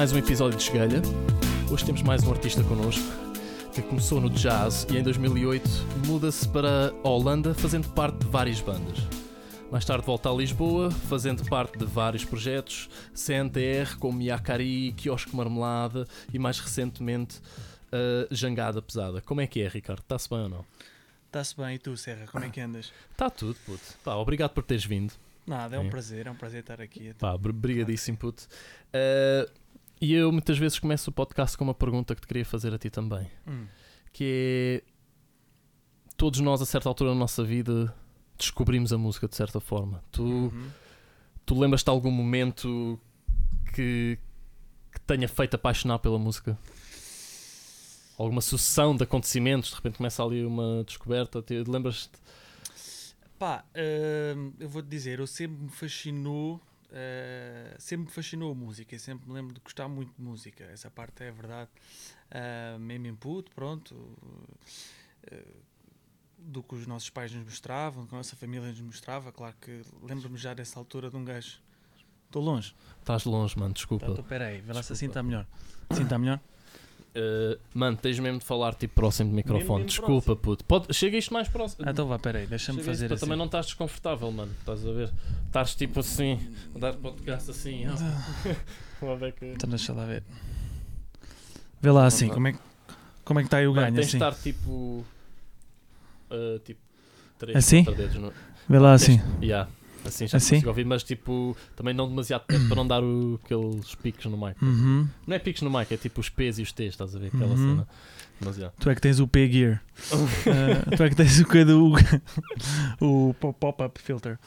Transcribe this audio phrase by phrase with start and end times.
[0.00, 1.02] Mais um episódio de Esgalha.
[1.70, 3.04] Hoje temos mais um artista connosco
[3.74, 5.68] que começou no jazz e em 2008
[6.06, 8.96] muda-se para a Holanda fazendo parte de várias bandas.
[9.70, 16.08] Mais tarde volta a Lisboa, fazendo parte de vários projetos, CNTR, como Yakari, Quiosque Marmelada
[16.32, 17.38] e mais recentemente
[17.92, 19.20] a Jangada Pesada.
[19.20, 20.00] Como é que é, Ricardo?
[20.00, 20.64] Está-se bem ou não?
[21.26, 22.90] Está-se bem, e tu, Serra, como é que andas?
[23.12, 23.82] Está tudo, puto.
[24.02, 25.12] Pá, obrigado por teres vindo.
[25.46, 25.90] Nada, é um É.
[25.90, 27.12] prazer, é um prazer estar aqui.
[27.18, 28.48] Pá, br- brigadíssimo, puto.
[28.94, 29.60] Uh,
[30.00, 32.78] e eu muitas vezes começo o podcast com uma pergunta que te queria fazer a
[32.78, 33.30] ti também.
[33.46, 33.66] Hum.
[34.12, 34.90] Que é...
[36.16, 37.94] Todos nós, a certa altura da nossa vida,
[38.38, 40.02] descobrimos a música de certa forma.
[40.12, 40.70] Tu, Uhum.
[41.46, 42.98] tu lembras-te de algum momento
[43.74, 44.18] que,
[44.92, 46.58] que tenha feito apaixonar pela música?
[48.18, 52.10] Alguma sucessão de acontecimentos, de repente começa ali uma descoberta, te- lembras-te?
[53.38, 53.64] Pá,
[54.36, 56.60] hum, eu vou-te dizer, eu sempre me fascinou,
[56.92, 60.90] eh, sempre me fascinou a música, sempre me lembro de gostar muito de música, essa
[60.90, 61.70] parte é verdade.
[62.30, 63.94] Ah, mesmo input, pronto,
[65.24, 65.46] eh,
[66.38, 69.54] do que os nossos pais nos mostravam, do que a nossa família nos mostrava, claro
[69.60, 71.60] que lembro-me já dessa altura de um gajo.
[72.26, 72.74] Estou longe.
[73.00, 74.06] Estás longe, mano, desculpa.
[74.06, 75.46] Então, peraí, vê lá se assim está melhor.
[75.88, 76.40] Assim está melhor?
[77.12, 79.82] Uh, mano, tens mesmo de falar tipo próximo do microfone.
[79.84, 80.64] mesmo Desculpa, puto.
[80.64, 81.84] Pode, chega isto mais próximo.
[81.86, 83.24] Ah, então vá, peraí, deixa-me isto fazer para assim.
[83.24, 84.52] Também não estás desconfortável, mano.
[84.60, 85.10] Estás a ver?
[85.46, 86.38] Estás tipo assim,
[86.74, 87.84] a dar podcast assim.
[87.88, 87.94] ó.
[89.00, 90.22] Vamos ver que- Então deixa lá ver.
[91.80, 92.58] Vê lá assim, como é, que-
[93.24, 94.18] como é que está aí o Mano, ganho tens assim?
[94.18, 95.04] de estar tipo.
[96.30, 96.80] uh, tipo.
[97.38, 97.82] 3, Assim?
[97.84, 98.14] dedos.
[98.16, 98.32] No...
[98.68, 99.18] Vê lá assim.
[99.42, 99.68] Yeah.
[100.04, 100.54] Assim já Assim?
[100.56, 104.36] consigo ouvir, mas tipo, também não demasiado perto para não dar o- aqueles picos no
[104.38, 104.56] mic.
[104.62, 105.06] Uhum.
[105.26, 107.26] Não é picos no mic, é tipo os P's e os T's, estás a ver?
[107.28, 107.56] Aquela Uhum.
[107.56, 107.88] cena.
[108.40, 108.72] Demasiado.
[108.80, 109.82] Tu é que tens o P-Gear.
[110.46, 111.92] Ah, tu é que tens o que do
[113.00, 114.38] o po- pop-up filter.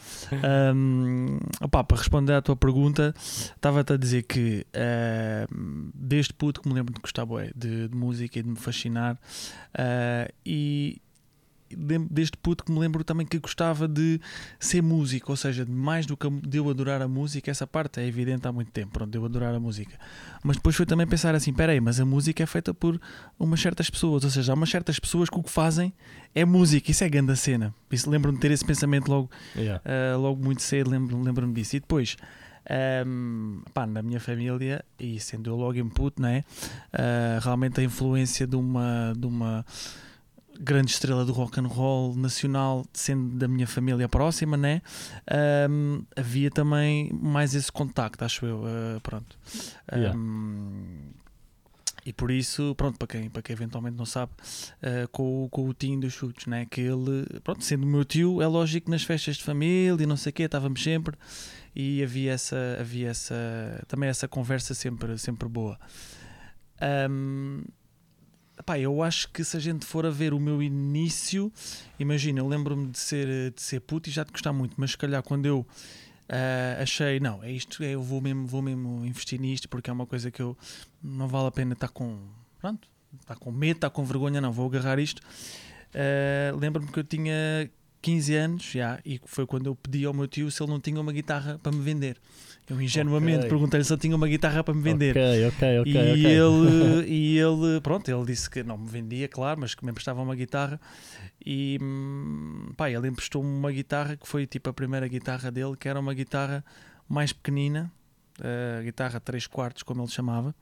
[0.74, 5.46] Um, opá, para responder à tua pergunta, estava-te a dizer que ah,
[5.94, 7.24] desde puto que me lembro de gostar
[7.54, 9.16] de, de música e de me fascinar
[9.78, 11.00] ah, e
[11.76, 14.20] desde puto que me lembro também que gostava de
[14.58, 18.00] ser músico, ou seja, mais do que a- de eu adorar a música, essa parte
[18.00, 19.98] é evidente há muito tempo, pronto, de eu adorar a música.
[20.42, 23.00] Mas depois foi também pensar assim, peraí, mas a música é feita por
[23.38, 25.92] umas certas pessoas, ou seja, há umas certas pessoas que o que fazem
[26.34, 27.74] é música, isso é grande a cena.
[27.90, 29.80] Isso lembro-me de ter esse pensamento logo, Yeah.
[29.84, 31.76] ah, logo muito cedo, lembro- lembro-me disso.
[31.76, 32.16] E depois,
[32.68, 36.44] ahm, pá, na minha família, e sendo eu logo input, não é?
[36.92, 39.64] Ah, realmente a influência de uma, de uma
[40.60, 44.82] grande estrela do rock and roll nacional, sendo da minha família próxima, né?
[45.30, 48.62] Ahm, havia também mais esse contacto, acho eu.
[48.66, 49.36] ah, pronto.
[49.92, 50.14] Yeah.
[50.16, 51.10] Ahm,
[52.06, 54.30] e por isso, pronto, para quem, para quem eventualmente não sabe,
[54.82, 56.66] ah, com, o- com o Tim dos chutes, né?
[56.70, 60.06] que ele, pronto, sendo o meu tio, é lógico que nas festas de família e
[60.06, 61.16] não sei o quê, estávamos sempre
[61.74, 63.34] e havia essa, havia essa
[63.88, 65.78] também essa conversa sempre, sempre boa.
[66.80, 67.62] Ahm,
[68.78, 71.52] Eu acho que se a gente for a ver o meu início,
[71.98, 74.98] imagina, eu lembro-me de ser, de ser puto e já de gostar muito, mas se
[74.98, 75.66] calhar quando eu
[76.28, 79.92] ah, achei, não, é isto, é, eu vou mesmo, vou mesmo investir nisto porque é
[79.92, 80.56] uma coisa que eu
[81.02, 82.18] não vale a pena estar com,
[82.58, 82.88] pronto,
[83.20, 85.20] estar com medo, estar com vergonha, não, vou agarrar isto.
[85.94, 90.26] Ah, lembro-me que eu tinha 15 anos já, e foi quando eu pedi ao meu
[90.26, 92.18] tio se ele não tinha uma guitarra para me vender.
[92.68, 93.48] Eu ingenuamente Ok.
[93.50, 95.10] perguntei-lhe se ele tinha uma guitarra para me vender.
[95.10, 95.92] Ok, ok, ok.
[95.92, 96.30] e, ok.
[96.32, 100.22] ele, e ele, pronto, ele disse que não me vendia, claro, mas que me emprestava
[100.22, 100.80] uma guitarra.
[101.44, 105.88] E hum, pá, ele emprestou-me uma guitarra que foi tipo a primeira guitarra dele, que
[105.88, 106.64] era uma guitarra
[107.06, 107.92] mais pequenina,
[108.40, 110.54] a guitarra 3 quartos, como ele chamava.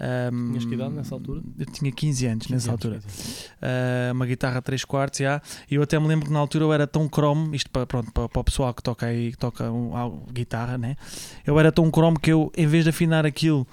[0.00, 1.42] Hum, Tinhas que idade nessa altura?
[1.58, 3.00] Eu tinha 15 anos 15 nessa anos, altura.
[3.00, 3.40] 15 anos.
[3.56, 5.42] Uh, uma guitarra 3 quartos, já.
[5.70, 8.12] E eu até me lembro que na altura eu era tão cromo, isto para, pronto,
[8.12, 9.90] para, para o pessoal que toca aí, que toca um,
[10.32, 10.96] guitarra, né?
[11.44, 13.66] Eu era tão cromo que eu, em vez de afinar aquilo,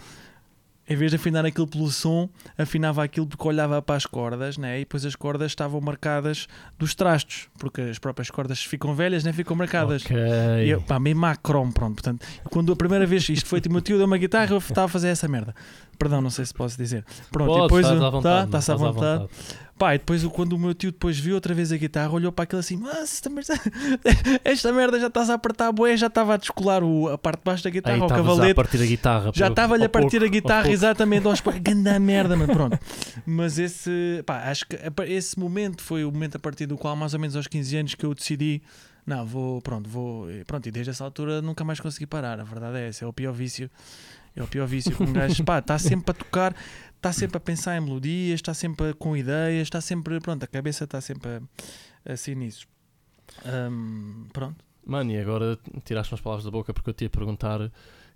[0.88, 4.78] em vez de afinar aquilo pelo som, afinava aquilo porque olhava para as cordas, né?
[4.78, 6.48] E depois as cordas estavam marcadas
[6.78, 9.34] dos trastos, porque as próprias cordas ficam velhas, né?
[9.34, 10.04] Ficam marcadas.
[10.06, 10.16] Ok.
[10.64, 11.96] E eu, pá, mesmo a cromo, pronto.
[11.96, 14.58] Portanto, quando a primeira vez isto foi, tipo, o meu tio deu uma guitarra, eu
[14.60, 15.56] estava a fazer essa merda.
[15.98, 17.04] Perdão, não sei se posso dizer.
[17.32, 19.64] Pronto, Podes, e depois estás o- à vontade, tá, está-se à mano, estás vontade.
[19.77, 22.44] Pá, e depois quando o meu tio depois viu outra vez a guitarra, olhou para
[22.44, 23.54] aquilo assim, mas esta merda,
[24.45, 27.39] esta merda já estás a apertar a boé, já estava a descolar o, a parte
[27.39, 28.54] de baixo da guitarra, Aí o estavas a cavalete.
[28.56, 29.31] partir a guitarra.
[29.36, 31.42] Já estava-lhe a partir pouco, a guitarra, exatamente, aos.
[31.62, 32.80] Ganda merda, mas pronto.
[33.25, 34.77] Mas esse, pá, acho que
[35.07, 37.95] esse momento foi o momento a partir do qual, mais ou menos aos 15 anos,
[37.95, 38.62] que eu decidi,
[39.06, 42.39] não, vou, pronto, vou, e pronto, e desde essa altura nunca mais consegui parar.
[42.39, 43.69] A verdade é essa, é o pior vício.
[44.36, 46.54] É o pior vício que um gajo, pá, está sempre a tocar,
[47.06, 50.86] está sempre a pensar em melodias, está sempre com ideias, está sempre, pronto, a cabeça
[50.86, 51.40] está sempre
[52.04, 52.68] assim nisso.
[53.46, 54.63] Hum, pronto.
[54.84, 57.72] Mano, e agora tiraste umas palavras da boca porque eu te ia perguntar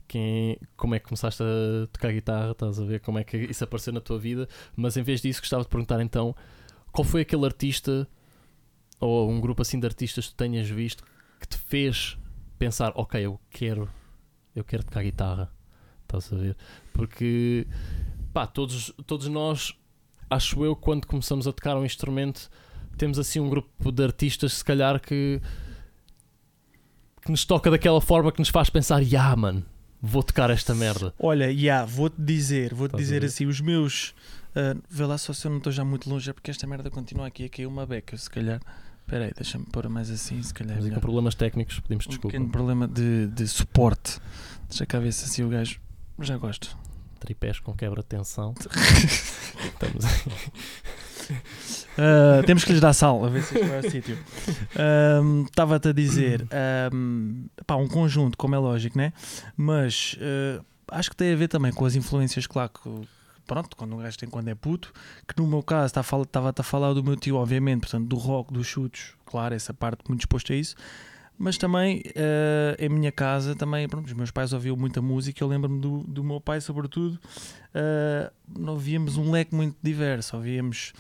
[0.08, 3.64] quem, como é que começaste a tocar guitarra, estás a ver como é que isso
[3.64, 6.36] apareceu na tua vida, mas em vez disso gostava de perguntar então
[6.92, 8.08] qual foi aquele artista
[9.00, 11.04] ou um grupo assim de artistas que tu tenhas visto
[11.40, 12.18] que te fez
[12.58, 13.88] pensar, ok, eu quero,
[14.56, 15.52] eu quero tocar guitarra,
[16.02, 16.58] estás a ver?
[16.92, 17.68] Porque
[18.34, 19.74] pá, todos, todos nós,
[20.30, 22.50] acho eu, quando começamos a tocar um instrumento,
[22.98, 25.42] temos assim um grupo de artistas, se calhar, que,
[27.24, 29.66] que nos toca daquela forma que nos faz pensar, yeah, mano,
[30.02, 31.14] vou tocar esta merda.
[31.20, 34.14] Olha, já, yeah, vou-te dizer, vou-te dizer assim, os meus.
[34.56, 36.90] ah, vê lá só se eu não estou já muito longe, é porque esta merda
[36.90, 38.60] continua aqui a cair uma beca, se calhar.
[39.02, 40.78] Espera aí, deixa-me pôr mais assim, se calhar.
[40.78, 42.32] é Mas com problemas técnicos, pedimos um desculpa.
[42.32, 44.20] pequeno problema de, de suporte.
[44.68, 45.80] Deixa cá ver se assim o gajo.
[46.20, 46.78] Já gosto.
[47.20, 48.54] Tripés com quebra de tensão.
[49.66, 50.06] Estamos
[51.98, 54.18] Ah, temos que lhes dar sal, a ver se isto vai ao sítio.
[55.46, 59.12] Estava-te a dizer, ahm, pá, um conjunto, como é lógico, né?
[59.58, 63.08] Mas ah, acho que tem a ver também com as influências, claro, que,
[63.46, 64.94] pronto, quando um gajo tem quando é puto,
[65.28, 68.66] que no meu caso estava-te a falar do meu tio, obviamente, portanto, do rock, dos
[68.66, 70.76] chutes, claro, essa parte muito exposta a isso.
[71.42, 75.42] Mas também, ah, em minha casa, também, pronto, os meus pais ouviam muita música.
[75.42, 77.18] Eu lembro-me do, do meu pai, sobretudo,
[77.74, 78.32] ah,
[78.68, 80.36] ouvíamos um leque muito diverso.
[80.36, 80.94] Ouvíamos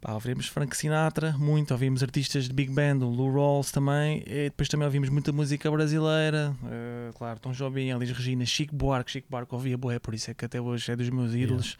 [0.00, 4.50] Pá, ouvíamos Frank Sinatra, muito, ouvíamos artistas de Big Band, o Lou Rawls também, e
[4.50, 9.28] depois também ouvimos muita música brasileira, eh, claro, Tom Jobim, Elis Regina, Chico Buarque, Chico
[9.30, 11.78] Buarque ouvia boé, por isso é que até hoje é dos meus ídolos,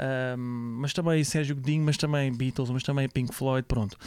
[0.00, 3.98] Ahm, mas também Sérgio Godinho, mas também Beatles, mas também Pink Floyd, pronto.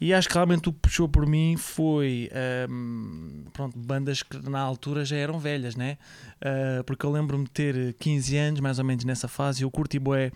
[0.00, 2.30] E acho que realmente o que puxou por mim foi
[2.68, 5.98] ahm, pronto, bandas que na altura já eram velhas, né?
[6.40, 9.70] Ah, porque eu lembro-me de ter 15 anos, mais ou menos nessa fase, e eu
[9.70, 10.30] curti bué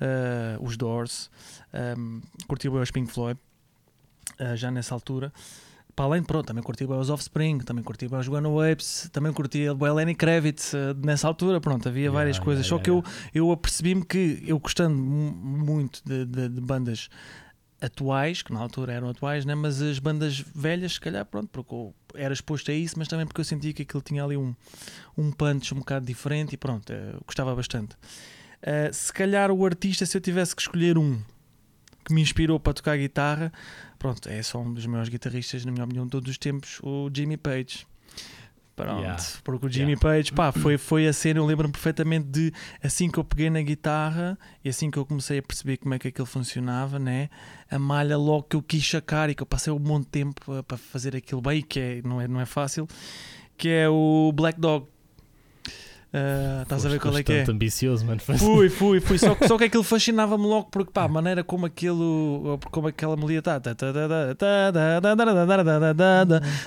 [0.00, 1.30] ah, os Doors,
[1.98, 3.38] um, curti bem os Pink Floyd
[4.40, 5.32] uh, já nessa altura.
[5.96, 9.32] Para além, pronto, também curti bem os Offspring, também curti bem os Guano Apes, também
[9.32, 11.60] curti a Lenny Kravitz uh, nessa altura.
[11.60, 12.64] Pronto, havia Yeah, várias yeah, coisas.
[12.66, 13.08] Só yeah, que yeah.
[13.34, 17.08] eu, eu apercebi-me que eu gostando mu- muito de, de- de bandas
[17.80, 19.54] atuais, que na altura eram atuais, né?
[19.54, 23.26] mas as bandas velhas, se calhar, pronto, porque eu era exposto a isso, mas também
[23.26, 24.54] porque eu sentia que aquilo tinha ali um,
[25.16, 27.94] um punch um bocado diferente e pronto, eh, eu gostava bastante.
[28.60, 31.20] Uh, se calhar o artista, se eu tivesse que escolher um
[32.04, 33.52] que me inspirou para tocar guitarra,
[33.98, 37.10] pronto, é só um dos maiores guitarristas, na minha opinião, de todos os tempos, o
[37.14, 37.86] Jimmy Page.
[38.84, 39.22] Pronto, Yeah.
[39.44, 40.00] porque o Jimmy Yeah.
[40.00, 42.52] Page, pá, foi, foi a cena, eu lembro-me perfeitamente de
[42.82, 45.98] assim que eu peguei na guitarra e assim que eu comecei a perceber como é
[45.98, 47.28] que aquilo funcionava, né?
[47.70, 50.62] A malha logo que eu quis sacar e que eu passei um monte de tempo
[50.62, 52.86] para fazer aquilo bem, que é, não, é, não é fácil,
[53.56, 54.86] que é o Black Dog.
[56.12, 57.44] Ah, estás a ver qual é que é?
[57.52, 58.18] ambicioso, mano.
[58.20, 59.18] Fui, fui, fui.
[59.18, 63.14] Só, que- só que aquilo fascinava-me logo porque, pá, a maneira como aquilo, como aquela
[63.14, 63.60] melodia está.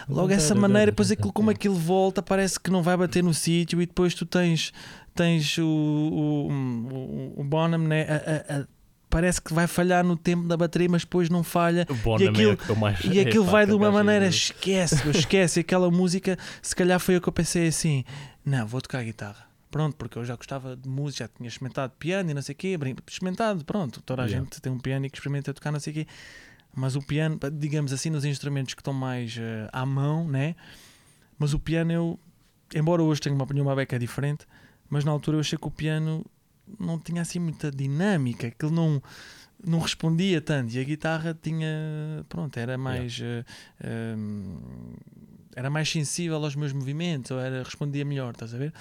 [0.08, 3.82] Logo essa maneira, depois aquilo, como aquilo volta, parece que não vai bater no sítio
[3.82, 4.72] e depois tu tens,
[5.16, 8.04] tens o, o, o, o Bonham, né?
[8.04, 8.66] A- a- a-
[9.10, 11.86] parece que vai falhar no tempo da bateria, mas depois não falha.
[11.90, 13.92] O Bonham E aquilo- é o que eu mais- E aquilo vai de uma é
[13.92, 15.60] maneira, esquece, esquece.
[15.62, 18.06] Aquela música, se calhar foi o que eu pensei assim:
[18.46, 19.48] não, vou tocar guitarra.
[19.70, 22.58] Pronto, porque eu já gostava de música, já tinha experimentado piano e não sei o
[22.58, 22.78] quê.
[23.08, 24.02] Experimentado, pronto.
[24.02, 24.46] Toda a Yeah.
[24.46, 26.08] gente tem um piano e que experimenta tocar não sei o quê.
[26.76, 30.56] Mas o piano, digamos assim, nos instrumentos que estão mais eh, à mão, né?
[31.40, 32.20] Mas o piano, eu,
[32.76, 34.46] embora hoje tenha uma opinião, uma beca diferente,
[34.90, 36.26] mas na altura eu achei que o piano
[36.80, 39.02] não tinha assim muita dinâmica, que ele não,
[39.66, 40.74] não respondia tanto.
[40.74, 43.20] E a guitarra tinha, pronto, era mais.
[43.22, 43.46] eh,
[43.84, 44.58] ehm,
[45.56, 48.74] era mais sensível aos meus movimentos, ou era, respondia melhor, estás a ver?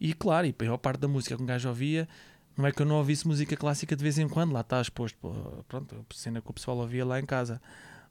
[0.00, 2.08] E claro, e a maior parte da música que um gajo ouvia,
[2.56, 5.16] não é que eu não ouvisse música clássica de vez em quando, lá está exposto,
[5.20, 5.32] pô,
[5.68, 7.60] pronto, cena que o pessoal ouvia lá em casa.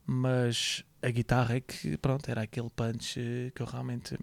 [0.06, 4.16] Mas a guitarra é que, pronto, era aquele punch eh, que eu realmente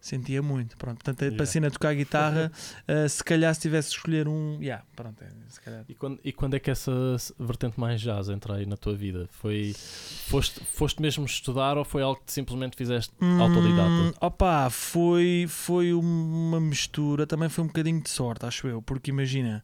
[0.00, 0.76] sentia muito.
[0.76, 1.42] Pronto, portanto, para Yeah.
[1.42, 2.50] a cena tocar guitarra,
[2.88, 5.84] eh, se calhar se tivesse de escolher um, yeah, pronto, é.
[5.88, 6.92] E quando, e quando é que essa
[7.38, 9.28] vertente mais jazz entra aí na tua vida?
[9.30, 13.90] Foi, foste, foste mesmo estudar ou foi algo que simplesmente fizeste autodidata?
[13.90, 19.10] Hum, opa, foi, foi uma mistura, também foi um bocadinho de sorte, acho eu, porque
[19.10, 19.62] imagina,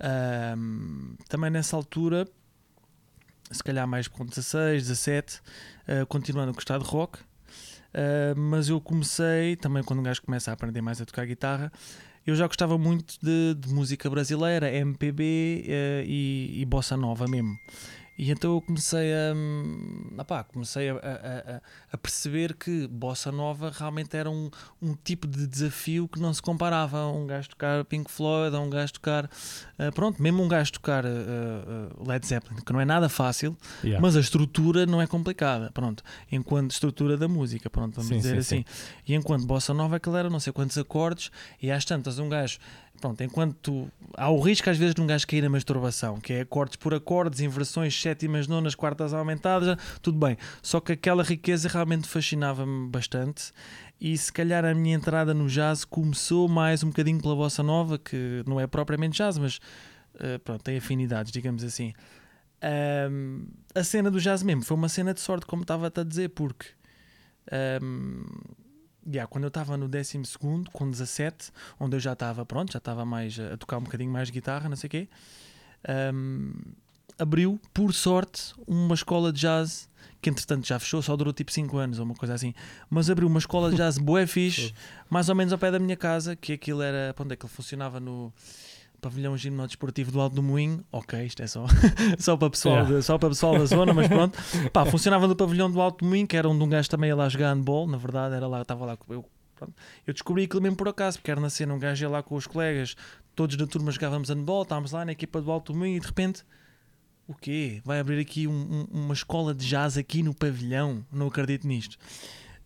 [0.00, 2.26] ahm, também nessa altura,
[3.50, 5.40] se calhar mais com 16, 17,
[5.86, 7.18] ah, continuando a gostar de rock,
[7.94, 11.72] ah, mas eu comecei, também quando um gajo começa a aprender mais a tocar guitarra,
[12.26, 17.58] eu já gostava muito de, de música brasileira, MPB eh, e, e bossa nova mesmo.
[18.18, 21.60] E então eu comecei a, hum, opá, comecei a, a-
[21.92, 24.50] a- perceber que Bossa Nova realmente era um,
[24.82, 28.58] um tipo de desafio que não se comparava a um gajo tocar Pink Floyd, a
[28.60, 29.30] um gajo tocar.
[29.78, 33.56] ah, pronto, mesmo um gajo tocar ah, ah, Led Zeppelin, que não é nada fácil,
[33.84, 34.02] Yeah.
[34.02, 35.70] mas a estrutura não é complicada.
[35.72, 38.64] Pronto, enquanto estrutura da música, pronto, vamos Sim, dizer sim, assim.
[39.06, 41.30] E enquanto Bossa Nova, aquilo era não sei quantos acordes,
[41.62, 42.58] e às tantas, um gajo.
[43.00, 46.40] Pronto, enquanto há o risco às vezes de um gajo cair na masturbação, que é
[46.40, 50.36] acordes por acordes, inversões, sétimas, nonas, quartas aumentadas, tudo bem.
[50.60, 53.52] Só que aquela riqueza realmente fascinava-me bastante.
[54.00, 57.98] E se calhar a minha entrada no jazz começou mais um bocadinho pela bossa nova,
[57.98, 59.60] que não é propriamente jazz, mas
[60.18, 61.92] eh, pronto, tem afinidades, digamos assim.
[62.60, 66.30] Ahm, a cena do jazz mesmo foi uma cena de sorte, como estava-te a dizer,
[66.30, 66.66] porque
[67.50, 68.24] ahm,
[69.12, 70.22] yeah, quando eu estava no 12,
[70.72, 71.50] com 17,
[71.80, 74.68] onde eu já estava pronto, já estava mais a, a tocar um bocadinho mais guitarra,
[74.68, 75.08] não sei o quê,
[75.88, 76.52] ahm,
[77.18, 79.88] abriu, por sorte, uma escola de jazz
[80.20, 82.52] que entretanto já fechou, só durou tipo 5 anos ou uma coisa assim,
[82.90, 84.74] mas abriu uma escola de jazz bué fixe,
[85.08, 87.52] mais ou menos ao pé da minha casa, que aquilo era, onde é que ele
[87.52, 88.32] funcionava no
[89.00, 91.64] pavilhão ginódesportivo do Alto do Moinho, ok, isto é só,
[92.18, 92.96] só, para pessoal Yeah.
[92.96, 94.38] de- só para pessoal da zona, mas pronto,
[94.72, 97.16] pá, funcionava no pavilhão do Alto do Moinho, que era onde um gajo também ia
[97.16, 99.24] lá jogar handball, na verdade, era lá, estava lá com eu,
[99.54, 99.72] pronto.
[100.06, 102.34] eu descobri aquilo mesmo por acaso, porque era na cena, um gajo ia lá com
[102.34, 102.94] os colegas,
[103.34, 106.06] todos da turma jogávamos handball, estávamos lá na equipa do Alto do Moinho e de
[106.06, 106.44] repente
[107.26, 107.80] o quê?
[107.84, 111.04] Vai abrir aqui um- um- uma escola de jazz aqui no pavilhão?
[111.12, 111.96] Não acredito nisto.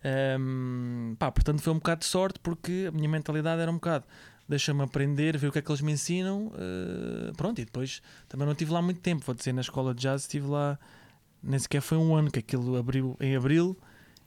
[0.04, 4.04] Ahm, pá, portanto foi um bocado de sorte porque a minha mentalidade era um bocado
[4.52, 6.52] deixa-me aprender, ver o que é que eles me ensinam.
[6.56, 9.24] eh, pronto, e depois também não tive lá muito tempo.
[9.24, 10.78] Vou dizer, na escola de jazz estive lá,
[11.42, 13.76] nem sequer foi um ano, que aquilo abriu em abril.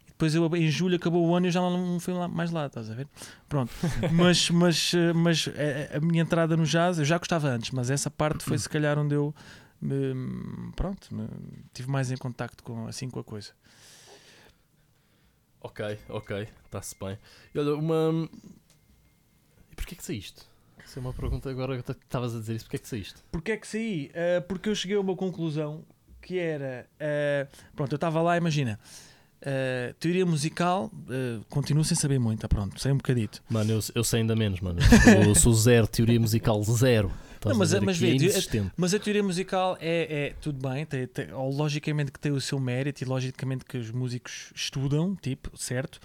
[0.07, 2.51] e Depois eu, em julho acabou o ano e eu já não fui lá, mais
[2.51, 3.07] lá, estás a ver?
[3.47, 3.71] Pronto.
[4.11, 5.47] Mas, mas, eh, mas
[5.93, 8.67] a, a minha entrada no jazz, eu já gostava antes, mas essa parte foi se
[8.69, 9.33] calhar onde eu
[9.81, 11.27] me- pronto, me-
[11.73, 13.51] tive mais em contacto com, assim com a coisa.
[15.61, 17.17] Ok, ok, está-se bem.
[17.53, 18.29] E olha, uma.
[19.75, 20.41] E porquê que saíste?
[20.85, 22.65] Isso é uma pergunta agora que estavas a dizer isso.
[22.65, 23.15] Porquê que saíste?
[23.31, 24.11] Porquê é que saí?
[24.11, 25.83] Uh, porque eu cheguei a uma conclusão
[26.21, 26.87] que era.
[26.95, 28.79] uh, pronto, eu estava lá, imagina.
[29.41, 33.43] uh, teoria musical, uh, continuo sem saber muito, pronto, sei um bocadito.
[33.49, 34.79] Mano, eu, eu sei ainda menos, mano.
[35.27, 37.11] Eu sou zero, teoria musical zero.
[37.43, 38.71] Não, mas- a mas é vê, inexistente.
[38.77, 42.59] Mas a teoria musical é, é tudo bem, tem, tem- logicamente que tem o seu
[42.59, 45.99] mérito e logicamente que os músicos estudam, tipo, certo?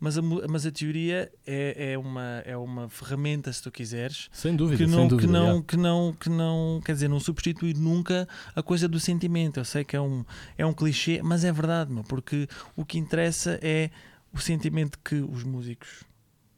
[0.00, 4.56] Mas a, mas a teoria é, é, uma, é uma ferramenta, se tu quiseres, Sem
[4.56, 5.26] dúvida, que sem não, dúvida.
[5.28, 8.26] que, não, que não, que não, quer dizer, não substitui nunca
[8.56, 9.60] a coisa do sentimento.
[9.60, 10.24] Eu sei que é um,
[10.56, 13.90] é um clichê, mas é verdade, meu, porque o que interessa é
[14.32, 16.02] o sentimento que os músicos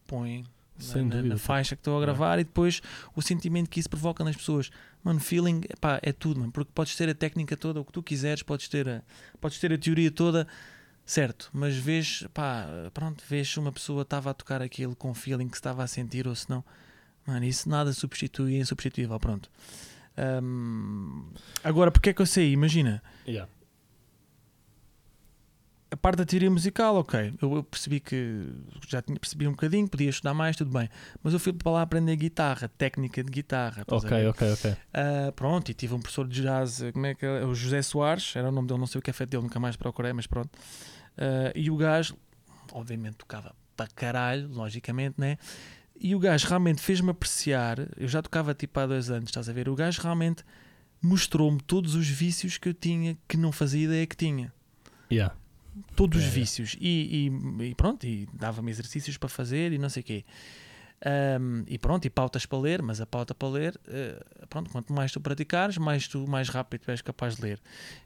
[0.06, 0.44] põem
[1.08, 2.80] na- na, faixa que estou a gravar e depois
[3.16, 4.70] o sentimento que isso provoca nas pessoas.
[5.02, 8.02] Mano, feeling epá, é tudo, mano, porque podes ter a técnica toda, o que tu
[8.02, 9.02] quiseres, podes ter a,
[9.40, 10.46] podes ter a teoria toda,
[11.04, 15.48] certo, mas vês, pá, pronto, vês se uma pessoa estava a tocar aquilo com feeling
[15.48, 16.64] que se estava a sentir ou se não.
[17.26, 19.48] Mano, isso nada substitui, é insubstituível, pronto.
[20.42, 21.26] Hum,
[21.64, 22.52] agora, porque é que eu sei?
[22.52, 23.50] Imagina, Yeah.
[25.90, 28.46] a parte da teoria musical, ok, eu, eu percebi que
[28.88, 30.88] já tinha percebido um bocadinho, podia estudar mais, tudo bem,
[31.22, 33.84] mas eu fui para lá aprender guitarra, técnica de guitarra.
[33.86, 34.76] Ok, ok, ok.
[34.92, 37.44] Ah, pronto, e tive um professor de jazz, como é que é?
[37.44, 39.60] O José Soares, era o nome dele, não sei o que é feito dele, nunca
[39.60, 40.50] mais procurei, mas pronto.
[41.16, 42.16] Ah, e o gajo,
[42.72, 45.36] obviamente, tocava para caralho, logicamente, né?
[46.00, 47.78] E o gajo realmente fez-me apreciar.
[47.96, 49.68] Eu já tocava tipo há dois anos, estás a ver?
[49.68, 50.44] O gajo realmente
[51.00, 54.52] mostrou-me todos os vícios que eu tinha que não fazia ideia que tinha.
[55.10, 55.34] Yeah.
[55.96, 56.30] Todos os É.
[56.30, 56.76] vícios.
[56.80, 57.28] E,
[57.60, 60.24] e- e pronto, e dava-me exercícios para fazer e não sei o quê.
[61.04, 64.92] Ahm, e pronto, e pautas para ler, mas a pauta para ler, eh, pronto, quanto
[64.92, 67.60] mais tu praticares, mais tu mais rápido és capaz de ler.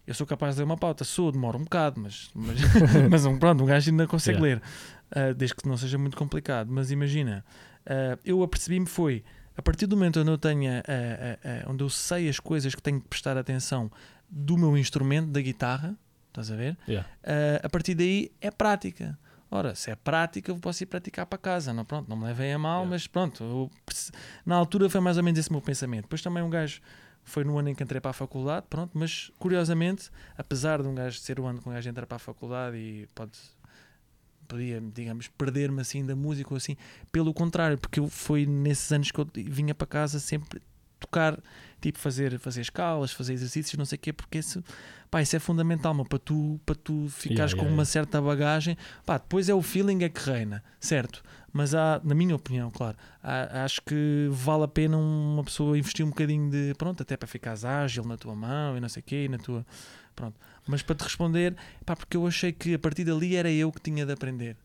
[0.06, 2.58] Eu sou capaz de ler uma pauta, sou, demora um bocado, mas, mas,
[3.10, 4.62] mas um, pronto, um gajo ainda consegue ler,
[5.10, 6.68] ah, desde que não seja muito complicado.
[6.70, 7.44] Mas imagina,
[7.84, 9.22] ah, eu apercebi-me foi
[9.54, 12.98] a partir do momento onde eu tenha, ah, onde eu sei as coisas que tenho
[12.98, 13.90] que prestar atenção
[14.28, 15.94] do meu instrumento, da guitarra,
[16.28, 16.76] estás a ver?
[16.88, 17.08] Yeah.
[17.22, 19.18] Uh, a partir daí é prática.
[19.50, 21.72] Ora, se é prática, eu posso ir praticar para casa.
[21.72, 22.90] Não, pronto, não me levem a mal, Yeah.
[22.90, 23.42] mas pronto.
[23.44, 23.70] eu
[24.44, 26.02] na altura foi mais ou menos esse o meu pensamento.
[26.02, 26.80] Depois também um gajo
[27.22, 30.94] foi no ano em que entrei para a faculdade, pronto, mas curiosamente, apesar de um
[30.94, 33.38] gajo ser o ano que um gajo entra para a faculdade e pode
[34.46, 36.76] podia, digamos, perder-me assim da música ou assim,
[37.10, 40.62] pelo contrário, porque eu, foi nesses anos que eu vinha para casa sempre
[40.98, 41.38] tocar,
[41.80, 44.62] tipo fazer, fazer escalas, fazer exercícios, não sei o quê, porque isso,
[45.10, 47.90] pá, isso é fundamental, meu, para tu, para tu ficares Yeah, com yeah, uma yeah.
[47.90, 48.76] certa bagagem.
[49.04, 51.22] Pá, depois é o feeling é que reina, certo?
[51.52, 56.04] Mas há, na minha opinião, claro, há- acho que vale a pena uma pessoa investir
[56.04, 59.04] um bocadinho de, pronto, até para ficares ágil na tua mão e não sei o
[59.04, 59.64] quê, na tua,
[60.14, 60.38] pronto.
[60.66, 63.80] Mas para te responder, pá, porque eu achei que a partir dali era eu que
[63.80, 64.56] tinha de aprender.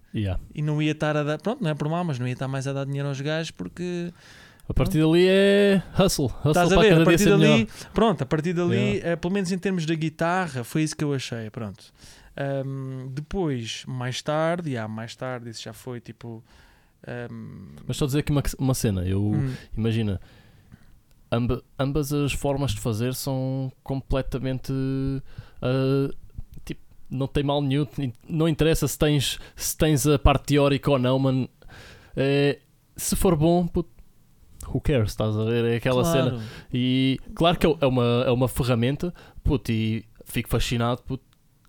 [0.53, 2.47] E não ia estar a dar, pronto, não é por mal, mas não ia estar
[2.47, 4.11] mais a dar dinheiro aos gajos porque
[4.71, 6.25] A partir dali é hustle.
[6.27, 7.67] Hustle estás a ver, cada a partir dali, melhor.
[7.93, 11.13] pronto, a partir dali, eh, pelo menos em termos da guitarra, foi isso que eu
[11.13, 11.83] achei, pronto.
[12.37, 16.41] Ahm, depois, mais tarde, já, mais tarde, isso já foi tipo.
[17.05, 19.05] ahm, Mas só dizer aqui uma, uma cena.
[19.05, 20.19] Eu, hum, imagina,
[21.31, 24.71] amba- ambas as formas de fazer são completamente.
[25.61, 26.09] ah,
[26.63, 27.85] tipo, não tem mal nenhum.
[28.27, 31.49] Não interessa se tens, se tens a parte teórica ou não, mano.
[32.15, 32.59] É,
[32.95, 33.89] se for bom, puto,
[34.67, 35.09] who cares?
[35.11, 35.65] Estás a ver?
[35.65, 36.29] É aquela cena.
[36.31, 36.43] claro.
[36.73, 39.13] E claro que é uma, é uma ferramenta,
[39.43, 41.19] puto, e fico fascinado por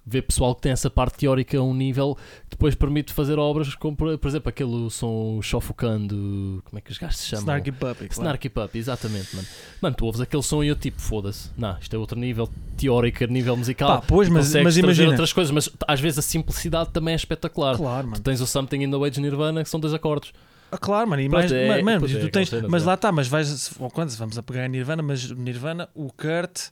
[0.04, 2.16] ver pessoal que tem essa parte teórica a um nível
[2.50, 6.61] que depois permite fazer obras como, por, por exemplo, aquele som chofocando.
[6.64, 7.42] Como é que os gajos se chamam?
[7.42, 7.94] Snarky Puppy.
[8.08, 8.12] claro.
[8.12, 9.46] Snarky Puppy, exatamente, mano.
[9.80, 11.50] Mano, tu ouves aquele som e eu tipo, foda-se.
[11.56, 14.00] Não, isto é outro nível teórico, nível musical.
[14.00, 15.11] Pá, pois, mas, mas imagina.
[15.11, 17.76] outras coisas, mas às vezes a simplicidade também é espetacular.
[17.76, 18.22] Claro, Tu mano.
[18.25, 20.32] tens o Something in the Way de Nirvana, que são dois acordes.
[20.72, 21.20] Ah, claro, mano.
[21.20, 22.86] E mais, é- ma- mano, pois é, tens, mas é.
[22.86, 26.70] lá está, mas vais, ou quando vamos a pegar em Nirvana, mas Nirvana, o Kurt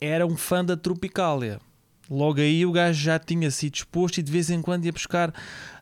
[0.00, 1.60] era um fã da Tropicalia.
[2.10, 5.32] Logo aí o gajo já tinha se disposto e de vez em quando ia buscar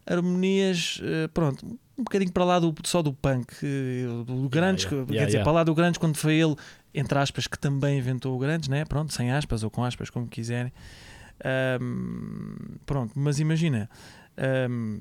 [0.06, 1.64] harmonias, eh, pronto,
[1.96, 4.96] um bocadinho para lá do, só do punk, eh, do Grandes, yeah.
[4.96, 5.44] Yeah, quer dizer, yeah.
[5.44, 6.54] para lá do Grandes quando foi ele,
[6.94, 8.84] entre aspas, que também inventou o Grandes, né?
[8.84, 10.72] Pronto, sem aspas ou com aspas, como quiserem.
[11.42, 13.88] Ahm, pronto, mas imagina,
[14.36, 15.00] ahm,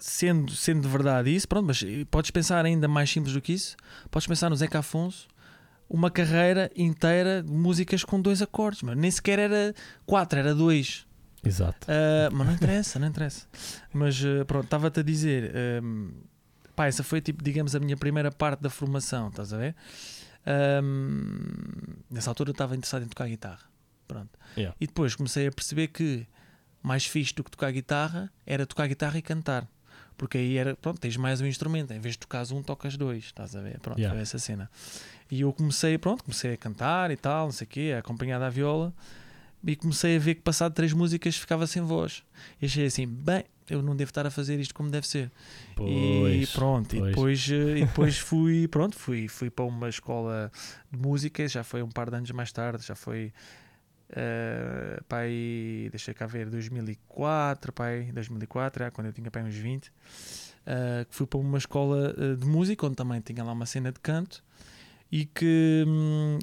[0.00, 3.76] sendo, sendo de verdade isso, pronto, mas podes pensar ainda mais simples do que isso,
[4.10, 5.28] podes pensar no Zeca Afonso,
[5.88, 9.74] uma carreira inteira de músicas com dois acordes, mas nem sequer era
[10.06, 11.06] quatro, era dois.
[11.44, 11.86] Exato.
[11.88, 13.46] Ah, mas não interessa, não interessa.
[13.92, 16.10] Mas ah, pronto, estava-te a dizer, ahm,
[16.76, 19.74] pá, essa foi tipo, digamos, a minha primeira parte da formação, estás a ver?
[20.46, 23.68] Ahm, nessa altura eu estava interessado em tocar guitarra.
[24.06, 24.38] Pronto.
[24.56, 24.76] Yeah.
[24.80, 26.26] E depois comecei a perceber que
[26.82, 29.68] mais fixe do que tocar guitarra era tocar guitarra e cantar.
[30.20, 33.24] Porque aí era, pronto, tens mais um instrumento, em vez de tocares um, tocas dois,
[33.24, 33.80] estás a ver?
[33.80, 34.14] Pronto, Yeah.
[34.14, 34.70] foi essa cena.
[35.30, 38.50] E eu comecei, pronto, comecei a cantar e tal, não sei o quê, acompanhado à
[38.50, 38.92] viola,
[39.64, 42.22] e comecei a ver que passado três músicas ficava sem voz.
[42.60, 45.30] E achei assim, bem, eu não devo estar a fazer isto como deve ser.
[45.70, 46.50] e Pois.
[46.52, 47.08] pronto, e pois.
[47.14, 50.52] depois, eh, e depois fui, pronto, fui, fui para uma escola
[50.92, 53.32] de música, já foi um par de anos mais tarde, já foi
[54.12, 59.92] eh, pai, deixa cá ver, 2004, pai, 2004, é, quando eu tinha pai uns 20,
[60.66, 63.92] eh, que fui para uma escola eh, de música, onde também tinha lá uma cena
[63.92, 64.42] de canto,
[65.12, 65.84] e que,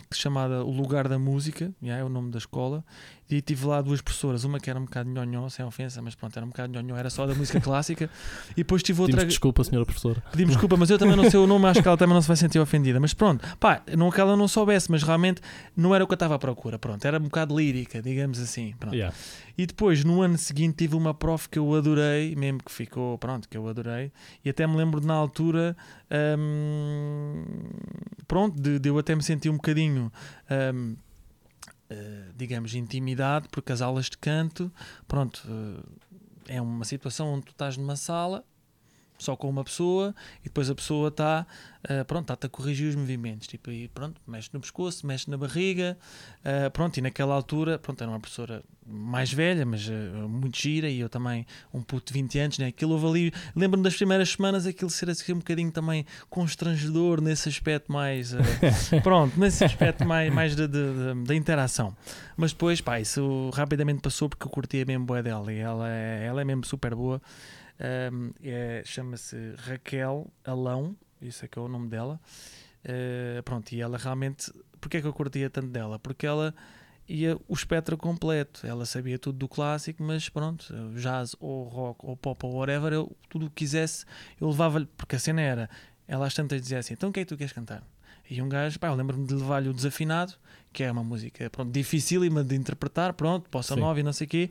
[0.10, 2.84] que chamada O Lugar da Música, yeah, é o nome da escola,
[3.29, 6.35] e tive lá duas professoras, uma que era um bocado nhonhó, sem ofensa, mas pronto,
[6.37, 8.09] era um bocado nhonhó, era só da música clássica,
[8.51, 9.17] e depois tive outra...
[9.17, 10.23] Pedimos desculpa, senhora professora.
[10.31, 12.27] Pedimos desculpa, mas eu também não sei o nome, acho que ela também não se
[12.27, 12.99] vai sentir ofendida.
[12.99, 15.41] Mas pronto, pá, não que ela não soubesse, mas realmente
[15.75, 16.79] não era o que eu estava à procura.
[16.79, 18.73] Pronto, era um bocado lírica, digamos assim.
[18.79, 18.95] Pronto.
[18.95, 19.15] Yeah.
[19.57, 23.49] E depois, no ano seguinte, tive uma prof que eu adorei, mesmo que ficou, pronto,
[23.49, 24.11] que eu adorei.
[24.45, 25.75] E até me lembro de, na altura,
[26.37, 27.43] hum,
[28.27, 30.11] pronto, de, de eu até me sentir um bocadinho.
[30.73, 30.95] hum,
[31.89, 34.71] eh, digamos, intimidade, porque as aulas de canto,
[35.08, 35.41] pronto,
[36.47, 38.43] eh, é uma situação onde tu estás numa sala
[39.17, 41.45] só com uma pessoa e depois a pessoa está
[41.84, 45.38] eh, pronto, está-te a corrigir os movimentos tipo, e pronto, mexe no pescoço, mexe na
[45.38, 45.97] barriga
[46.43, 49.93] eh, pronto, e naquela altura pronto, era uma professora mais velha mas eh,
[50.27, 52.67] muito gira e eu também um puto de 20 anos, né?
[52.67, 57.49] aquilo houve ali lembro-me das primeiras semanas aquilo ser assim um bocadinho também constrangedor nesse
[57.49, 58.36] aspecto mais
[59.03, 61.95] pronto, nesse aspecto mais, mais da interação
[62.38, 66.25] mas depois, pá, isso rapidamente passou porque eu curtia mesmo boa dela e ela é,
[66.27, 67.19] ela é mesmo super boa
[68.11, 72.19] um, é- chama-se Raquel Alão, isso é que é o nome dela.
[72.83, 75.99] Uh, pronto, e ela realmente, porque é que eu curtia tanto dela?
[75.99, 76.53] Porque ela
[77.07, 82.15] ia o espectro completo, ela sabia tudo do clássico, mas pronto, jazz ou rock ou
[82.15, 84.05] pop ou whatever, eu, tudo o que quisesse,
[84.39, 85.69] eu levava-lhe, porque a cena era,
[86.07, 87.83] ela às tantas dizia assim: então o que é que tu queres cantar?
[88.29, 90.33] E um gajo, pá, eu lembro-me de levar-lhe o Desafinado,
[90.73, 94.29] que é uma música pronto, dificílima de interpretar, pronto, possa nova e não sei o
[94.29, 94.49] quê,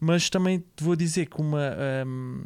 [0.00, 2.44] mas também te vou dizer que uma hum,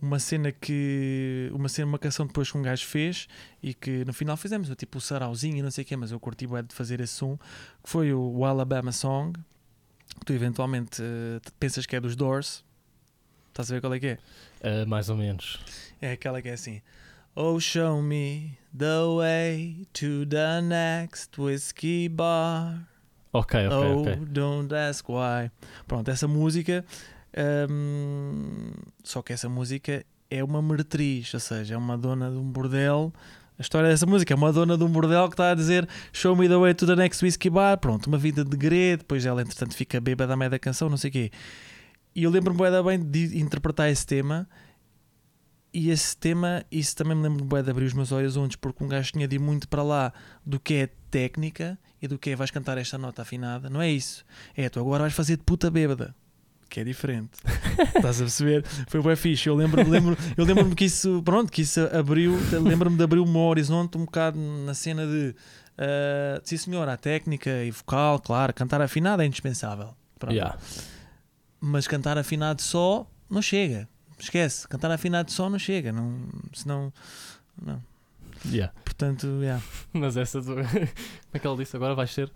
[0.00, 3.26] uma cena que uma cena uma canção depois que um gajo fez
[3.60, 6.20] e que no final fizemos tipo o sarauzinho e não sei o quê, mas eu
[6.20, 7.36] curti bué de fazer esse som
[7.82, 9.38] que foi o, Alabama Song
[10.20, 12.64] que tu eventualmente eh, pensas que é dos Doors
[13.48, 14.18] estás a ver qual é que é?
[14.62, 15.58] Uh, mais ou menos.
[16.00, 16.80] É aquela que é assim
[17.36, 22.88] Oh, show me the way to the next whiskey bar.
[23.32, 24.16] Ok, ok, oh, ok.
[24.26, 25.50] don't ask why.
[25.86, 26.84] Pronto, essa música.
[27.70, 28.72] hum,
[29.04, 33.12] só que essa música é uma meretriz, ou seja, é uma dona de um bordel.
[33.58, 36.36] A história dessa música é uma dona de um bordel que está a dizer Show
[36.36, 37.76] me the way to the next whiskey bar.
[37.78, 38.98] Pronto, uma vida de degredo.
[38.98, 41.30] Depois ela, entretanto, fica bêbada a meio da canção, não sei o quê.
[42.14, 44.48] E eu lembro-me bem de interpretar esse tema.
[45.72, 48.88] E esse tema, isso também me lembro bué de abrir os meus horizontes, porque um
[48.88, 50.12] gajo tinha de ir muito para lá
[50.44, 53.68] do que é técnica e do que é vais cantar esta nota afinada.
[53.68, 54.24] Não é isso.
[54.56, 56.14] É, tu agora vais fazer de puta bêbada.
[56.70, 57.30] Que é diferente.
[57.96, 58.64] Estás a perceber?
[58.88, 59.48] Foi bem fixe.
[59.48, 63.26] Eu lembro-me lembro, eu lembro que isso, pronto, que isso abriu, lembro-me de abrir o
[63.26, 65.34] meu horizonte um bocado na cena de
[65.78, 69.94] ah, sim senhor, a técnica e vocal, claro, cantar afinado é indispensável.
[70.28, 70.58] Yeah.
[71.60, 73.88] Mas cantar afinado só não chega.
[74.18, 75.92] Esquece, cantar afinado só não chega.
[75.92, 76.92] Não, senão.
[77.60, 77.82] Não.
[78.46, 78.72] Yeah.
[78.84, 80.54] Portanto, yeah, Mas essa do...
[80.62, 80.64] Como
[81.32, 81.94] é que ela disse agora?
[81.94, 82.30] Vai ser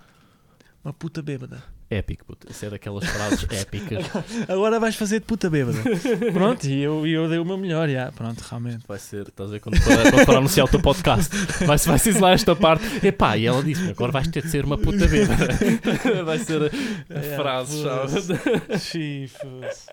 [0.85, 1.63] uma puta bêbada.
[1.99, 2.51] Épico, puto.
[2.51, 4.05] Isso é daquelas frases épicas.
[4.49, 5.79] Agora vais fazer de puta bêbada.
[6.33, 8.11] Pronto, e eu, eu dei o meu melhor, já.
[8.13, 8.85] Pronto, realmente.
[8.89, 11.35] Vai ser, estás a ver quando for, quando for anunciar o teu podcast,
[11.67, 12.85] vai, vai ser lá esta parte.
[13.07, 15.49] Epá, e ela disse: agora vais ter de ser uma puta bêbada.
[16.25, 16.67] Vai ser a,
[17.15, 18.27] a É, frase foda-se.
[18.29, 18.79] chave.
[18.79, 19.87] Chifres.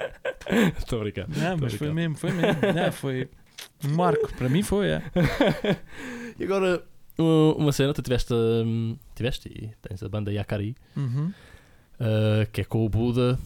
[0.78, 1.28] Estou a brincar.
[1.30, 1.96] Não, mas foi brincando.
[1.96, 2.60] mesmo, foi mesmo.
[2.74, 3.30] Não, foi
[3.86, 4.34] um marco.
[4.36, 5.02] Para mim foi, é.
[6.40, 6.84] E agora,
[7.18, 11.32] uma cena, tu tiveste, hum, tiveste e tens a banda Yakari, Uhum.
[12.00, 13.38] Uh, que é com o Buda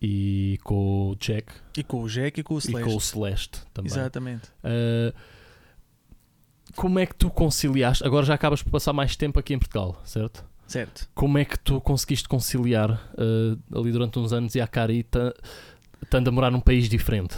[0.00, 2.88] e com o Jack E com o Jack e com o e Celeste.
[2.90, 3.90] com o Celeste também.
[3.90, 4.48] Exatamente.
[4.64, 5.12] Uh,
[6.76, 8.04] como é que tu conciliaste?
[8.04, 10.44] Agora já acabas por passar mais tempo aqui em Portugal, certo?
[10.66, 11.08] Certo.
[11.14, 15.34] Como é que tu conseguiste conciliar uh, ali durante uns anos Yakari ta-
[16.02, 17.36] estando a morar num país diferente?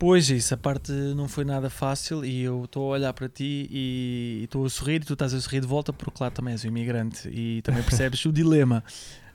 [0.00, 3.68] Pois isso, a parte não foi nada fácil e eu estou a olhar para ti
[3.70, 6.64] e estou a sorrir e tu estás a sorrir de volta porque lá também és
[6.64, 8.82] um imigrante e também percebes o dilema.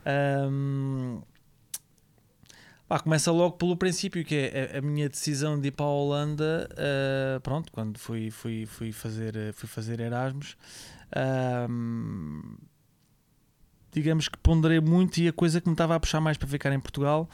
[0.03, 1.21] Ahm,
[2.87, 6.67] pá, começa logo pelo princípio que é a, minha decisão de ir para a Holanda,
[6.75, 10.57] ah, pronto, quando fui, fui, fui, fazer, fui fazer Erasmus,
[11.15, 12.55] ahm,
[13.95, 16.71] digamos que ponderei muito e a coisa que me estava a puxar mais para ficar
[16.71, 17.27] em Portugal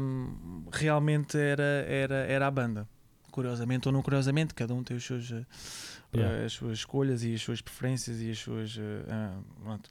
[0.00, 2.88] hum, realmente era, era, era a banda.
[3.30, 5.44] Curiosamente ou não curiosamente, cada um tem os seus, eh,
[6.14, 6.44] Yeah.
[6.44, 8.76] as suas escolhas e as suas preferências e as suas.
[8.78, 9.88] eh, ah, pronto.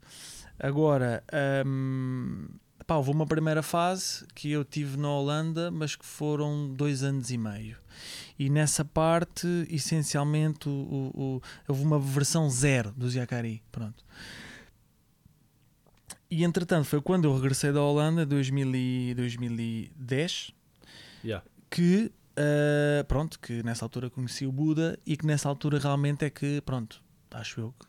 [0.56, 1.24] Agora,
[1.66, 2.46] hum,
[2.86, 7.32] pá, houve uma primeira fase que eu tive na Holanda, mas que foram dois anos
[7.32, 7.76] e meio.
[8.38, 13.60] E nessa parte, essencialmente, o, o- o- houve uma versão zero do Yakari.
[13.72, 14.04] Pronto.
[16.32, 20.52] E entretanto, foi quando eu regressei da Holanda, 2000 e 2010,
[21.22, 21.44] Yeah.
[21.70, 26.30] que ah, pronto, que nessa altura conheci o Buda e que nessa altura realmente é
[26.30, 27.86] que, pronto, acho eu que,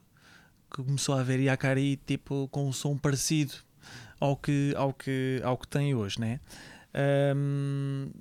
[0.75, 3.53] que começou a haver Yakari tipo com um som parecido
[4.19, 6.41] ao que, ao que, ao que tem hoje, né?
[6.93, 8.11] Ahm,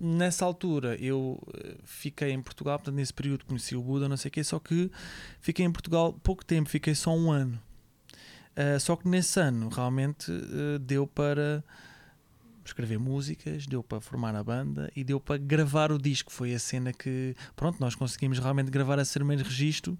[0.00, 4.30] nessa altura eu eh, fiquei em Portugal, portanto nesse período conheci o Buda, não sei
[4.30, 4.90] o quê, só que
[5.40, 7.60] fiquei em Portugal pouco tempo, fiquei só um ano.
[8.56, 11.62] Ah, só que nesse ano realmente eh, deu para
[12.64, 16.32] escrever músicas, deu para formar a banda e deu para gravar o disco.
[16.32, 19.96] Foi a cena que, pronto, nós conseguimos realmente gravar esse primeiro registro,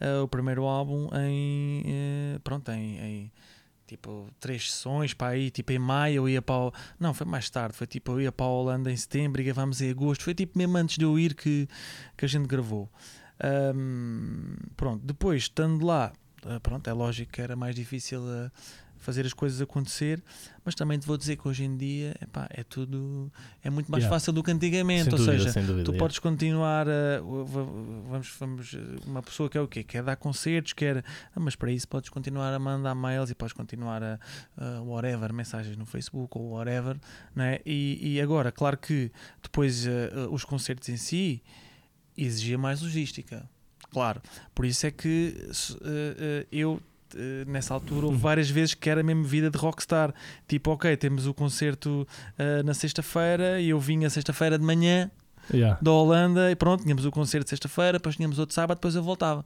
[0.00, 3.32] ah, o primeiro álbum em, eh, pronto, em, em,
[3.86, 7.48] tipo três sessões para aí, tipo em maio eu ia para o, não, foi mais
[7.50, 10.34] tarde, foi tipo eu ia para a Holanda em setembro e gravámos em agosto, foi
[10.34, 11.68] tipo mesmo antes de eu ir que,
[12.16, 12.90] que a gente gravou.
[13.42, 16.12] Ahm, pronto, depois estando lá,
[16.62, 18.50] pronto, é lógico que era mais difícil ah,
[18.98, 20.22] fazer as coisas acontecer,
[20.64, 23.30] mas também te vou dizer que hoje em dia epá, é tudo
[23.62, 24.14] é muito mais Yeah.
[24.14, 25.84] fácil do que antigamente, Sem ou dúvida, seja, dúvida.
[25.84, 25.98] tu yeah.
[25.98, 28.72] podes continuar a, vamos, vamos
[29.06, 29.84] uma pessoa que é o quê?
[29.84, 31.04] Quer dar concertos, quer
[31.36, 34.18] ah, mas para isso podes continuar a mandar mails e podes continuar a,
[34.56, 36.96] a whatever, mensagens no Facebook ou whatever,
[37.34, 37.60] não é?
[37.66, 41.42] E, e agora, claro que depois eh, eh, os concertos em si
[42.16, 43.46] exigia mais logística,
[43.94, 44.20] claro.
[44.54, 45.34] Por isso é que
[45.84, 46.80] eh, eu
[47.16, 50.12] eh, nessa altura houve várias vezes que era mesmo vida de rockstar.
[50.48, 55.10] Tipo, ok, temos o concerto eh, na sexta-feira e eu vinha sexta-feira de manhã
[55.52, 55.78] Yeah.
[55.82, 59.44] da Holanda e pronto, tínhamos o concerto sexta-feira, depois tínhamos outro sábado, depois eu voltava.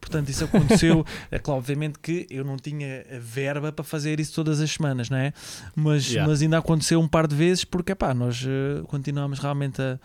[0.00, 1.04] Portanto, isso aconteceu.
[1.28, 5.10] é claro, obviamente que eu não tinha a verba para fazer isso todas as semanas,
[5.10, 5.32] não é?
[5.74, 6.30] Mas, Yeah.
[6.30, 9.98] mas ainda aconteceu um par de vezes porque pá, nós eh, continuamos realmente a,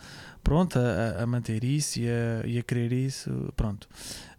[0.46, 3.52] pronto, a, a manter isso e a, e a querer isso.
[3.56, 3.88] Pronto.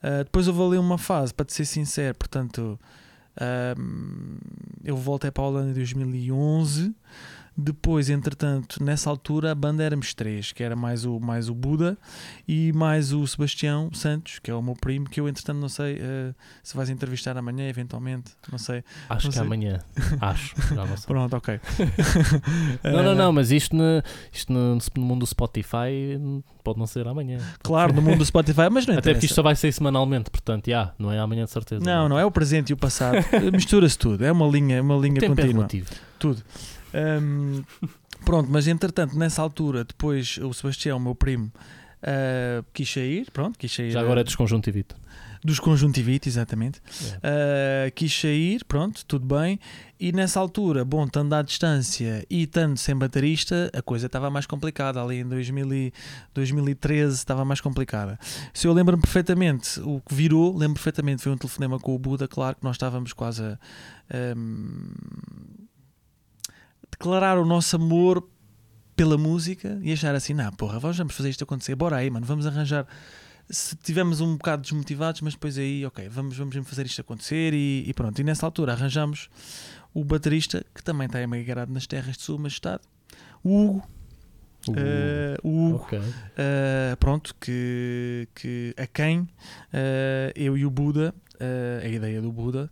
[0.01, 2.79] Ah, depois houve ali uma fase, para te ser sincero, portanto,
[3.35, 4.37] ahm,
[4.85, 6.95] eu voltei para a Holanda em 2011.
[7.59, 11.97] Depois, entretanto, nessa altura a banda éramos três, que era mais o, mais o Buda
[12.47, 15.97] e mais o Sebastião Santos, que é o meu primo, que eu entretanto não sei
[15.99, 18.83] eh, se vais entrevistar amanhã, eventualmente, não sei.
[19.09, 19.45] Acho Não que sei.
[19.45, 19.79] amanhã.
[20.21, 20.53] Acho.
[20.75, 20.85] Não.
[21.07, 21.59] Pronto, ok.
[22.83, 26.19] Não, não, Eh, não, mas isto, no, isto no, no mundo do Spotify
[26.63, 27.39] pode não ser amanhã.
[27.63, 30.69] Claro, no mundo do Spotify, mas não Até porque isto só vai sair semanalmente, portanto,
[30.69, 31.83] já, não é amanhã de certeza.
[31.83, 33.17] Não, não é o presente e o passado.
[33.51, 34.23] Mistura-se tudo.
[34.23, 35.53] É uma linha, uma linha é contínua.
[35.53, 35.89] relativo.
[36.19, 36.43] tudo.
[36.93, 37.63] Ahm,
[38.25, 41.51] pronto, mas entretanto, nessa altura, depois o Sebastião, meu primo,
[42.01, 44.95] ah, quis sair, pronto, quis sair Já agora é desconjuntivito.
[45.43, 46.81] dos conjuntivite, exatamente.
[47.23, 49.59] Ah, quis sair, pronto, tudo bem.
[49.99, 54.45] E nessa altura, bom, estando à distância e estando sem baterista, a coisa estava mais
[54.45, 55.01] complicada.
[55.01, 55.93] Ali em 2000 e
[56.35, 58.19] 2013 estava mais complicada.
[58.53, 62.27] Se eu lembro-me perfeitamente, o que virou, lembro perfeitamente, foi um telefonema com o Buda,
[62.27, 63.57] claro que nós estávamos quase a
[64.13, 64.93] ahm,
[66.97, 68.27] declarar o nosso amor
[68.95, 72.47] pela música e achar assim, não, porra, vamos fazer isto acontecer, bora aí, mano, vamos
[72.47, 72.87] arranjar
[73.49, 77.85] se tivemos um bocado desmotivados, mas depois aí, ok, vamos, vamos fazer isto acontecer e,
[77.87, 78.19] e pronto.
[78.19, 79.29] E nessa altura arranjamos
[79.93, 82.83] o baterista, que também está emigrado nas terras de Sua Majestade,
[83.43, 83.87] o Hugo.
[84.67, 85.99] Uh, eh, o Hugo, ok.
[86.37, 89.29] eh, pronto, que, que a quem
[89.71, 91.15] eh, eu e o Buda,
[91.81, 92.69] a ideia do Buda,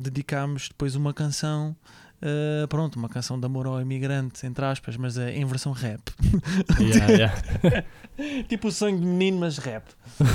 [0.00, 1.76] dedicámos depois uma canção.
[2.26, 6.00] Eh, pronto, uma canção de amor ao imigrante, entre aspas, mas eh, em versão rap.
[6.80, 7.84] Yeah, yeah.
[8.48, 9.84] tipo o sonho de menino, mas rap.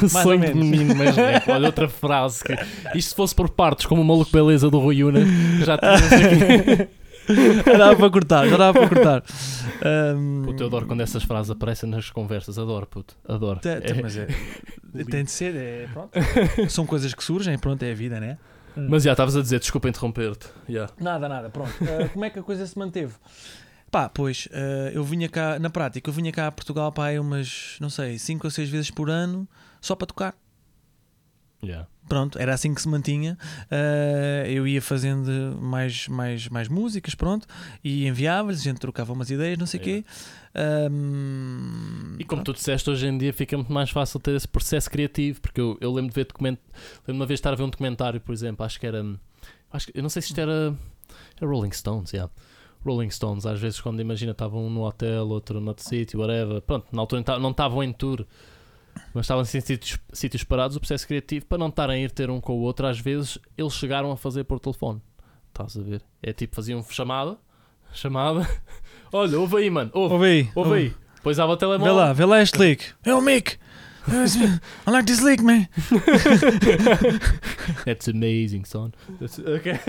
[0.10, 1.49] Sonho de menino, mas rap.
[1.51, 2.54] Olha, outra frase que.
[2.97, 5.19] Isto se fosse por partes, como o maluco beleza do Rui Una,
[5.65, 6.88] já aqui.
[7.27, 9.23] Já dava para cortar, já dava para cortar.
[9.86, 12.58] Ahm, Puto, eu adoro quando essas frases aparecem nas conversas.
[12.58, 13.15] Adoro, puto.
[13.27, 13.60] Adoro.
[13.60, 14.27] Te- te- É- mas é,
[15.10, 16.10] tem de ser, é, pronto.
[16.67, 18.38] São coisas que surgem, pronto, é a vida, né?
[18.75, 20.47] Mas já estavas a dizer, desculpa interromper-te.
[20.67, 20.93] Yeah.
[20.99, 21.73] Nada, nada, pronto.
[21.81, 23.13] Ah, como é que a coisa se manteve?
[23.89, 27.19] Pá, pois, ah, eu vinha cá, na prática, eu vinha cá a Portugal, pá, aí
[27.19, 29.47] umas, não sei, 5 ou 6 vezes por ano,
[29.81, 30.36] só para tocar.
[31.63, 31.88] Yeah.
[32.12, 33.38] Pronto, era assim que se mantinha.
[33.71, 37.47] Ah, eu ia fazendo mais, mais, mais músicas, pronto,
[37.82, 40.06] e enviava-lhes, a gente trocava umas ideias, não sei o quê.
[40.54, 42.54] Ahm, E como pronto.
[42.54, 45.78] tu disseste, hoje em dia fica muito mais fácil ter esse processo criativo, porque eu,
[45.80, 46.58] eu lembro de ver document...
[47.08, 49.06] lembro uma vez de estar a ver um documentário, por exemplo, acho que era.
[49.71, 50.76] Acho que, eu não sei se isto era.
[51.39, 52.30] Era Rolling Stones, yeah.
[52.86, 56.60] Rolling Stones, às vezes quando imagina estavam um no hotel, outro no outro sítio, whatever.
[56.62, 58.26] Pronto, na altura não estavam em tour,
[59.13, 60.77] mas estavam assim, em sítios, sítios parados.
[60.77, 63.38] O processo criativo, para não estarem a ir ter um com o outro, às vezes
[63.58, 65.01] eles chegaram a fazer por telefone.
[65.49, 66.01] Estás a ver?
[66.23, 67.38] É tipo, faziam chamada,
[67.93, 68.47] chamada.
[69.12, 70.93] Olha, ouve aí, mano, ouve, Ouve aí, ouve aí.
[71.15, 71.95] Depois dava o Vê telemóvel.
[71.95, 72.86] lá, vê lá este leak.
[73.06, 73.58] É o Mick.
[74.08, 75.67] I like this leak, man.
[77.86, 78.91] That's amazing, son.
[79.19, 79.73] That's- ok.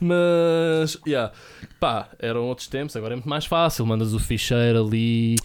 [0.00, 1.32] Mas, yeah.
[1.80, 3.84] Pá, eram outros tempos, agora é muito mais fácil.
[3.86, 5.36] Mandas o ficheiro ali,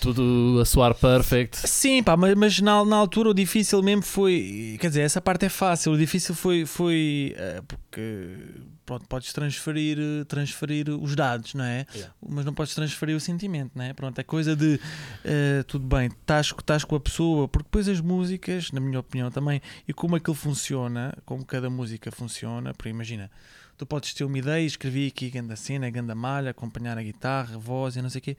[0.00, 1.56] tudo a soar perfect.
[1.68, 4.76] Sim, pá, mas, mas na, na altura o difícil mesmo foi.
[4.80, 5.92] Quer dizer, essa parte é fácil.
[5.92, 6.64] O difícil foi.
[6.66, 8.36] foi eh, porque.
[8.84, 11.84] Pronto, podes transferir, transferir os dados, não é?
[11.92, 12.14] Yeah.
[12.24, 13.92] Mas não podes transferir o sentimento, não é?
[13.92, 14.80] Pronto, é coisa de.
[15.24, 19.28] eh, tudo bem, estás, estás com a pessoa, porque depois as músicas, na minha opinião
[19.28, 23.30] também, e como aquilo funciona, como cada música funciona, porque imagina.
[23.76, 27.58] Tu podes ter uma ideia, escrevi aqui ganda cena, ganda malha, acompanhar a guitarra, a
[27.58, 28.36] voz e não sei o quê.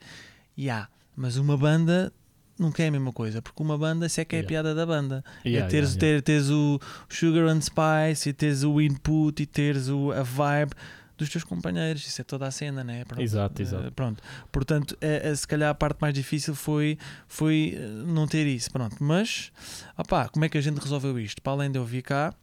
[0.56, 0.88] E há,
[1.18, 2.12] mas uma banda
[2.58, 4.48] nunca é a mesma coisa, porque uma banda, isso é que é a Yeah.
[4.48, 5.24] piada da banda.
[5.44, 6.00] Yeah, é teres, yeah.
[6.00, 10.72] Ter, teres o Sugar and Spice e teres o input e teres o, a vibe
[11.16, 12.06] dos teus companheiros.
[12.06, 13.04] Isso é toda a cena, né?
[13.04, 13.22] Pronto.
[13.22, 13.92] Exato, Eh, exato.
[13.92, 14.22] pronto.
[14.50, 16.96] Portanto, eh, eh, se calhar a parte mais difícil foi,
[17.28, 17.76] foi
[18.06, 18.70] não ter isso.
[18.72, 18.96] Pronto.
[19.00, 19.52] Mas,
[19.96, 21.40] opá, como é que a gente resolveu isto?
[21.42, 22.34] Para além de eu vir cá,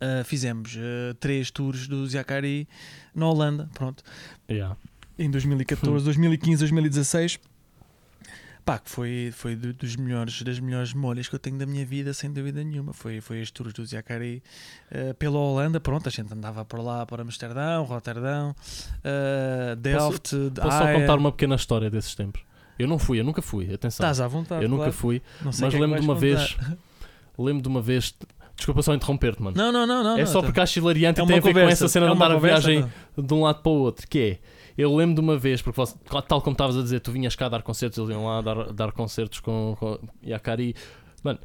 [0.00, 2.68] eh, fizemos eh, três tours do Ziacari
[3.14, 3.68] na Holanda.
[3.74, 4.04] Pronto
[4.48, 4.76] Yeah.
[5.18, 7.38] em 2014, 2015, 2016.
[8.66, 11.86] Pá, que foi, foi do- dos melhores, das melhores memórias que eu tenho da minha
[11.86, 12.92] vida, sem dúvida nenhuma.
[12.92, 14.42] Foi, foi as tours do Ziacari
[14.90, 15.78] eh, pela Holanda.
[15.78, 18.56] Pronto, a gente andava por lá para Amsterdão, Roterdão,
[19.04, 20.98] eh, Delft, Posso só Haia.
[21.00, 22.42] contar uma pequena história desses tempos?
[22.78, 24.04] Eu não fui, eu nunca fui, atenção.
[24.04, 24.62] Estás à vontade.
[24.64, 24.92] eu nunca claro.
[24.92, 26.52] fui, Não sei mas é lembro de uma vais vez.
[26.54, 26.76] contar.
[27.38, 28.14] Lembro de uma vez.
[28.56, 29.56] Desculpa só interromper-te, mano.
[29.56, 30.02] Não, não, não.
[30.02, 31.84] não é não, só tá- porque acho hilariante é e tem a ver com conversa,
[31.84, 32.82] essa cena é de andar a conversa, viagem
[33.16, 33.22] tá?
[33.22, 34.38] de um lado para o outro, que é,
[34.76, 35.96] eu lembro de uma vez, porque você-
[36.28, 38.92] tal como estavas a dizer, tu vinhas cá dar concertos, eles iam lá dar, dar
[38.92, 40.74] concertos com, com Yakari.
[41.22, 41.38] Mano,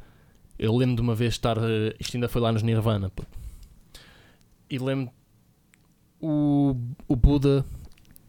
[0.58, 3.22] eu lembro de uma vez estar, eh, isto ainda foi lá nos Nirvana, pô.
[4.70, 5.12] e lembro
[6.20, 6.76] o,
[7.08, 7.64] o Buda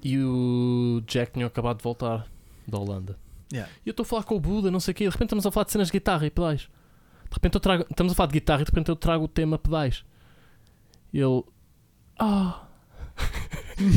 [0.04, 2.28] e o Jack tinham acabado de voltar
[2.68, 3.18] da Holanda.
[3.52, 3.72] Yeah.
[3.86, 5.46] E eu estou a falar com o Buda, não sei o quê, de repente estamos
[5.46, 6.62] a falar de cenas de guitarra e pedais.
[7.30, 9.28] De repente eu trago, estamos a falar de guitarra e de repente eu trago o
[9.28, 10.04] tema pedais.
[11.14, 11.44] E ele.
[12.20, 12.68] Ah!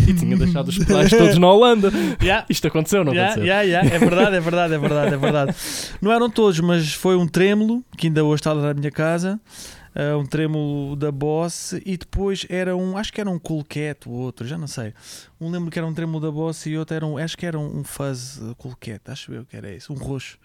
[0.09, 1.91] E tinha deixado os pedais todos na Holanda.
[2.23, 2.47] Yeah.
[2.49, 3.47] Isto aconteceu, não Yeah, aconteceu?
[3.47, 3.95] yeah, yeah.
[3.95, 5.55] É verdade, é verdade, é verdade, é verdade.
[6.01, 9.41] Não eram todos, mas foi um trêmulo que ainda hoje está lá na minha casa.
[9.95, 14.13] uh, um trêmulo da Boss e depois era um, acho que era um Coolcat o
[14.13, 14.93] outro, já não sei.
[15.41, 17.59] Um lembro que era um trêmulo da Boss e outro era um, acho que era
[17.59, 20.37] um, um Fuzz Coolcat, acho eu que era isso, um roxo.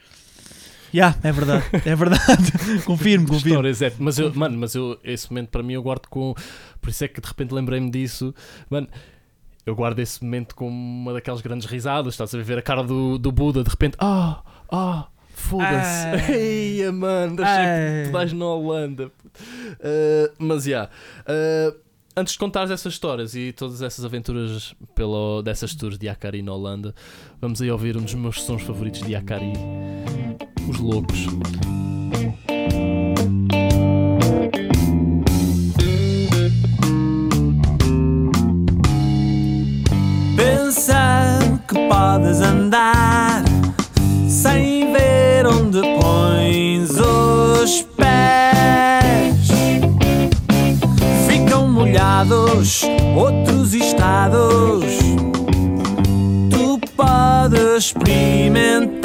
[0.93, 2.51] Já, é verdade, é verdade.
[2.85, 3.65] confirmo, confirmo.
[3.65, 3.93] Histórias, é.
[3.97, 6.33] Mas eu, mano, mas eu, esse momento para mim eu guardo com.
[6.81, 8.35] Por isso é que de repente lembrei-me disso.
[8.69, 8.89] Mano,
[9.65, 12.13] eu guardo esse momento com uma daquelas grandes risadas.
[12.13, 13.95] Estás a ver a cara do, do Buda de repente.
[13.99, 16.07] Ah, ah, foda-se.
[16.07, 16.31] Ah.
[16.33, 18.03] Eia, mano, deixei Ah.
[18.05, 19.07] que vais na Holanda.
[19.07, 20.85] Uh, mas já.
[20.85, 21.75] uh,
[22.15, 26.53] antes de contares essas histórias e todas essas aventuras pelo, dessas tours de Yakari na
[26.53, 26.93] Holanda,
[27.39, 29.53] vamos aí ouvir um dos meus sons favoritos de Yakari:
[30.69, 31.25] Os Loucos.
[40.73, 43.43] Pensar que podes andar
[44.29, 49.49] sem ver onde pões os pés.
[51.27, 52.83] Ficam molhados
[53.17, 54.85] outros estados.
[56.49, 59.00] Tu podes experimentar.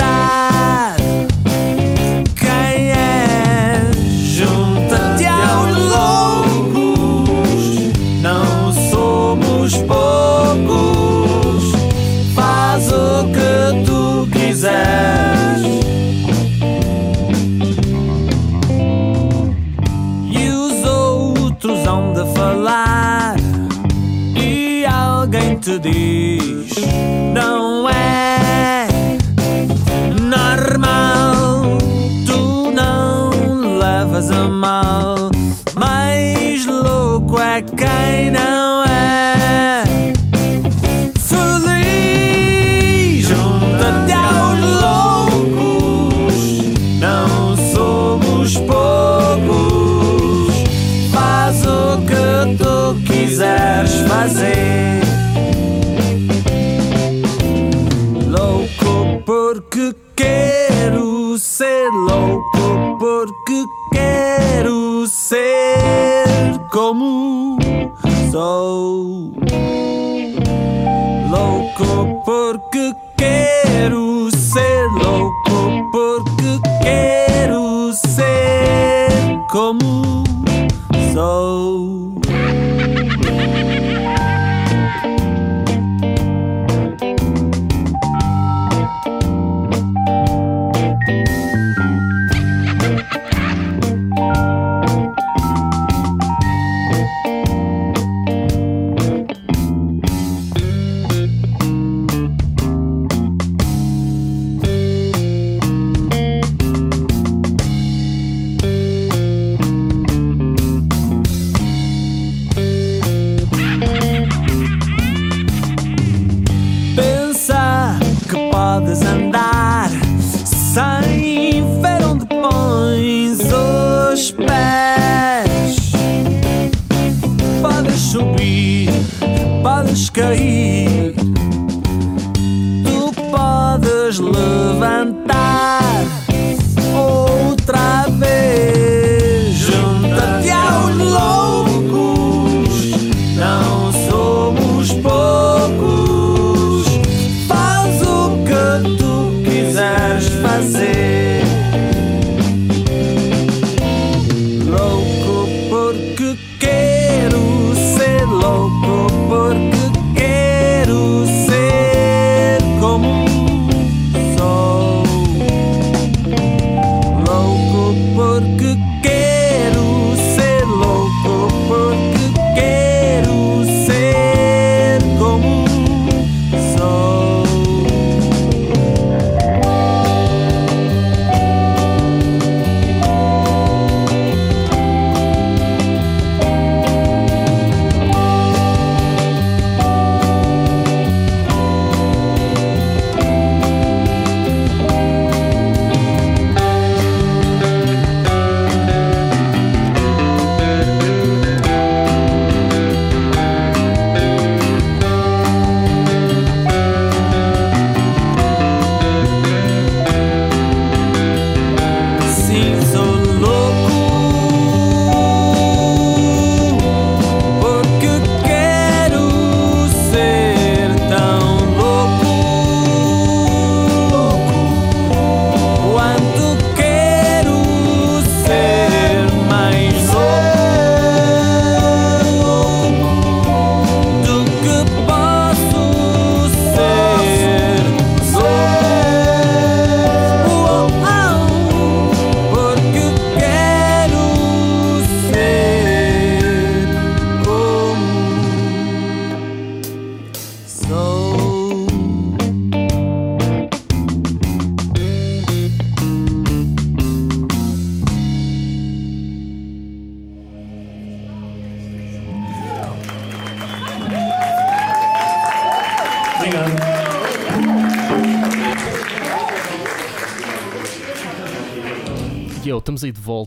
[37.67, 38.66] Louco é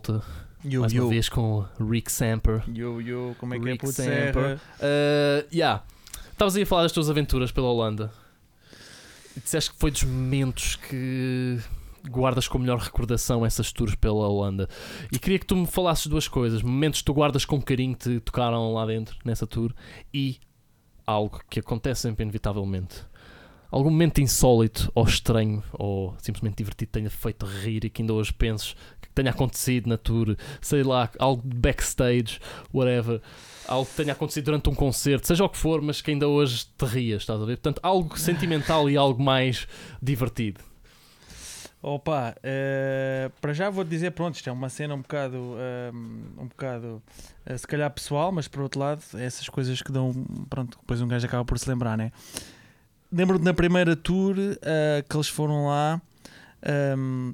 [0.10, 0.26] volta,
[0.66, 1.04] Yo, mais yo.
[1.04, 2.64] uma vez com o Rick Samper.
[2.68, 4.60] Yo, yo, como é que é Rick puto Samper.
[4.80, 5.84] Uh, yeah.
[6.32, 8.12] Estavas aí a falar das tuas aventuras pela Holanda.
[9.38, 11.60] E disseste que foi dos momentos que
[12.10, 14.68] guardas com melhor recordação essas tours pela Holanda.
[15.12, 18.04] E queria que tu me falasses duas coisas: momentos que tu guardas com carinho que
[18.04, 19.74] te tocaram lá dentro, nessa tour,
[20.14, 20.40] e
[21.06, 23.08] algo que acontece sempre inevitavelmente.
[23.72, 28.34] Algum momento insólito ou estranho ou simplesmente divertido tenha feito rir e que ainda hoje
[28.34, 28.76] penses
[29.22, 32.40] tenha acontecido na tour, sei lá, algo de backstage,
[32.74, 33.22] whatever,
[33.68, 36.66] algo que tenha acontecido durante um concerto, seja o que for, mas que ainda hoje
[36.78, 37.58] te rias, estás a ver?
[37.58, 39.68] Portanto, algo sentimental e algo mais
[40.02, 40.62] divertido.
[41.82, 46.48] Opa, eh, para já vou dizer, pronto, isto é uma cena um bocado, ehm, um
[46.48, 47.02] bocado,
[47.46, 50.12] eh, se calhar pessoal, mas por outro lado, é essas coisas que dão,
[50.50, 52.12] pronto, depois um gajo acaba por se lembrar, né?
[53.10, 56.02] Lembro-me na primeira tour eh, que eles foram lá,
[56.62, 57.34] ehm,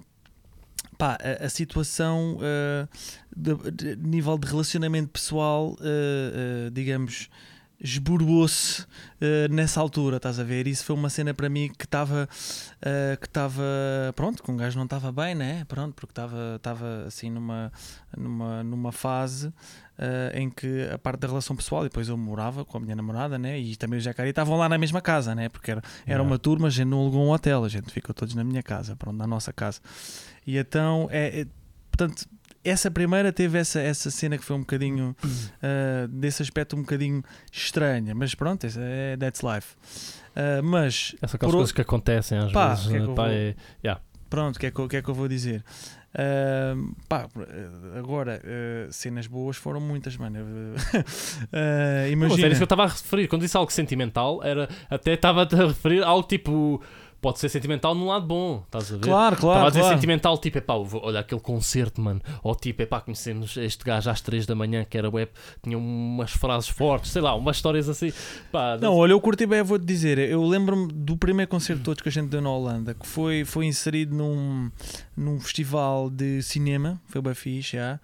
[0.97, 2.87] pá, a, a situação eh,
[3.35, 7.29] de, de nível de relacionamento pessoal, eh, eh, digamos,
[7.79, 8.85] esburou-se
[9.49, 10.65] nessa altura, estás a ver?
[10.65, 12.27] Isso foi uma cena para mim que estava
[12.85, 13.63] Uh, que estava
[14.15, 15.65] pronto, que um gajo não estava bem, né?
[15.65, 17.71] Pronto, porque estava estava assim numa
[18.15, 22.63] numa numa fase uh, em que a parte da relação pessoal, e depois eu morava
[22.63, 23.59] com a minha namorada, né?
[23.59, 25.49] E também o Jacari estavam lá na mesma casa, né?
[25.49, 28.35] Porque era, era uma turma, a gente não alugou um hotel, a gente ficou todos
[28.35, 29.81] na minha casa, pronto, na nossa casa.
[30.45, 31.47] E então é, é-
[31.91, 32.25] portanto
[32.63, 37.23] essa primeira teve essa, essa cena que foi um bocadinho uh, desse aspecto um bocadinho
[37.51, 39.75] estranha, mas pronto, é that's life.
[40.35, 42.87] Uh, mas Essas aquelas Por o- coisas que acontecem às Pá, vezes.
[42.87, 43.11] que é que né?
[43.11, 44.01] eu Pá, vou- é- yeah.
[44.31, 45.63] Pronto, o que, é que, que é que eu vou dizer?
[46.17, 47.27] Ahm, pá,
[47.97, 50.39] agora, eh, cenas boas foram muitas, mano.
[51.51, 52.41] Eh, Não, imagina.
[52.45, 53.27] era isso que eu estava a referir.
[53.27, 56.81] Quando disse algo sentimental, era até estava a referir algo tipo.
[57.25, 59.01] Pode ser sentimental num lado bom, estás a ver?
[59.01, 59.65] Claro, Estava claro.
[59.65, 59.95] a dizer claro.
[59.95, 62.21] sentimental, tipo, epá, vou- olha aquele concerto, mano.
[62.43, 65.31] Ou tipo, epá, conhecemos este gajo às 3 da manhã que era web,
[65.63, 68.13] tinha umas frases fortes, sei lá, umas histórias assim.
[68.51, 70.19] Pá, Não, olha, eu curti bem, vou-te dizer.
[70.19, 73.43] Eu lembro-me do primeiro concerto de todos que a gente deu na Holanda, que foi,
[73.43, 74.69] foi inserido num,
[75.17, 77.99] num festival de cinema, foi bem fixe, já.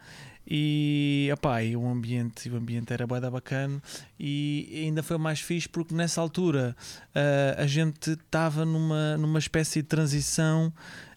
[0.54, 3.82] E, opá, e o ambiente, o ambiente era da bacana
[4.20, 6.76] e ainda foi mais fixe porque nessa altura
[7.16, 10.74] ah, a gente estava numa, numa espécie de transição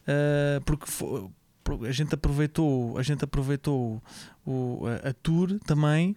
[0.07, 1.33] ah, porque fo-
[1.85, 4.01] a gente aproveitou a gente aproveitou
[4.47, 6.17] o, a, a tour também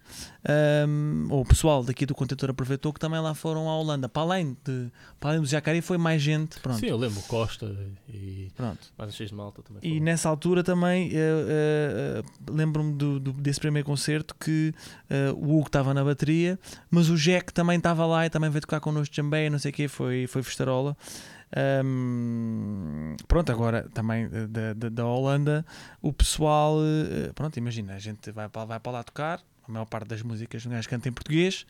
[0.88, 4.22] um, ou o pessoal daqui do contentor aproveitou que também lá foram à Holanda para
[4.22, 4.88] além, de,
[5.20, 7.76] para além do Jacari foi mais gente pronto, Sim, eu lembro, Costa
[8.10, 8.80] e pronto.
[8.98, 9.82] mais um X de malta também.
[9.84, 10.04] E foram.
[10.06, 14.74] nessa altura também eh, eh, lembro-me do, do- desse primeiro concerto que
[15.10, 16.60] eh, o Hugo estava na bateria,
[16.90, 19.74] mas o Jack também estava lá e também veio tocar connosco também, não sei o
[19.74, 20.96] que, foi, foi festarola.
[21.56, 25.66] Ahm, pronto, agora também eh, da, da, da Holanda,
[26.02, 29.86] o pessoal, eh, pronto, imagina, a gente vai para, vai para lá tocar, a maior
[29.86, 31.66] parte das músicas um gajo canta em português,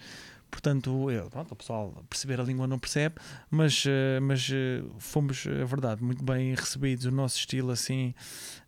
[0.50, 3.16] portanto, eu, pronto, o pessoal perceber a língua não percebe,
[3.52, 4.50] mas, eh, mas
[4.98, 8.16] fomos, é verdade, muito bem recebidos, o nosso estilo assim,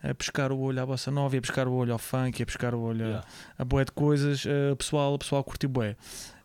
[0.04, 2.46] a pescar o olho à bossa nova, a pescar o olho ao funk, e a
[2.46, 3.28] pescar o olho Yeah.
[3.58, 5.96] a, a bué de coisas, o pessoal, o pessoal curtiu bué.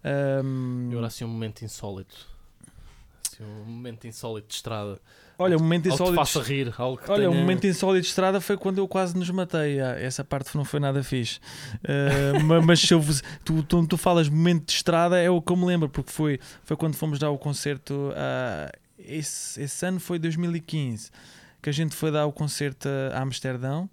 [0.03, 2.33] Ahm, E agora assim um momento insólito.
[3.45, 4.99] Um momento insólito de estrada.
[5.39, 6.75] olha, o momento Algo que insólito faça rir.
[6.79, 9.81] Algo que Olha, tenha- momento insólito de estrada foi quando eu quase nos matei.
[9.81, 11.39] Ah, Essa parte não foi nada fixe.
[12.45, 13.03] Ma- mas se eu
[13.45, 16.39] tu, tu, tu falas momento de estrada, é o que eu me lembro, porque foi,
[16.63, 18.13] foi quando fomos dar o concerto.
[18.17, 21.11] ah, esse, esse ano foi 2015
[21.61, 23.89] que a gente foi dar o concerto a Amsterdão,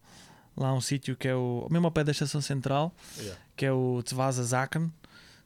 [0.56, 3.40] lá a um sítio que é o mesmo ao pé da estação central, Yeah.
[3.56, 4.92] que é o Tzvaza Zaken,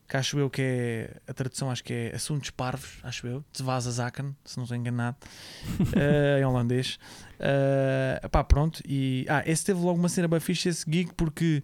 [0.07, 3.91] que acho eu que é a tradução, acho que é assuntos parvos, acho eu, Tzvaza
[3.91, 5.17] Zaken, se não estou enganado,
[5.95, 6.99] eh, em holandês.
[7.39, 11.63] Eh, pá, pronto, e ah, esse teve logo uma cena bem fixe, esse gig, porque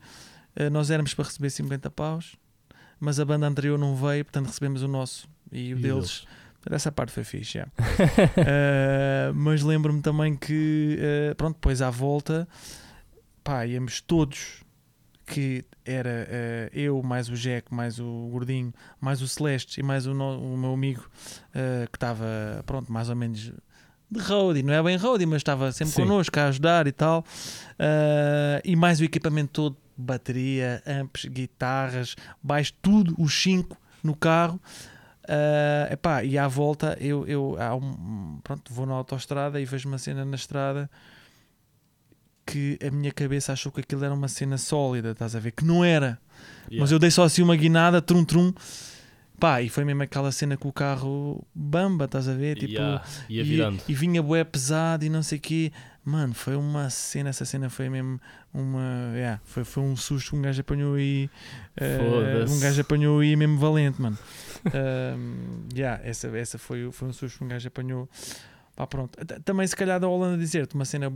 [0.55, 2.35] eh, nós éramos para receber 50 paus,
[2.99, 6.25] mas a banda anterior não veio, portanto recebemos o nosso e o E deles.
[6.69, 7.67] Essa parte foi fixe, já.
[8.37, 10.97] Eh, mas lembro-me também que,
[11.37, 12.47] pronto, depois à volta,
[13.43, 14.63] pá, íamos todos,
[15.25, 20.07] que era eh, eu, mais o Jack, mais o Gordinho, mais o Celeste e mais
[20.07, 21.07] o, no- o meu amigo,
[21.53, 22.25] eh, que estava,
[22.65, 23.51] pronto, mais ou menos
[24.09, 26.01] de roadie, não é bem roadie, mas estava sempre Sim.
[26.03, 27.23] connosco a ajudar e tal,
[27.79, 34.59] Eh, e mais o equipamento todo, bateria, amps, guitarras, baixo, tudo, os cinco no carro.
[35.27, 39.97] Ah, epá, e à volta eu, eu um- pronto, vou na autoestrada e vejo uma
[39.99, 40.89] cena na estrada
[42.45, 45.51] que a minha cabeça achou que aquilo era uma cena sólida, estás a ver?
[45.51, 46.19] Que não era.
[46.63, 46.81] Yeah.
[46.81, 48.53] Mas eu dei só assim uma guinada, trum trum.
[49.39, 52.59] Pá, e foi mesmo aquela cena com o carro bamba, estás a ver?
[52.59, 52.73] Tipo,
[53.27, 55.71] Yeah, e, e vinha bué pesado e não sei o quê.
[56.03, 58.19] Mano, foi uma cena, essa cena foi mesmo
[58.53, 59.11] uma.
[59.13, 61.29] Yeah, foi, foi um susto que um gajo apanhou aí.
[61.75, 62.53] Foda-se.
[62.53, 64.17] um gajo apanhou aí mesmo valente, mano.
[64.73, 68.09] Ahm, yeah, essa, essa foi, foi um susto que um gajo apanhou.
[68.75, 69.17] Pá, pronto.
[69.43, 71.11] Também, se calhar, da Holanda dizer-te uma cena.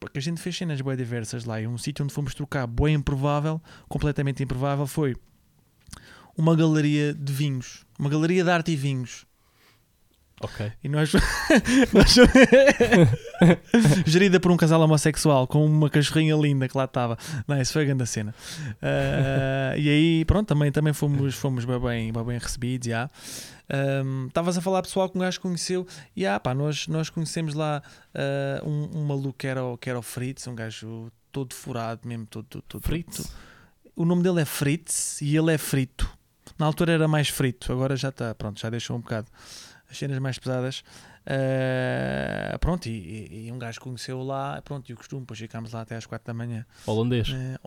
[0.00, 1.60] Porque a gente fez cenas bem diversas lá.
[1.60, 5.16] E um sítio onde fomos trocar, bem improvável, completamente improvável, foi
[6.36, 7.84] uma galeria de vinhos.
[7.98, 9.26] Uma galeria de arte e vinhos.
[10.40, 10.72] Ok.
[10.84, 11.12] E nós,
[11.92, 12.14] nós
[14.06, 17.18] gerida por um casal homossexual com uma cachorrinha linda que lá estava.
[17.46, 18.32] Não, isso foi a grande cena.
[18.80, 22.86] Ah, e aí, pronto, também, também fomos, fomos bem, bem, bem, recebidos.
[22.86, 23.04] já.
[23.04, 23.57] Ahm,
[24.28, 27.82] Estavas a falar pessoal que um gajo conheceu e ah, pá, nós, nós conhecemos lá
[28.14, 32.06] ah, um, um maluco que era, o- que era o Fritz, um gajo todo furado
[32.08, 33.16] mesmo, todo, todo, Fritz?
[33.18, 33.28] todo-
[33.94, 36.08] o nome dele é Fritz e ele é frito.
[36.58, 39.28] Na altura era mais frito, agora já está, pronto, já deixou um bocado
[39.90, 40.82] as cenas mais pesadas.
[41.26, 45.82] Ah, pronto, e, e- um gajo conheceu lá, pronto, e o costume, depois ficámos lá
[45.82, 46.64] até às 4 da manhã.
[46.86, 47.28] Holandês.
[47.30, 47.58] Eh,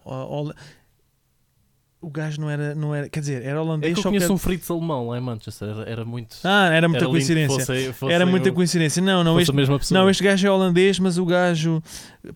[2.02, 4.34] o, gajo não era, não era, quer dizer, era É holandês, que eu conheço que
[4.34, 5.70] um Fritz alemão lá em Manchester.
[5.70, 6.36] Era, era muito.
[6.44, 7.66] Ah, era muita era coincidência.
[7.66, 9.02] fosse- fosse era muita coincidência.
[9.02, 9.54] Não, não, este,
[9.94, 11.82] não, este gajo é holandês, mas o gajo,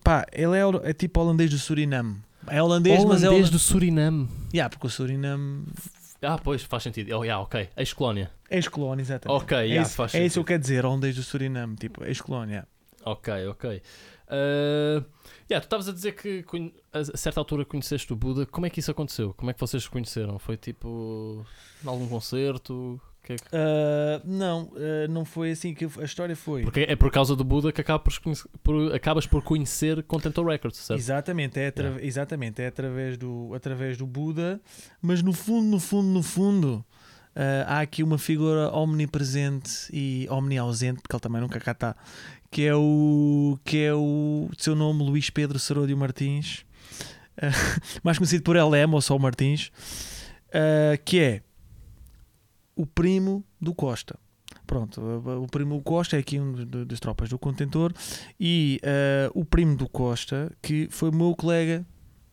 [0.02, 2.16] pá, ele é, é tipo holandês do Suriname.
[2.48, 4.28] É holandês, mas é Holandês holandês do Suriname.
[4.54, 5.64] Yeah, porque o Suriname
[6.22, 7.16] Ah, pois, faz sentido.
[7.18, 7.68] Oh, yeah, ok.
[7.76, 8.30] Ex-colónia.
[8.48, 9.42] é ex-colónia, exatamente.
[9.42, 12.04] Ok, é, yeah, isso, faz é isso que eu quero dizer, holandês do Suriname, tipo,
[12.04, 12.66] ex-colónia.
[13.04, 13.82] Ok, ok.
[14.28, 15.04] Uh,
[15.50, 16.44] yeah, tu estavas a dizer que
[16.92, 18.44] a certa altura conheceste o Buda.
[18.46, 19.32] Como é que isso aconteceu?
[19.34, 20.38] Como é que vocês se conheceram?
[20.38, 21.44] Foi tipo.
[21.84, 23.00] em algum concerto?
[23.22, 26.62] Que é que- Ah, não, ah, não foi assim que a história foi.
[26.62, 28.12] Porque é por causa do Buda que acaba por
[28.62, 31.00] por- acabas por conhecer Contentor Records, certo?
[31.00, 34.60] Exatamente, é, atra- exatamente, é através do, através do Buda,
[35.02, 36.84] mas no fundo, no fundo, no fundo,
[37.34, 41.96] ah, há aqui uma figura omnipresente e omniausente, porque ele também nunca cá está,
[42.56, 46.64] que é o, que é o seu nome Luís Pedro Seródio Martins,
[47.36, 47.50] ah,
[48.02, 49.70] mais conhecido por LM ou só Martins,
[50.54, 51.42] ah, que é
[52.74, 54.18] o primo do Costa.
[54.66, 56.54] Pronto, o primo do Costa é aqui um
[56.86, 57.92] das tropas do contentor
[58.40, 61.84] e ah, o primo do Costa, que foi meu colega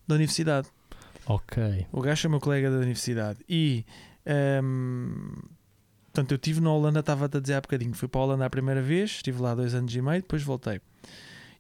[0.08, 0.70] da universidade.
[1.26, 1.86] Ok.
[1.92, 3.40] O gajo é meu colega da universidade.
[3.50, 3.86] E
[4.26, 5.34] ahm,
[6.14, 7.94] portanto, eu estive na Holanda, estava-te a dizer há bocadinho.
[7.96, 10.80] Fui para a Holanda a primeira vez, estive lá dois anos e meio, depois voltei.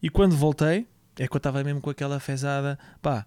[0.01, 0.85] E quando voltei,
[1.17, 3.25] é que eu estava mesmo com aquela fezada, pá,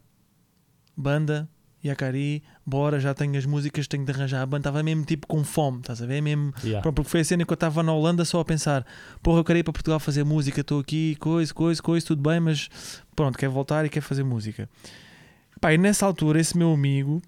[0.96, 1.48] banda,
[1.84, 4.60] Yacari, bora, já tenho as músicas, tenho de arranjar a banda.
[4.60, 6.20] Estava mesmo tipo com fome, estás a ver?
[6.20, 6.80] Mesmo Yeah.
[6.80, 8.86] Pronto, porque foi a cena que eu estava na Holanda só a pensar:
[9.20, 12.38] porra, eu quero ir para Portugal fazer música, estou aqui, coisa, coisa, coisa, tudo bem,
[12.38, 12.68] mas
[13.16, 14.68] pronto, quero voltar e quero fazer música.
[15.60, 17.20] Pá, e nessa altura, esse meu amigo,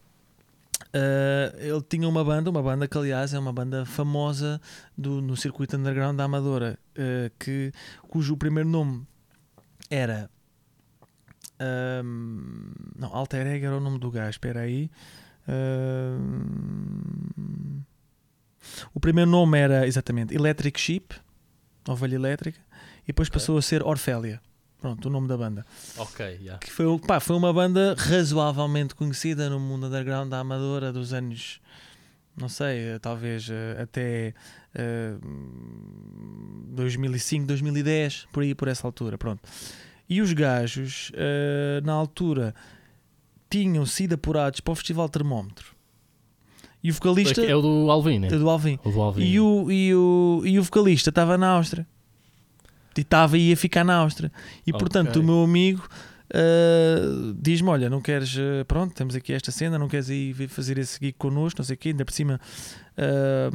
[0.95, 4.61] ah, ele tinha uma banda, uma banda que aliás é uma banda famosa
[4.97, 7.72] do, no circuito underground da Amadora, ah, que,
[8.09, 9.07] cujo primeiro nome
[9.91, 10.30] era.
[11.59, 14.91] ahm, não, Alter Ego era o nome do gajo, espera aí.
[16.59, 17.82] Ahm,
[18.95, 21.14] o primeiro nome era exatamente Electric Sheep,
[21.89, 22.61] Ovelha Elétrica,
[23.05, 23.34] e depois Ok.
[23.41, 24.41] passou a ser Orfélia.
[24.81, 25.66] Pronto, o nome da banda.
[25.97, 26.59] Ok, yeah.
[26.59, 31.61] Que foi, pá, foi uma banda razoavelmente conhecida no mundo underground da Amadora dos anos,
[32.37, 34.35] não sei, eh, talvez eh, até
[34.74, 35.16] eh,
[36.68, 39.18] 2005, 2010, por aí, por essa altura.
[39.18, 39.43] Pronto.
[40.09, 42.55] E os gajos, eh, na altura,
[43.51, 45.76] tinham sido apurados para o Festival Termómetro.
[46.83, 47.45] E o vocalista.
[47.45, 48.29] É o do Alvin, né?
[48.29, 48.79] é do Alvin.
[48.85, 49.24] O do Alvin.
[49.24, 51.87] E o, e o, e o vocalista estava na Áustria.
[52.97, 54.32] E estava e ia ficar na Áustria.
[54.66, 54.78] E Ok.
[54.80, 55.89] portanto o meu amigo
[56.34, 58.36] ah, diz-me: Olha, não queres.
[58.39, 61.74] ah, pronto, temos aqui esta cena, não queres ir fazer esse gig connosco, não sei
[61.74, 61.89] o quê.
[61.91, 62.41] Ainda por cima,
[62.97, 63.51] ah,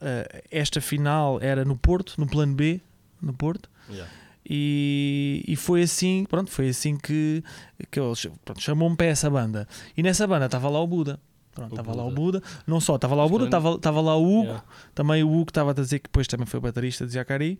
[0.00, 2.80] ah, esta final era no Porto, no plano B,
[3.20, 3.70] no Porto.
[3.88, 4.10] Yeah.
[4.50, 7.44] E, e foi assim, pronto, foi assim que,
[7.90, 8.14] que ele
[8.58, 9.68] chamou-me para essa banda.
[9.96, 11.20] E nessa banda estava lá o Buda.
[11.58, 12.42] Pronto, estava lá o Buda.
[12.66, 14.44] Não só, estava lá o Buda, estava, lá o Hugo.
[14.44, 14.64] Yeah.
[14.94, 17.58] Também o Hugo estava a dizer que depois também foi baterista de Jacari.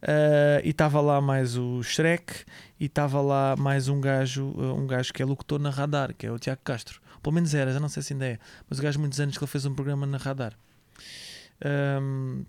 [0.00, 2.44] Ah, e estava lá mais o Shrek.
[2.78, 6.26] E estava lá mais um gajo, ah, um gajo que é locutor na Radar, que
[6.26, 7.00] é o Tiago Castro.
[7.22, 8.38] Pelo menos era, já não sei se ainda é.
[8.68, 10.52] Mas o gajo, muitos anos que ele fez um programa na Radar.
[11.64, 12.44] Ahm,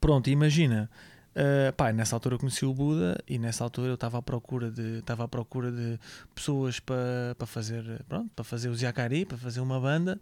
[0.00, 0.88] pronto, imagina.
[1.36, 4.70] Ah, pá, nessa altura eu conheci o Buda e nessa altura eu estava à procura
[4.70, 5.98] de estava à procura de
[6.34, 10.18] pessoas para para fazer pronto para fazer o Ziacari para fazer uma banda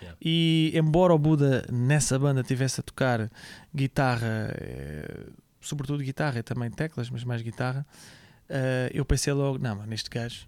[0.00, 0.16] Yeah.
[0.22, 3.28] e embora o Buda nessa banda tivesse a tocar
[3.74, 5.26] guitarra eh,
[5.60, 7.84] sobretudo guitarra e também teclas mas mais guitarra
[8.48, 10.46] eh, eu pensei logo não mano este gajo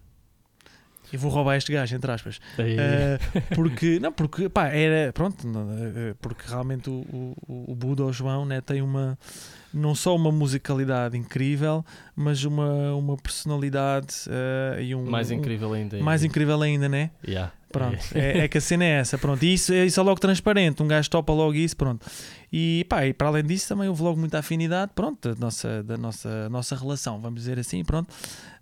[1.13, 2.41] Eu vou roubar este gajo, entre aspas.
[2.59, 3.19] Eh,
[3.55, 7.05] porque, não, porque, pá, era, pronto, não, eh, porque realmente o,
[7.49, 9.19] o, o Buda, o João, né, tem uma,
[9.75, 11.85] não só uma musicalidade incrível,
[12.15, 15.05] mas uma, uma personalidade eh, e um...
[15.05, 15.99] mais um- incrível ainda.
[16.01, 17.11] mais incrível ainda, né?
[17.27, 17.53] Yeah.
[17.73, 20.83] Pronto, é, é que a cena é essa, pronto, e isso, isso é logo transparente,
[20.83, 22.05] um gajo topa logo isso, pronto.
[22.53, 25.97] E pá, e para além disso também houve logo muita afinidade, pronto, da nossa, da
[25.97, 28.13] nossa, nossa relação, vamos dizer assim, pronto.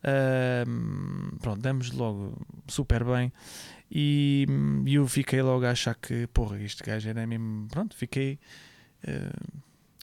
[0.05, 2.35] Ahm, pronto, demos logo
[2.67, 3.33] super bem
[3.91, 4.47] e,
[4.87, 8.39] eu fiquei logo a achar que, porra, este gajo era mesmo, pronto, fiquei
[9.07, 9.33] ah,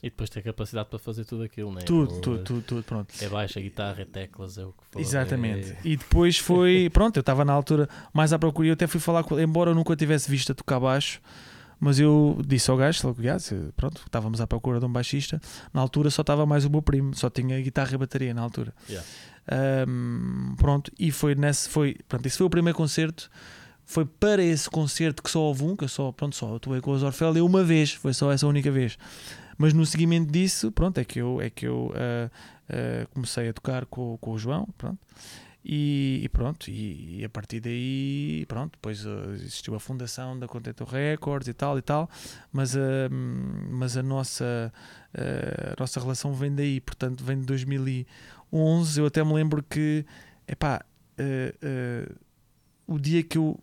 [0.02, 1.80] E depois ter capacidade para fazer tudo aquilo, né?
[1.82, 3.14] tudo, O- tudo, tudo, tudo, pronto.
[3.20, 5.00] É baixa, guitarra, é teclas, é o que for.
[5.00, 5.70] Exatamente.
[5.70, 5.78] É...
[5.84, 6.90] E depois foi.
[6.92, 8.66] Pronto, eu estava na altura mais à procura.
[8.68, 11.20] e Eu até fui falar com ele, embora eu nunca tivesse visto a tocar baixo.
[11.80, 15.38] Mas eu disse ao gajo, logo, "Ah, se- pronto, estávamos à procura de um baixista.
[15.74, 18.72] Na altura só estava mais o meu primo, só tinha guitarra e bateria na altura.
[18.88, 19.06] Yeah.
[19.48, 21.68] Ahm, pronto, e foi nesse.
[21.68, 23.30] Foi, pronto, esse foi o primeiro concerto.
[23.84, 26.90] Foi para esse concerto que só houve um, que eu só, pronto, só atuei com
[26.90, 28.98] os Orfel uma vez, foi só essa única vez.
[29.56, 32.30] Mas no seguimento disso, pronto, é que eu, é que eu ah,
[32.68, 34.98] ah, comecei a tocar com, com o João, pronto.
[35.68, 40.46] E, e pronto, e, e a partir daí, pronto, depois ah, existiu a fundação da
[40.46, 42.08] Contento Records e tal e tal,
[42.52, 43.08] mas, ah,
[43.70, 44.72] mas a nossa,
[45.12, 48.06] ah, a nossa relação vem daí, portanto, vem de
[48.52, 49.00] 2011.
[49.00, 50.04] Eu até me lembro que,
[50.46, 50.84] epá,
[51.18, 51.22] ah,
[51.62, 52.12] ah,
[52.86, 53.58] o dia que eu.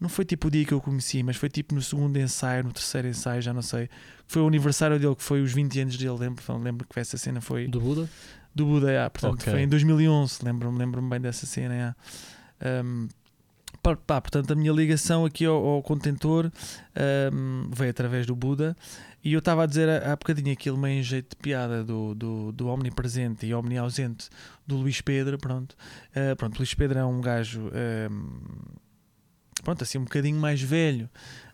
[0.00, 2.72] Não foi tipo o dia que eu conheci, mas foi tipo no segundo ensaio, no
[2.72, 3.88] terceiro ensaio, já não sei.
[4.26, 6.18] Foi o aniversário dele, que foi os 20 anos dele.
[6.18, 8.08] Lembro, lembro que essa cena foi Do Buda?
[8.54, 9.52] do Buda, yeah, portanto Ok.
[9.52, 11.74] foi em 2011, lembro-me lembro bem dessa cena.
[11.74, 11.96] yeah.
[12.84, 13.08] Um,
[13.82, 16.52] pá, pá, portanto, a minha ligação aqui ao, ao contentor
[17.32, 18.76] um, veio através do Buda.
[19.24, 22.68] E eu estava a dizer há bocadinho aquilo meio jeito de piada do, do, do
[22.68, 24.28] omnipresente e omniausente
[24.66, 25.38] do Luís Pedro.
[25.38, 25.74] Pronto,
[26.14, 27.62] Uh, pronto, Luís Pedro é um gajo,
[28.10, 28.28] um,
[29.64, 31.10] pronto, assim, um bocadinho mais velho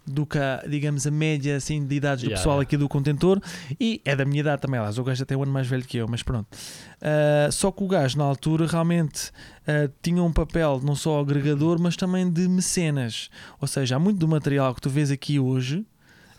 [0.07, 2.63] do que, a, digamos, a média assim, de idades do Yeah, pessoal yeah.
[2.69, 3.41] aqui do contentor.
[3.81, 5.85] E é da minha idade também, aliás, o gajo até é um ano mais velho
[5.85, 6.47] que eu, mas pronto.
[6.53, 11.81] Uh, só que o gajo, na altura, realmente uh, tinha um papel não só agregador,
[11.81, 13.31] mas também de mecenas.
[13.61, 15.87] Ou seja, há muito do material que tu vês aqui hoje,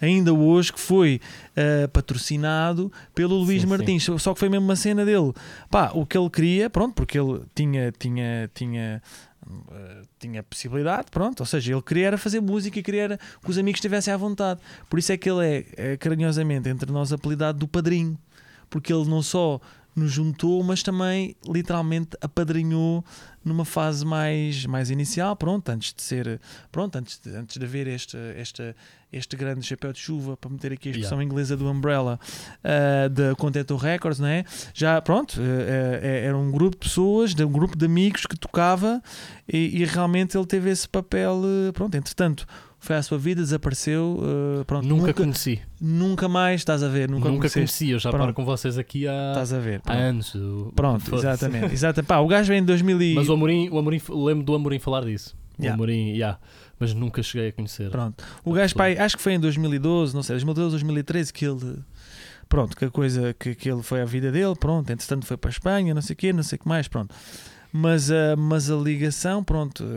[0.02, 1.22] ainda hoje, que foi
[1.52, 4.08] uh, patrocinado pelo Luís Sim, Martins.
[4.20, 5.32] Só que foi mesmo uma cena dele.
[5.70, 9.02] Pá, o que ele queria, pronto, porque ele tinha, tinha, tinha.
[9.46, 13.58] uh, tinha possibilidade, pronto, ou seja, ele queria era fazer música e queria que os
[13.58, 14.60] amigos estivessem à vontade.
[14.90, 18.18] Por isso é que ele é, é carinhosamente entre nós apelidado do padrinho,
[18.70, 19.60] porque ele não só
[19.96, 23.04] nos juntou, mas também literalmente apadrinhou
[23.44, 26.40] numa fase mais, mais inicial, pronto, antes de ser,
[26.72, 28.76] pronto, antes de, antes de haver este, este,
[29.12, 32.20] este grande chapéu de chuva, para meter aqui a expressão inglesa do Umbrella,
[32.64, 34.46] uh, da Contento Records, não é?
[34.74, 38.38] Já, pronto, uh, uh, era um grupo de pessoas, de um grupo de amigos que
[38.38, 39.02] tocava
[39.52, 41.42] e, e realmente ele teve esse papel,
[41.74, 42.46] pronto, entretanto,
[42.82, 45.62] foi à sua vida, desapareceu, uh, pronto, Nunca, nunca, conheci.
[45.80, 47.92] nunca mais, estás a ver, nunca, Nunca, conheci.
[47.92, 50.36] Eu já paro com vocês aqui há, Estás a ver, há anos.
[50.76, 51.72] Pronto, exatamente.
[51.72, 52.08] exatamente.
[52.08, 53.14] Pá, o gajo vem em 2000 e...
[53.14, 55.38] Mas o Amorim, o Amorim, lembro do Amorim falar disso.
[55.60, 55.76] O Yeah.
[55.76, 56.40] Amorim, yeah.
[56.80, 57.92] Mas nunca cheguei a conhecer.
[57.92, 58.24] Pronto.
[58.44, 61.78] O gajo, pá, acho que foi em 2012, não sei, 2012, 2013 que ele...
[62.50, 65.50] Pronto, que a coisa que, que ele foi a vida dele, pronto, entretanto foi para
[65.50, 67.14] a Espanha, não sei o quê, não sei o que mais, pronto.
[67.74, 69.88] Mas, a mas a ligação, pronto, eh,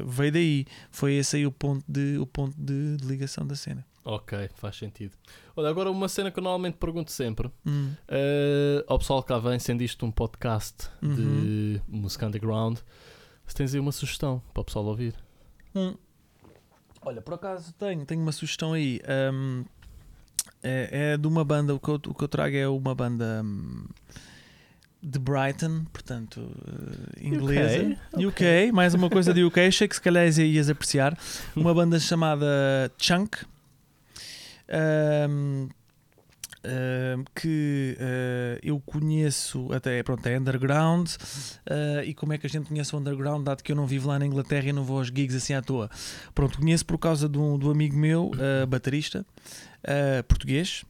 [0.00, 0.66] eh, veio daí.
[0.90, 3.84] Foi esse aí o ponto de, o ponto de, de ligação da cena.
[4.04, 5.12] Ok, faz sentido.
[5.56, 7.92] Olha, agora uma cena que eu normalmente pergunto sempre Hum.
[8.08, 11.14] eh, ao pessoal que cá vem, sendo isto um podcast Uhum.
[11.14, 12.78] de música underground,
[13.46, 15.14] se tens aí uma sugestão para o pessoal ouvir.
[15.74, 15.94] Hum.
[17.02, 19.00] Olha, por acaso tenho, tenho uma sugestão aí.
[19.32, 19.64] Hum,
[20.62, 23.42] é, é de uma banda, o que eu, o que eu trago é uma banda
[23.44, 23.84] hum,
[25.02, 27.96] de Brighton, portanto, eh, inglesa.
[28.14, 31.16] UK, mais uma coisa de UK, achei que se calhar ias apreciar.
[31.56, 32.46] Uma banda chamada
[32.98, 33.38] Chunk.
[34.68, 35.68] Hum,
[36.64, 41.08] hum, que eh, eu conheço até pronto, é underground
[41.66, 44.08] eh, e como é que a gente conhece o underground dado que eu não vivo
[44.08, 45.90] lá na Inglaterra e não vou aos gigs assim à toa
[46.36, 48.30] pronto, conheço por causa de um, do amigo meu
[48.68, 49.26] baterista
[50.28, 50.84] português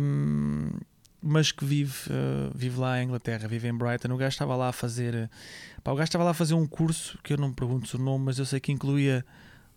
[0.00, 0.70] hum,
[1.26, 4.12] mas que vive, eh, vive lá em Inglaterra, vive em Brighton.
[4.12, 5.14] O gajo estava lá a fazer.
[5.14, 5.28] eh,
[5.82, 8.00] pá, o gajo estava lá a fazer um curso que eu não me pergunto o
[8.00, 9.24] nome, mas eu sei que incluía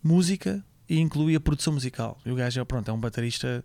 [0.02, 2.18] música e incluía produção musical.
[2.24, 3.64] E o gajo é, pronto, é um baterista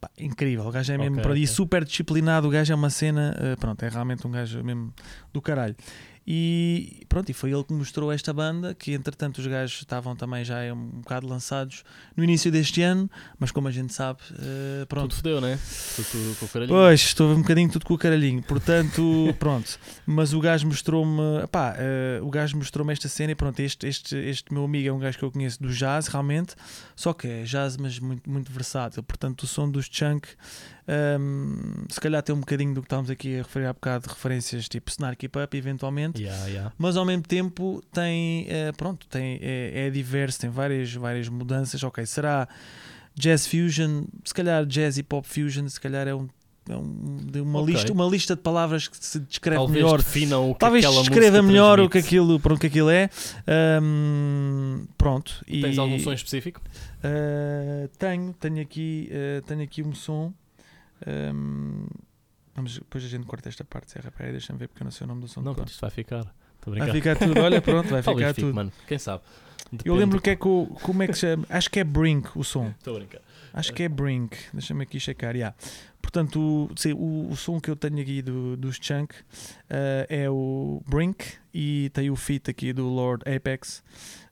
[0.00, 0.66] pá, incrível.
[0.66, 1.46] O gajo é mesmo Ok, pronto, e ok.
[1.54, 2.46] super disciplinado.
[2.48, 4.92] O gajo é uma cena, eh, pronto, é realmente um gajo mesmo
[5.32, 5.76] do caralho.
[6.26, 10.44] E pronto, e foi ele que mostrou esta banda, que entretanto os gajos estavam também
[10.44, 11.82] já um bocado lançados
[12.16, 15.08] no início deste ano, mas como a gente sabe, eh, pronto.
[15.08, 15.58] Tudo fodeu, né?
[15.96, 16.78] Tudo, tudo com o caralhinho.
[16.78, 19.78] Pois, estou um bocadinho tudo com o caralhinho, portanto, pronto.
[20.06, 24.16] Mas o gajo mostrou-me, pá, eh, o gajo mostrou-me esta cena e pronto, este, este,
[24.16, 26.54] este meu amigo é um gajo que eu conheço do jazz, realmente,
[26.94, 29.02] só que é jazz, mas muito, muito versátil.
[29.02, 30.28] Portanto, o som dos Chunk,
[30.86, 34.14] ehm, se calhar tem um bocadinho do que estávamos aqui a referir há bocado, de
[34.14, 36.72] referências tipo Snarky Puppy, eventualmente Yeah, yeah.
[36.78, 41.82] mas ao mesmo tempo tem eh, pronto tem é, é diverso tem várias várias mudanças
[41.82, 42.46] ok será
[43.14, 46.28] jazz fusion se calhar jazz e pop fusion se calhar é um,
[46.68, 47.74] é um- de uma Ok.
[47.74, 51.38] lista uma lista de palavras que se descreve Talvez melhor definam o que talvez descreva
[51.38, 52.06] música melhor o que transmite.
[52.16, 53.08] aquilo pronto que aquilo é
[53.46, 56.60] Ahm, pronto e Tens algum som específico?
[57.02, 60.32] ah, tenho tenho aqui ah, tenho aqui um som
[61.06, 61.86] Ahm,
[62.54, 65.04] vamos depois a gente corta esta parte Serra peraí, deixa-me ver porque eu não sei
[65.04, 66.26] o nome do som Não, isto vai ficar.
[66.64, 68.54] Vai ficar tudo, olha, pronto, vai Talvez ficar fique, tudo.
[68.54, 68.72] mano.
[68.86, 69.22] Quem sabe?
[69.84, 71.46] Eu lembro que é que o, como é que se chama?
[71.48, 72.68] Acho que é Brink o som.
[72.78, 73.22] Estou a brincar.
[73.54, 74.36] Acho que é Brink.
[74.52, 75.34] Deixa-me aqui checar.
[75.34, 75.56] Yeah.
[76.00, 79.14] Portanto, o, o, o som que eu tenho aqui do, dos Chunk
[79.70, 81.24] eh, é o Brink
[81.54, 83.82] e tem o feat aqui do Lord Apex.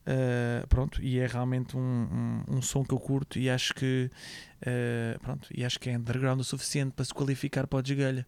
[0.05, 4.09] Eh, pronto, e é realmente um, um, um som que eu curto e acho que
[4.61, 8.25] eh, pronto, e acho que é underground o suficiente para se qualificar para o desgalha.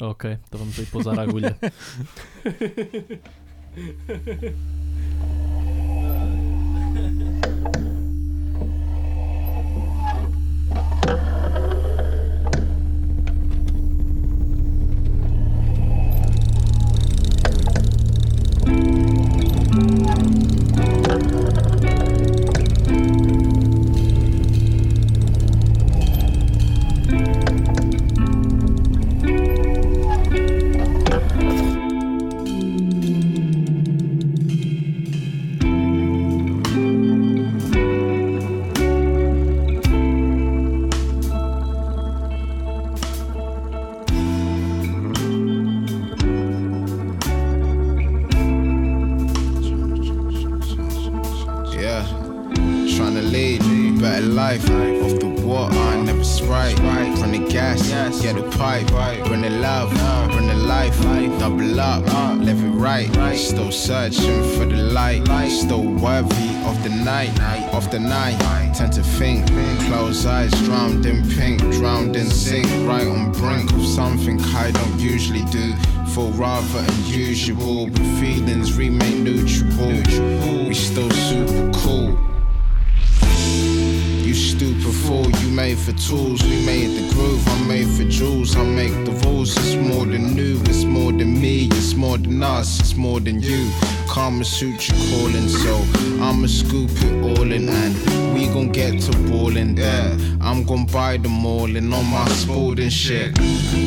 [0.00, 1.56] Ok, então vamos aí pousar a agulha.
[88.56, 92.42] I make the rules, it's more than new, it's more than me, it's more than
[92.42, 93.70] us, it's more than you.
[94.14, 95.74] Karma Sutra calling, so
[96.22, 100.16] I'ma scoop it all in and we gon' get to ballin' there.
[100.40, 103.36] I'm gon' buy them all in on my sporting shit,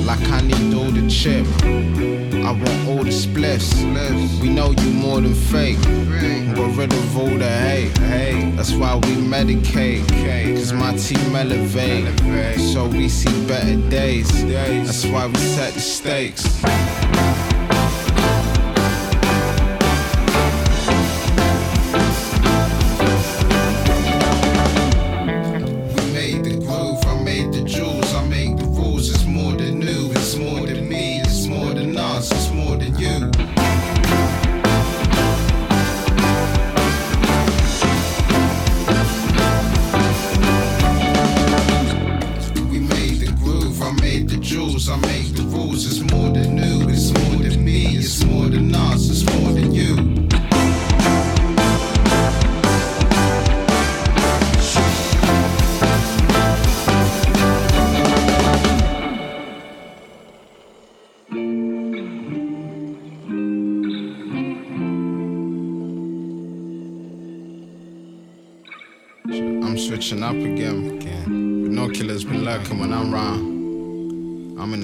[0.06, 1.48] like I need all the chip.
[2.44, 3.72] I want all the spliffs.
[4.42, 5.82] We know you more than fake.
[6.56, 7.98] Got rid of all the hate.
[8.00, 10.06] Hey, that's why we medicate.
[10.58, 12.60] Cause my team elevate.
[12.60, 14.30] So we see better days.
[14.46, 16.44] That's why we set the stakes.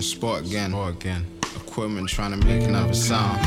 [0.03, 0.71] Spot again.
[0.71, 1.25] Spot again.
[1.55, 3.39] Equipment trying to make another sound.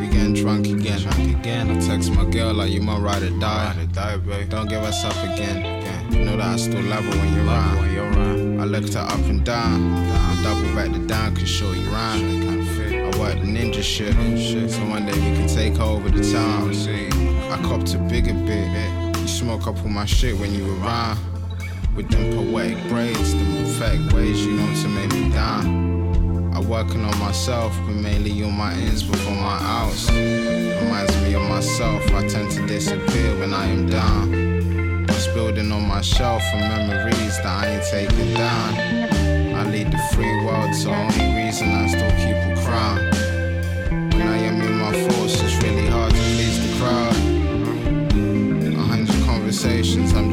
[0.00, 1.00] We getting drunk again.
[1.00, 1.70] Drunk again.
[1.70, 3.74] I text my girl like you my ride or die.
[3.74, 4.50] Ride or die, babe.
[4.50, 5.58] Don't give us up again.
[5.58, 6.12] again.
[6.12, 7.76] You know that I still love her when you're around.
[7.78, 8.60] When you're around.
[8.60, 9.92] I looked her up and down.
[9.94, 12.22] I double back the down, cause show you round.
[12.22, 14.12] I work the ninja shit.
[14.70, 16.72] So one day we can take over the town.
[16.74, 17.06] See,
[17.50, 19.18] I copped a bigger bit.
[19.18, 21.31] You smoke up all my shit when you around.
[21.94, 25.66] With them poetic braids, them perfect ways, you know, to make me down.
[26.54, 30.10] I'm working on myself, but mainly on my ins before my outs.
[30.10, 35.06] Reminds me of myself, I tend to disappear when I am down.
[35.06, 39.54] What's building on my shelf of memories that I ain't taking down.
[39.54, 42.96] I lead the free world, so only reason I still keep a crown.
[44.12, 45.51] When I am in my thoughts,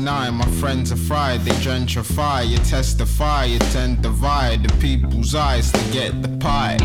[0.00, 4.74] end is nigh, my friends are fried, they gentrify, you testify, you tend divide the
[4.78, 6.78] people's eyes to get the pie.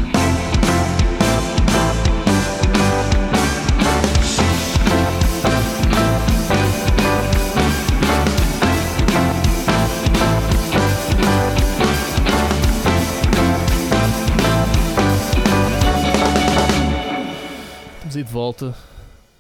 [17.98, 18.76] Estamos aí de volta.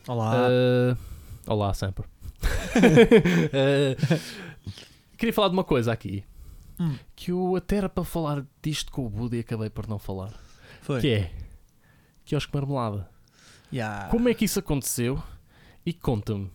[0.07, 0.33] Olá.
[0.35, 0.97] Ah,
[1.47, 2.05] olá, sempre.
[3.53, 4.17] Ah,
[5.17, 6.23] queria falar de uma coisa aqui.
[6.79, 6.95] Hum.
[7.15, 10.33] Que eu até era para falar disto com o Buda e acabei por não falar.
[10.81, 11.01] Foi.
[11.01, 11.31] Que é
[12.25, 13.09] Quiosque Marmelada.
[13.71, 14.09] Yeah.
[14.09, 15.21] Como é que isso aconteceu?
[15.85, 16.51] E conta-me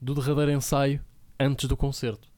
[0.00, 1.00] do derradeiro ensaio
[1.38, 2.28] antes do concerto.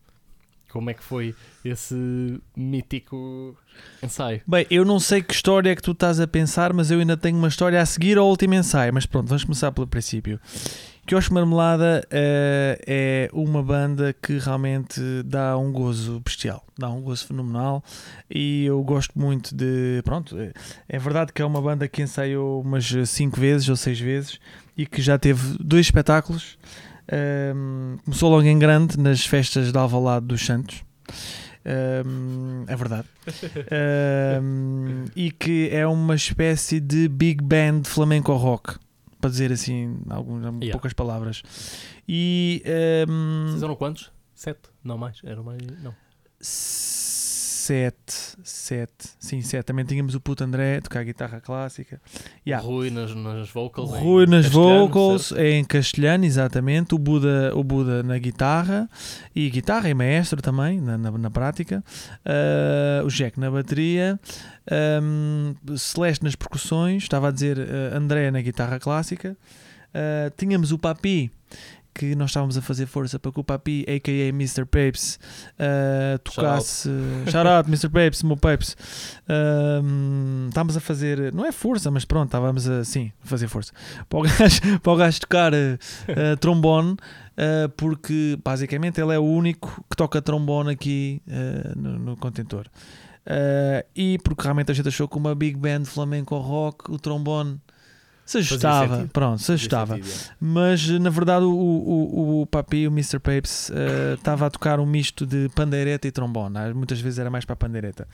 [0.71, 1.35] Como é que foi
[1.65, 3.57] esse mítico
[4.03, 4.43] ensaio?
[4.47, 7.17] Bem, eu não sei que história é que tu estás a pensar, mas eu ainda
[7.17, 8.93] tenho uma história a seguir ao último ensaio.
[8.93, 10.39] Mas pronto, vamos começar pelo princípio.
[11.07, 17.27] Quiosque Marmelada eh, é uma banda que realmente dá um gozo bestial, dá um gozo
[17.27, 17.83] fenomenal
[18.29, 20.01] e eu gosto muito de.
[20.05, 20.53] Pronto, é-
[20.89, 24.41] é verdade que é uma banda que ensaiou umas 5 vezes ou 6 vezes
[24.77, 26.59] e que já teve dois espetáculos.
[27.09, 30.83] Ehm, começou logo em grande nas festas de Alvalade dos Santos.
[31.65, 33.07] Ehm, é verdade.
[33.71, 38.75] Ehm, e que é uma espécie de big band flamenco rock,
[39.27, 40.73] para dizer assim, algumas Yeah.
[40.73, 41.43] poucas palavras.
[42.09, 44.13] E ehm, Vocês eram quantos?
[44.35, 44.69] Sete?
[44.85, 45.21] Não mais?
[45.25, 45.61] Eram mais?
[45.83, 45.95] Não.
[47.67, 49.67] Sete, sete, sim, sete.
[49.67, 52.01] Também tínhamos o puto André tocar guitarra clássica.
[52.47, 52.65] Yeah.
[52.65, 53.91] Rui nas, nas vocals.
[53.91, 55.41] O em Rui nas vocals certo?
[55.41, 56.95] é em castelhano, exatamente.
[56.95, 58.89] O Buda, o Buda na guitarra
[59.35, 61.83] e guitarra e maestro também na, na, na prática.
[62.25, 64.21] Ah, o Jack na bateria.
[64.71, 67.03] Ahm, Celeste nas percussões.
[67.03, 69.37] Estava a dizer ah, André na guitarra clássica.
[69.93, 71.33] Ah, tínhamos o Papi.
[71.97, 74.29] Que nós estávamos a fazer força para que o Papi, a.k.a.
[74.29, 74.67] Mr.
[74.67, 75.19] Papes,
[75.59, 76.91] ah, tocasse.
[77.31, 77.89] Shout out, Mr.
[77.89, 78.77] Papes, meu Papes.
[79.27, 83.73] Ahm, estávamos a fazer, não é força, mas pronto, estávamos a, sim, a fazer força
[84.11, 85.79] para o gajo, para o gajo tocar eh,
[86.09, 86.97] eh, trombone,
[87.35, 92.67] eh, porque basicamente ele é o único que toca trombone aqui eh, no, no contentor.
[93.25, 97.59] Eh, e porque realmente a gente achou que uma big band flamenco rock, o trombone
[98.27, 99.97] se ajustava, pronto, se ajustava.
[99.99, 100.03] é.
[100.41, 103.21] Mas na verdade o, o, o Papi, o Mr.
[103.21, 106.75] Papes, eh, estava a tocar um misto de pandeireta e trombone.
[106.75, 108.09] Muitas vezes era mais para a pandeireta.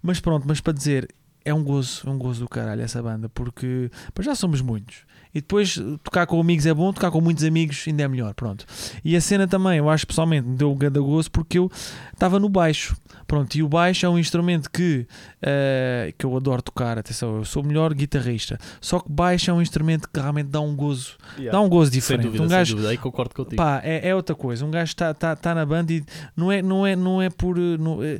[0.00, 1.08] Mas pronto, mas para dizer,
[1.44, 3.90] é um gozo, é um gozo do caralho essa banda, porque
[4.20, 5.06] já somos muitos.
[5.34, 8.64] E depois tocar com amigos é bom, tocar com muitos amigos ainda é melhor, pronto.
[9.04, 11.70] E a cena também, eu acho pessoalmente, me deu um grande gozo porque eu
[12.12, 12.96] estava no baixo.
[13.26, 15.06] Pronto, e o baixo é um instrumento que,
[15.42, 18.58] eh, que eu adoro tocar, atenção, eu sou o melhor guitarrista.
[18.80, 21.16] Só que baixo é um instrumento que realmente dá um gozo,
[21.52, 22.24] dá um gozo Sem diferente.
[22.24, 22.90] dúvida, um sem gajo, dúvida.
[22.90, 23.56] Aí concordo contigo.
[23.56, 24.64] Pá, é, é outra coisa.
[24.64, 26.02] Um gajo está tá, tá na banda e
[26.34, 27.58] não é, não é, não é por.
[27.58, 28.18] eh, Não é,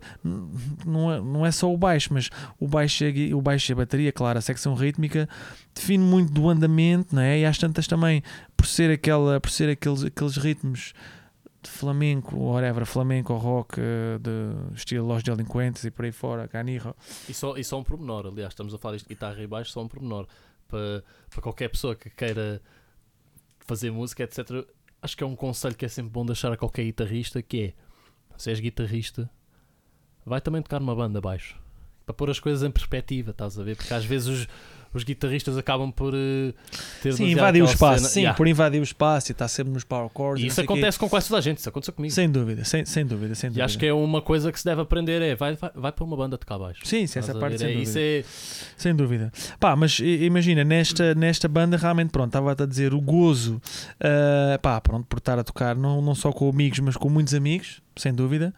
[0.85, 2.29] não, é, não é só o baixo, mas
[2.61, 5.27] o baixo, a gui- o baixo e a bateria, claro, a secção rítmica
[5.75, 7.40] define muito do andamento, não é?
[7.40, 8.22] E às tantas também,
[8.57, 10.92] por ser, aquela, por ser aqueles, aqueles ritmos
[11.62, 16.46] de flamenco, whatever, flamenco ou rock, eh, de estilo Los Delinquentes e por aí fora,
[16.46, 16.94] canirro.
[17.28, 19.72] E só, e só um pormenor, aliás, estamos a falar isto de guitarra e baixo,
[19.72, 20.26] só um pormenor.
[20.68, 22.61] Para, para qualquer pessoa que queira
[23.61, 24.66] fazer música, etc.
[25.01, 27.74] Acho que é um conselho que é sempre bom deixar a qualquer guitarrista, que é,
[28.36, 29.30] se és guitarrista,
[30.24, 31.59] vai também tocar numa banda baixo.
[32.05, 33.76] Para pôr as coisas em perspectiva, estás a ver?
[33.76, 34.49] Porque às vezes os,
[34.95, 36.53] os guitarristas acabam por eh,
[37.03, 37.99] ter Sim, invadir o espaço.
[37.99, 38.09] cena.
[38.09, 38.36] Sim, Yeah.
[38.36, 40.43] por invadir o espaço e está sempre nos power chords.
[40.43, 40.62] E e isso quê.
[40.62, 42.12] acontece com quase toda a gente, isso aconteceu comigo.
[42.14, 43.64] Sem dúvida, sem, sem dúvida, sem E dúvida.
[43.64, 46.16] acho que é uma coisa que se deve aprender: é vai, vai, vai para uma
[46.16, 46.80] banda de cá abaixo.
[46.84, 48.01] Sim, sim, essa parte sem É, dúvida.
[48.01, 48.24] É.
[48.76, 49.32] Sem dúvida.
[49.61, 53.61] Pá, mas imagina, nesta, nesta banda realmente, pronto, estava-te a dizer o gozo,
[54.01, 57.34] ah, pá, pronto, por estar a tocar não, não só com amigos, mas com muitos
[57.34, 58.55] amigos, sem dúvida.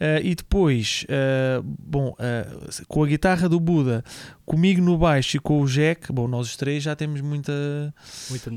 [0.00, 2.46] Ah, e depois, ah, bom, ah,
[2.86, 4.04] com a guitarra do Buda,
[4.46, 7.52] comigo no baixo e com o Jack, bom, nós os três já temos muita,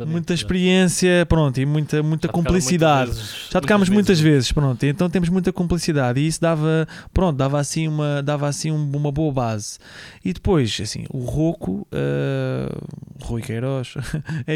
[0.06, 0.42] muita já.
[0.42, 3.08] experiência, pronto, e muita, muita Já cumplicidade.
[3.10, 7.36] muitas vezes- Já tocámos muitas vezes, pronto, então temos muita cumplicidade e isso dava, pronto,
[7.36, 9.80] dava assim uma, dava assim um- uma boa base.
[10.24, 13.96] E depois, assim, o Roco, uh, Rui Queiroz,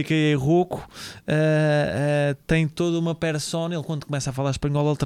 [0.08, 4.88] que é Roco, uh, uh, tem toda uma persona, ele quando começa a falar espanhol
[4.88, 4.98] ele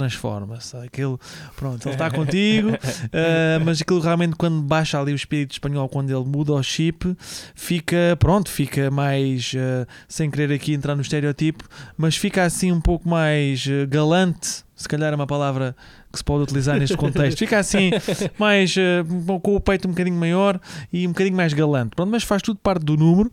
[0.59, 1.17] transforma-se, aquele,
[1.55, 6.09] pronto, ele está contigo, uh, mas aquilo realmente quando baixa ali o espírito espanhol, quando
[6.11, 7.15] ele muda o chip,
[7.55, 11.63] fica, pronto, fica mais, uh, sem querer aqui entrar no estereotipo,
[11.97, 15.75] mas fica assim um pouco mais eh, galante, se calhar é uma palavra
[16.11, 17.37] que se pode utilizar neste contexto.
[17.37, 17.91] Fica assim
[18.39, 19.03] mais eh,
[19.41, 20.59] com o peito um bocadinho maior
[20.91, 21.95] e um bocadinho mais galante.
[21.95, 23.31] Pronto, mas faz tudo parte do número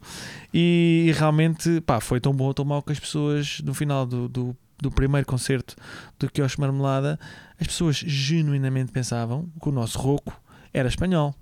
[0.52, 4.28] e, realmente pá, foi tão bom ou tão mau que as pessoas no final do,
[4.28, 5.74] do, do primeiro concerto
[6.18, 7.18] do Quiosque Marmelada,
[7.60, 10.38] as pessoas genuinamente pensavam que o nosso Roco
[10.72, 11.34] era espanhol.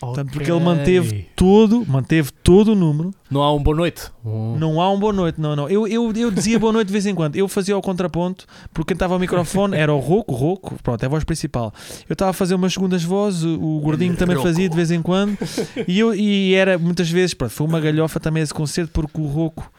[0.00, 4.10] Portanto, porque ele manteve todo, manteve todo o número Não há um boa noite.
[4.24, 5.68] Um- não há um boa noite, não, não.
[5.68, 7.36] Eu, eu, eu dizia boa noite de vez em quando.
[7.36, 8.44] Eu fazia o contraponto,
[8.74, 11.72] porque quem estava ao microfone era o Roco, o Roco, pronto, é a voz principal.
[12.08, 14.48] Eu estava a fazer umas segundas vozes, o o Gordinho também Roco.
[14.48, 15.38] fazia de vez em quando,
[15.86, 19.26] e, eu, e era muitas vezes, pronto, foi uma galhofa também esse concerto, porque o
[19.28, 19.72] Roco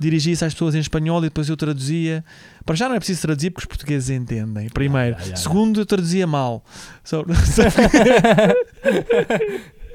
[0.00, 2.24] dirigia-se às pessoas em espanhol e depois eu traduzia.
[2.64, 5.16] Para já não é preciso traduzir porque os portugueses entendem, primeiro.
[5.28, 5.36] Ya.
[5.36, 6.64] Segundo, eu traduzia mal.
[7.04, 7.24] Só-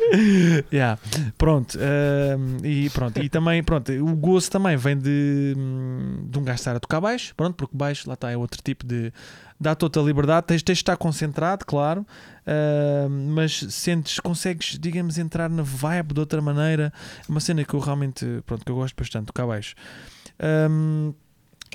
[0.72, 1.00] Yeah.
[1.38, 6.44] Pronto, hum, e pronto, e também pronto, o gozo também vem de, hum, de um
[6.44, 9.12] gajo estar a tocar baixo, pronto, porque baixo lá está é outro tipo de
[9.60, 12.06] dá toda a liberdade, tens, tens de estar concentrado, claro,
[13.10, 17.74] hum, mas sentes, consegues, digamos, entrar na vibe de outra maneira, é uma cena que
[17.74, 19.76] eu realmente, pronto, que eu gosto bastante, tocar baixo.
[20.70, 21.14] Hum,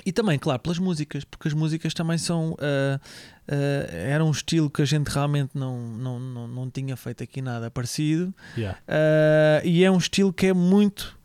[0.05, 2.55] e também, claro, pelas músicas, porque as músicas também são.
[2.59, 2.99] ah,
[3.47, 3.53] ah,
[3.91, 7.69] era um estilo que a gente realmente não, não, não, não tinha feito aqui nada
[7.69, 8.33] parecido.
[8.57, 8.79] Yeah.
[8.87, 11.17] Ah, e é um estilo que é muito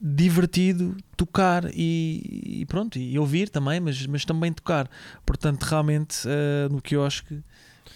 [0.00, 4.88] divertido tocar e, e pronto, e ouvir também, mas, mas também tocar.
[5.24, 7.40] Portanto, realmente ah, no quiosque,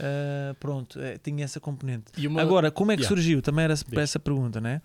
[0.01, 2.05] ah, pronto, eh, tinha essa componente.
[2.27, 3.09] Uma- Agora, como é que Yeah.
[3.17, 3.43] surgiu?
[3.43, 4.81] Também era para essa pergunta, né?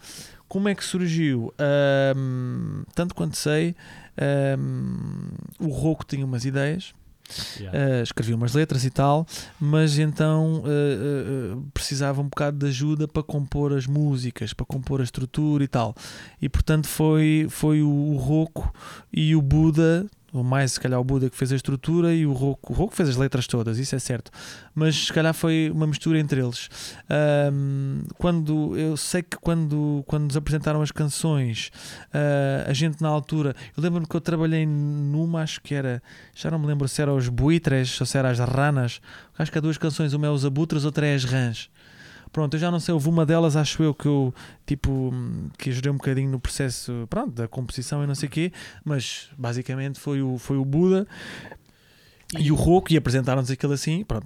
[0.47, 1.53] Como é que surgiu?
[1.57, 3.75] Ahm, tanto quanto sei,
[4.17, 6.93] ahm, o Roco tinha umas ideias,
[7.59, 7.77] Yeah.
[7.77, 9.25] ah, escrevia umas letras e tal,
[9.59, 15.01] mas então ah, ah, precisava um bocado de ajuda para compor as músicas, para compor
[15.01, 15.95] a estrutura e tal.
[16.41, 18.73] E portanto foi, foi o, o Roco
[19.11, 20.05] e o Buda.
[20.33, 22.95] Ou mais, se calhar, o Buda que fez a estrutura e o Roco, o Roco
[22.95, 24.31] fez as letras todas, isso é certo.
[24.73, 26.69] Mas se calhar foi uma mistura entre eles.
[27.07, 31.69] Ahm, quando eu sei que quando, quando nos apresentaram as canções,
[32.11, 36.01] ah, a gente na altura, eu lembro-me que eu trabalhei numa, acho que era,
[36.33, 38.99] já não me lembro se era os buitres ou se era as ranas.
[39.37, 41.69] Acho que há duas canções, uma é os abutres, outra é as rãs.
[42.33, 44.33] Pronto, eu já não sei, houve uma delas, acho eu, que eu,
[44.65, 45.13] tipo,
[45.57, 48.51] que ajudei um bocadinho no processo, pronto, da composição e não sei o quê,
[48.83, 51.07] mas basicamente foi o, foi o Buda
[52.37, 54.25] e, o Roco e apresentaram-nos aquilo assim, pronto.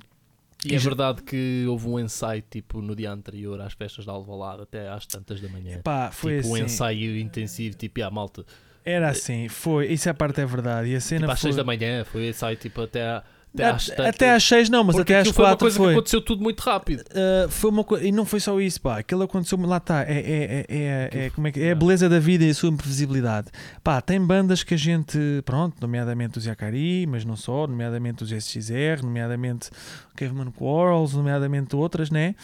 [0.66, 4.10] E é já- verdade que houve um ensaio tipo no dia anterior às festas de
[4.10, 5.82] Alvalade até às tantas da manhã.
[6.12, 6.64] Foi tipo um assim.
[6.64, 8.44] ensaio intensivo, tipo, a malta.
[8.84, 10.90] Era assim, foi, isso é a parte é verdade.
[10.90, 11.50] E a cena Tipo às foi.
[11.52, 13.24] 6 da manhã, foi ensaio tipo até, à-
[13.64, 15.64] até A- às até às 6 não, mas Porque até às aquilo foi uma 4
[15.66, 15.88] coisa foi.
[15.88, 17.02] que aconteceu tudo muito rápido.
[17.02, 19.00] Uh, foi uma coisa, e não foi só isso, pá.
[19.00, 21.76] Aquilo aconteceu, lá está, é, é, é, é, é, como é, que, foi- é a
[21.76, 23.48] beleza da vida e a sua imprevisibilidade.
[23.84, 28.32] Pá, tem bandas que a gente, pronto, nomeadamente os Yakari, mas não só, nomeadamente os
[28.32, 29.70] SXR, nomeadamente
[30.14, 32.36] o Caveman Quarrels, nomeadamente outras, né?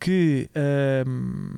[0.00, 0.48] Que,
[1.06, 1.50] um,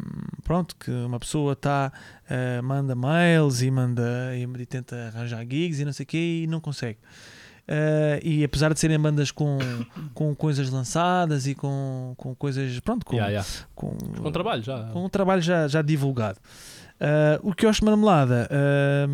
[0.43, 1.91] pronto, que uma pessoa está,
[2.29, 4.03] uh, manda mails e manda
[4.37, 6.99] e tenta arranjar gigs e não sei o quê e não consegue.
[7.67, 9.57] Uh, e apesar de serem bandas com,
[10.13, 13.49] com coisas lançadas e com, com coisas, pronto, com, Yeah, yeah.
[13.75, 14.85] com, Com trabalho já.
[14.93, 16.39] com um trabalho já, já divulgado.
[17.01, 19.09] Uh, o Quiosque Marmelada uh,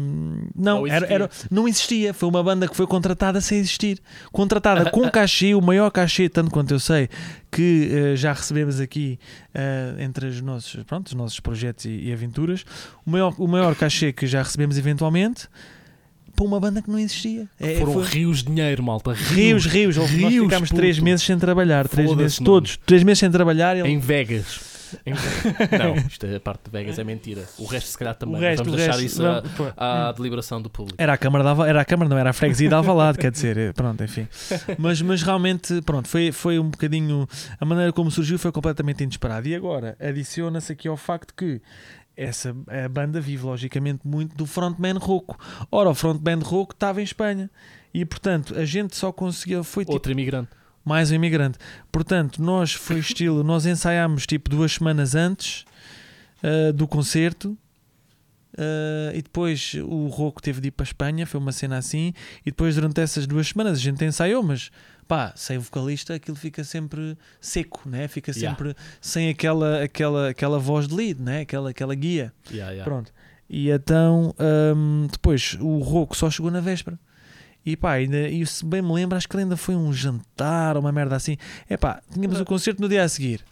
[0.54, 1.14] não, Não era, existia.
[1.14, 2.12] era- não existia.
[2.14, 4.00] Foi uma banda que foi contratada sem existir.
[4.32, 7.08] Contratada com cachê, o maior cachê, tanto quanto eu sei,
[7.52, 9.18] que uh, já recebemos aqui
[9.98, 12.64] entre os nossos, pronto, os nossos projetos e, e aventuras.
[13.06, 15.48] O maior, o maior cachê que já recebemos eventualmente
[16.40, 17.46] para uma banda que não existia.
[17.60, 19.12] É, Foram foi- rios de dinheiro, malta.
[19.12, 19.96] Rios, rios.
[19.96, 21.04] Nós rios, ficámos três puto.
[21.04, 21.86] meses sem trabalhar.
[21.86, 22.78] Três meses todos.
[22.86, 23.76] Três meses sem trabalhar.
[23.76, 23.88] Ele...
[23.88, 24.70] Em Vegas.
[25.06, 27.44] Não, isto é a parte de Vegas é mentira.
[27.58, 28.36] O resto, se calhar, também.
[28.36, 29.66] o resto, Vamos deixar resto, isso à, vamos- pô.
[29.76, 30.96] à deliberação do público.
[31.00, 33.56] Era a Câmara, dava, era a Câmara, não era a freguesia de Alvalade, quer dizer,
[33.56, 34.26] eh, pronto, enfim.
[34.78, 37.28] Mas, mas realmente, pronto, foi, foi um bocadinho.
[37.60, 39.46] A maneira como surgiu foi completamente inesperada.
[39.48, 41.60] E agora, adiciona-se aqui ao facto que
[42.22, 45.38] essa a banda vive, logicamente, muito do frontman rouco.
[45.72, 47.50] Ora, o frontman rouco estava em Espanha.
[47.92, 49.62] E, portanto, a gente só conseguia.
[49.64, 50.50] Foi tipo Outro imigrante.
[50.84, 51.58] mais um imigrante.
[51.90, 55.64] Portanto, nós foi estilo, nós ensaiámos tipo duas semanas antes
[56.42, 57.56] ah, do concerto.
[58.56, 62.12] ah, e depois o Roco teve de ir para a Espanha, foi uma cena assim.
[62.42, 64.70] E depois, durante essas duas semanas, a gente ensaiou, mas
[65.10, 68.06] pá, sem vocalista aquilo fica sempre seco, né?
[68.06, 68.56] fica Yeah.
[68.56, 71.40] sempre sem aquela, aquela, aquela voz de lead, né?
[71.40, 72.32] aquela, aquela guia.
[72.48, 72.84] Yeah, yeah.
[72.88, 73.12] Pronto.
[73.48, 74.32] E então,
[74.76, 76.96] hum, depois o Roco só chegou na véspera.
[77.66, 80.82] E pá, ainda, e se bem me lembro, acho que ainda foi um jantar ou
[80.82, 81.36] uma merda assim.
[81.68, 83.44] É pá, tínhamos o concerto no dia a seguir.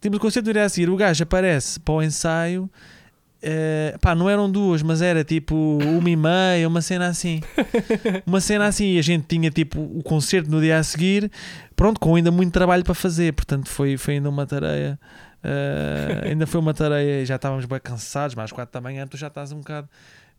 [0.00, 0.90] Tínhamos o concerto no dia a seguir.
[0.90, 2.68] O gajo aparece para o ensaio.
[3.42, 7.40] Eh, pá, não eram duas, mas era tipo uma e meia, uma cena assim.
[8.26, 8.92] Uma cena assim.
[8.92, 11.30] E a gente tinha tipo o concerto no dia a seguir.
[11.74, 13.32] Pronto, com ainda muito trabalho para fazer.
[13.32, 14.98] Portanto, foi, foi ainda uma tarefa.
[15.42, 19.16] Uh, ainda foi uma tarefa, já estávamos bem cansados, mas às quatro da manhã tu
[19.16, 19.88] já estás um bocado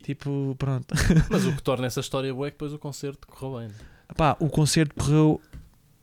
[0.02, 0.94] tipo, pronto.
[1.30, 3.70] Mas o que torna essa história boa é que depois o concerto correu bem.
[4.16, 5.40] Pá, o concerto correu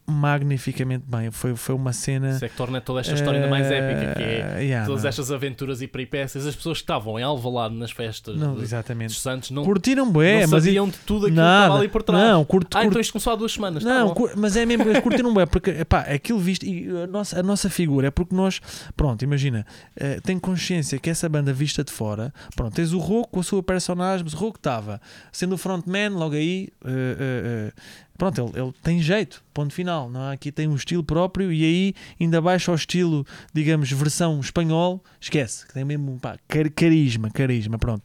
[0.09, 1.31] magnificamente bem.
[1.31, 2.31] Foi, foi uma cena.
[2.31, 5.03] Isso é que torna toda esta história ainda mais épica, que é Eh, yeah, todas
[5.03, 5.09] não.
[5.09, 6.45] estas aventuras e peripécias.
[6.45, 9.09] As pessoas que estavam em Alvalade nas festas Não, de- exatamente.
[9.09, 10.63] dos Santos não, Curtiram bem, não mas.
[10.63, 11.63] sabiam de tudo aquilo que nada.
[11.65, 12.23] estava ali por trás.
[12.23, 13.83] Não, curto, ah, curto- então isto começou há duas semanas.
[13.83, 14.13] tá Não, bom.
[14.13, 17.43] cur- mas é mesmo, eles curtiram bem, porque epá, aquilo visto, e a nossa, a
[17.43, 18.59] nossa figura é porque nós,
[18.95, 23.29] pronto, imagina, eh, tem consciência que essa banda vista de fora, pronto, tens o Roco
[23.29, 25.01] com a sua personagem, mas o Roco estava
[25.31, 27.73] sendo o frontman, logo aí, eh, eh, eh,
[28.19, 30.33] pronto, ele, ele tem jeito, ponto final, não é?
[30.33, 35.65] aqui tem um estilo próprio e aí ainda baixa ao estilo, digamos, versão espanhol, esquece,
[35.65, 38.03] que tem mesmo pá, car- carisma, carisma, pronto.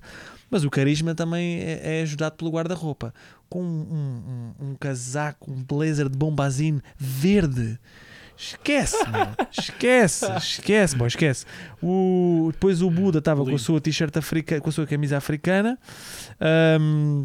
[0.51, 3.13] Mas o carisma também é, é ajudado pelo guarda-roupa.
[3.49, 7.79] Com um, um- um casaco, um blazer de bombazine verde.
[8.37, 9.29] Esquece, meu.
[9.51, 11.45] Esquece, esquece, bom, esquece.
[11.83, 15.79] O, depois o Buda estava com a sua t-shirt africana, com a sua camisa africana.
[16.41, 17.25] ahm,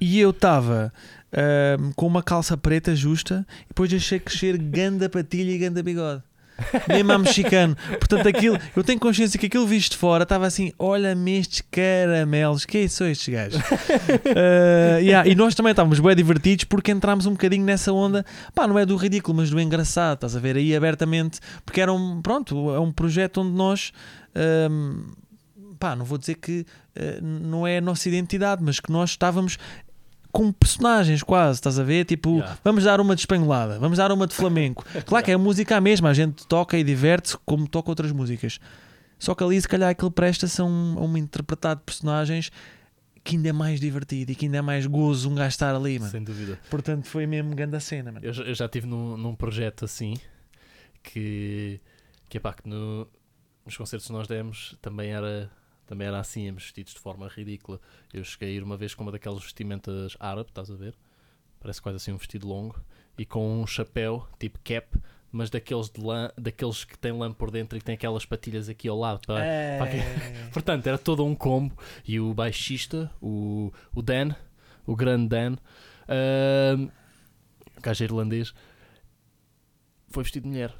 [0.00, 0.92] e eu estava
[1.32, 6.22] ahm, com uma calça preta justa e depois deixei crescer ganda patilha e ganda bigode.
[6.88, 7.76] Mesmo a mexicano.
[7.98, 12.64] Portanto, aquilo, eu tenho consciência que aquilo visto de fora estava assim: olha-me estes caramelos,
[12.64, 13.60] que são estes gajos?
[13.60, 18.24] Uh, yeah, E nós também estávamos bem divertidos porque entrámos um bocadinho nessa onda,
[18.54, 20.56] pá, não é do ridículo, mas do engraçado, estás a ver?
[20.56, 23.92] Aí abertamente, porque era um, pronto, é um projeto onde nós.
[24.70, 25.04] um,
[25.78, 26.60] pá, não vou dizer que
[26.96, 29.58] uh, não é a nossa identidade, mas que nós estávamos
[30.36, 32.04] como personagens quase, estás a ver?
[32.04, 32.58] Tipo, Yeah.
[32.62, 34.84] vamos dar uma de espanholada, vamos dar uma de flamenco.
[35.06, 38.12] Claro que é a música a mesma, a gente toca e diverte-se como toca outras
[38.12, 38.58] músicas.
[39.18, 42.50] Só que ali, se calhar, aquilo presta-se a um, a um interpretado de personagens
[43.24, 45.98] que ainda é mais divertido e que ainda é mais gozo um gajo estar ali,
[45.98, 46.10] mano.
[46.12, 46.58] Sem dúvida.
[46.70, 48.24] Portanto, foi mesmo grande a cena, mano.
[48.24, 50.14] Eu, já- eu já estive num, num projeto assim
[51.02, 51.80] que,
[52.28, 53.08] que, epá, que no,
[53.64, 55.50] nos concertos que nós demos também era,
[55.86, 57.80] também era assim, íamos vestidos de forma ridícula.
[58.12, 60.94] Eu cheguei a ir uma vez com uma daquelas vestimentas árabe, estás a ver?
[61.60, 62.78] Parece quase assim um vestido longo
[63.18, 64.86] e com um chapéu tipo cap,
[65.32, 68.68] mas daqueles, de lã, daqueles que tem lã por dentro e que tem aquelas patilhas
[68.68, 69.20] aqui ao lado.
[69.26, 69.40] Para,
[69.78, 70.48] para que- É...
[70.52, 71.76] Portanto, era todo um combo.
[72.06, 74.34] E o baixista, o, o Dan,
[74.86, 75.56] o grande Dan,
[77.76, 78.54] o gajo irlandês,
[80.08, 80.74] foi vestido de mulher.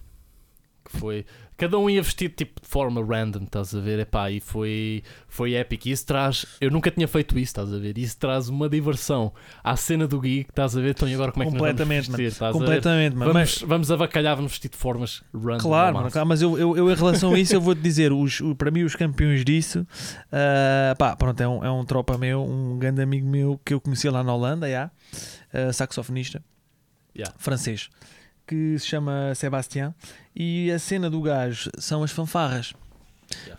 [0.87, 1.27] Que foi.
[1.57, 3.99] Cada um ia vestido tipo de forma random, estás a ver?
[4.01, 5.89] Epá, e foi, foi épico.
[5.89, 6.45] E isso traz.
[6.61, 7.97] Eu nunca tinha feito isso, estás a ver?
[7.97, 9.33] Isso traz uma diversão
[9.65, 10.91] à cena do gig, estás a ver?
[10.91, 12.53] Então, e agora como é que nós vamos Completamente, vestir?
[12.53, 13.33] Completamente, mano.
[13.33, 15.59] Mas- Vamos, avacalhar, vamos vestir de formas random.
[15.61, 18.43] Claro, mano, claro, mas eu, eu, eu, em relação a isso, eu vou-te dizer: os,
[18.59, 19.87] para mim, os campeões disso,
[20.31, 23.81] ah, pá, pronto, é um, é um tropa meu, um grande amigo meu que eu
[23.81, 24.91] conheci lá na Holanda, já,
[25.55, 26.43] ah, saxofonista
[27.19, 27.35] Yeah.
[27.39, 27.89] francês,
[28.47, 29.95] que se chama Sebastián.
[30.35, 32.75] E a cena do gajo são as fanfarras.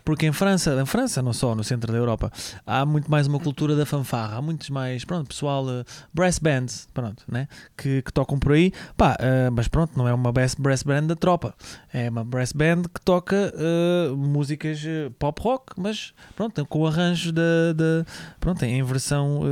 [0.04, 2.32] Porque em França, em França, não só, no centro da Europa,
[2.66, 4.36] há muito mais uma cultura da fanfarra.
[4.38, 7.46] Há muitos mais, pronto, pessoal, eh, brass bands, pronto, né?
[7.76, 8.72] Que, que tocam por aí.
[8.96, 11.54] Pá, eh, mas pronto, não é uma brass, brass band da tropa.
[11.92, 14.80] É uma brass band que toca eh, músicas
[15.18, 18.06] pop rock, mas pronto, com arranjos da, da
[18.40, 19.42] pronto, em versão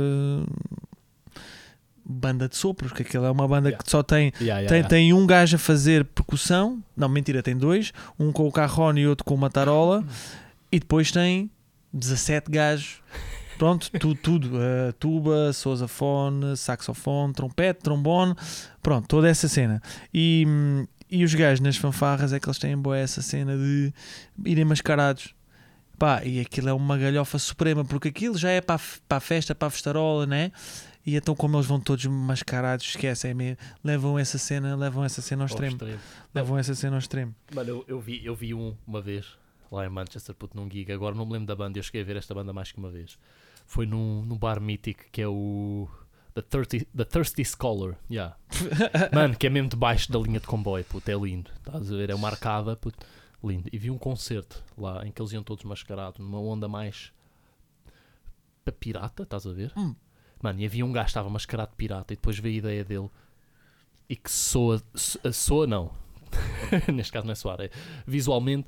[2.09, 3.83] banda de sopros, que aquilo é uma banda Yeah.
[3.83, 7.57] que só tem Yeah, yeah, tem, tem um gajo a fazer percussão, não, mentira, tem
[7.57, 10.03] dois, um com o carrone e outro com uma tarola,
[10.71, 11.49] e depois tem
[11.93, 13.01] 17 gajos.
[13.57, 14.51] Pronto, tudo, tudo.
[14.61, 18.35] eh, tuba, sousafone, saxofone, trompete, trombone,
[18.83, 19.81] pronto, toda essa cena.
[20.13, 23.91] E, hum, e os gajos nas fanfarras é que eles têm boa essa cena de
[24.45, 25.33] irem mascarados.
[25.97, 29.19] Pá, e aquilo é uma galhofa suprema, porque aquilo já é para a, para a
[29.21, 30.51] festa, para a festarola, né?
[31.05, 35.43] E então, como eles vão todos mascarados, esquecem, é levam essa cena, levam essa cena
[35.43, 35.75] ao Ao extremo.
[35.75, 35.99] extremo.
[36.35, 37.33] Levam essa cena ao extremo.
[37.55, 39.25] Mano, eu, eu vi, eu vi um uma vez
[39.71, 40.91] lá em Manchester, puto, num gig.
[40.91, 42.89] Agora não me lembro da banda, eu cheguei a ver esta banda mais que uma
[42.89, 43.17] vez.
[43.65, 45.87] Foi num, num bar mítico que é o.
[46.33, 48.35] The Thirsty, the Thirsty Scholar, yeah.
[49.11, 51.49] Mano, que é mesmo debaixo da linha de comboio, puto, é lindo.
[51.57, 52.09] Estás a ver?
[52.11, 53.03] É uma arcada, puto,
[53.43, 53.69] lindo.
[53.71, 57.11] E vi um concerto lá em que eles iam todos mascarados, numa onda mais.
[58.79, 59.71] pirata, estás a ver?
[59.77, 59.95] Hum.
[60.41, 62.83] Mano, e havia um gajo que estava mascarado de pirata e depois veio a ideia
[62.83, 63.09] dele
[64.09, 64.81] e que soa.
[64.93, 65.91] so- soa não.
[66.93, 67.69] Neste caso não é soar, é
[68.05, 68.67] visualmente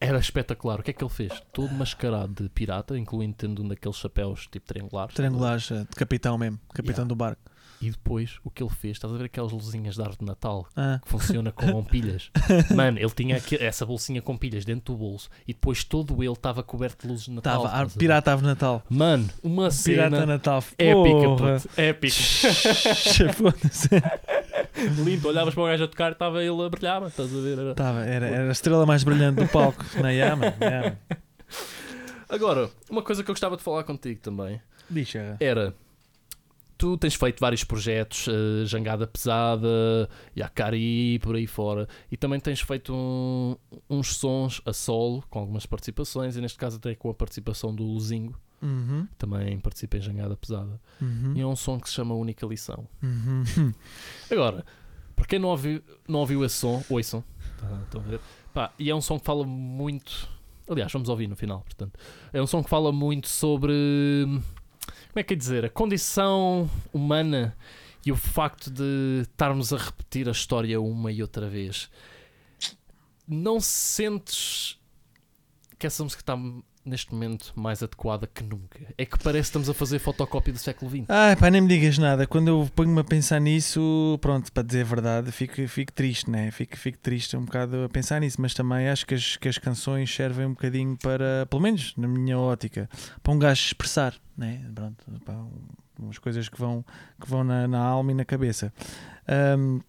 [0.00, 0.80] era espetacular.
[0.80, 1.40] O que é que ele fez?
[1.52, 5.14] Todo mascarado de pirata, incluindo tendo um daqueles chapéus tipo triangulares.
[5.14, 7.08] Triangulares eh, de capitão mesmo, capitão Yeah.
[7.08, 7.42] do barco.
[7.82, 10.66] E depois o que ele fez, estás a ver aquelas luzinhas de árvore de Natal
[10.76, 12.30] Ah, que funciona com pilhas?
[12.74, 16.32] Mano, ele tinha aqui- essa bolsinha com pilhas dentro do bolso e depois todo ele
[16.32, 17.62] estava coberto de luzes de Natal.
[17.64, 18.82] tava, pirata Ave Natal.
[18.88, 20.62] Mano, uma Pirata cena Natal.
[20.78, 22.16] épica, puto, épica.
[25.04, 27.58] Lindo, olhavas para o gajo a tocar, estava ele a brilhar, estás a ver?
[27.58, 29.84] Era- Tava, era, era a estrela mais brilhante do palco.
[30.00, 30.54] Na Yama.
[32.28, 34.60] Agora, uma coisa que eu gostava de falar contigo também
[34.94, 35.74] eh, era.
[36.82, 42.60] Tu tens feito vários projetos, eh, Jangada Pesada, Yakari, por aí fora, e também tens
[42.60, 43.54] feito um-
[43.88, 47.84] uns sons a solo, com algumas participações, e neste caso até com a participação do
[47.84, 50.80] Luzingo, Uhum, também participa em Jangada Pesada.
[51.00, 52.84] uhum, E é um som que se chama Única Lição.
[53.00, 53.44] uhum.
[54.28, 54.66] Agora,
[55.14, 57.22] para quem não ouviu, não ouviu esse som, ouçam.
[57.60, 58.20] Tá, estão a ver?
[58.52, 60.28] Pá, e é um som que fala muito.
[60.68, 61.96] Aliás, vamos ouvir no final, portanto.
[62.32, 63.72] É um som que fala muito sobre.
[65.12, 65.62] Como é que é dizer?
[65.66, 67.54] A condição humana
[68.04, 71.90] e o facto de estarmos a repetir a história uma e outra vez.
[73.28, 74.80] Não sentes
[75.78, 76.34] que essa música está
[76.84, 78.80] neste momento mais adequada que nunca?
[78.98, 81.04] É que parece que estamos a fazer fotocópia do século XX.
[81.08, 82.26] Ai, pá, nem me digas nada.
[82.26, 86.50] Quando eu ponho-me a pensar nisso, pronto, para dizer a verdade, fico, fico triste, né?
[86.50, 89.58] Fico, fico triste um bocado a pensar nisso, mas também acho que as, que as
[89.58, 92.88] canções servem um bocadinho para, pelo menos na minha ótica,
[93.22, 94.60] para um gajo expressar, né?
[94.74, 95.44] Pronto, pá,
[95.98, 96.84] umas coisas que vão,
[97.20, 98.72] que vão na, na alma e na cabeça.
[99.28, 99.80] Ahm,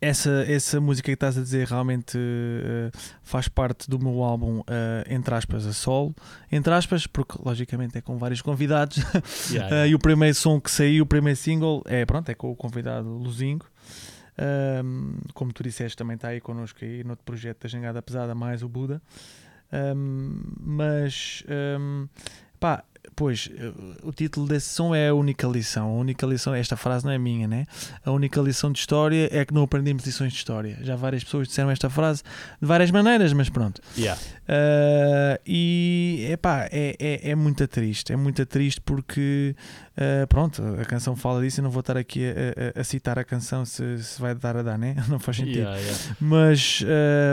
[0.00, 2.90] essa, essa música que estás a dizer realmente eh,
[3.22, 6.14] faz parte do meu álbum, eh, entre aspas, a solo.
[6.50, 8.98] Entre aspas, porque logicamente é com vários convidados.
[9.50, 12.50] Yeah, Uh, e o primeiro som que saiu, o primeiro single, é pronto, é com
[12.50, 13.66] o convidado Luzingo.
[14.38, 18.34] Um, como tu disseste, também está aí connosco aí no outro projeto da Jangada Pesada,
[18.34, 19.00] mais o Buda.
[19.72, 22.08] Um, mas um,
[22.60, 22.84] pá,
[23.18, 25.88] pois uh, o título desse som é a única lição.
[25.88, 27.66] A única lição, esta frase não é minha, né?
[28.04, 30.78] A única lição de história é que não aprendemos lições de história.
[30.82, 32.22] Já várias pessoas disseram esta frase
[32.62, 33.82] de várias maneiras, mas pronto.
[33.96, 34.20] yeah.
[34.48, 39.54] Uh, e epá, é, é, é muito triste, é muito triste porque
[39.96, 41.58] uh, pronto, a canção fala disso.
[41.60, 44.56] Eu não vou estar aqui a, a- a citar a canção se, se vai dar
[44.56, 44.94] a dar, né?
[45.08, 45.58] Não faz sentido.
[45.58, 45.98] Yeah, yeah.
[46.20, 46.84] Mas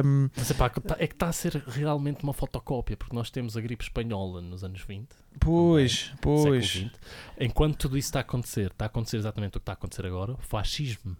[0.03, 3.55] um, Mas epá, tá- é que está a ser realmente uma fotocópia, porque nós temos
[3.55, 5.07] a gripe espanhola nos anos 20,
[5.39, 6.99] pois, pois, século XX.
[7.39, 10.05] Enquanto tudo isso está a acontecer, está a acontecer exatamente o que está a acontecer
[10.05, 11.15] agora, o fascismo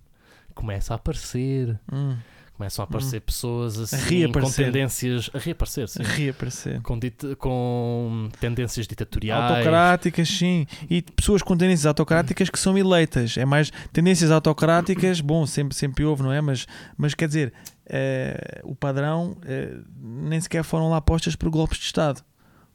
[0.53, 2.15] começa a aparecer, hum,
[2.57, 6.01] começam a aparecer pessoas assim, com tendências a reaparecer, sim.
[6.01, 6.81] reaparecer.
[6.81, 6.97] Com,
[7.37, 9.51] com tendências ditatoriais.
[9.51, 10.65] Autocráticas, sim.
[10.89, 13.37] E pessoas com tendências autocráticas que são eleitas.
[13.37, 16.39] É mais tendências autocráticas, bom, sempre, sempre houve, não é?
[16.39, 16.65] Mas,
[16.97, 17.53] mas quer dizer,
[17.85, 22.23] eh, o padrão eh, nem sequer foram lá postas por golpes de Estado.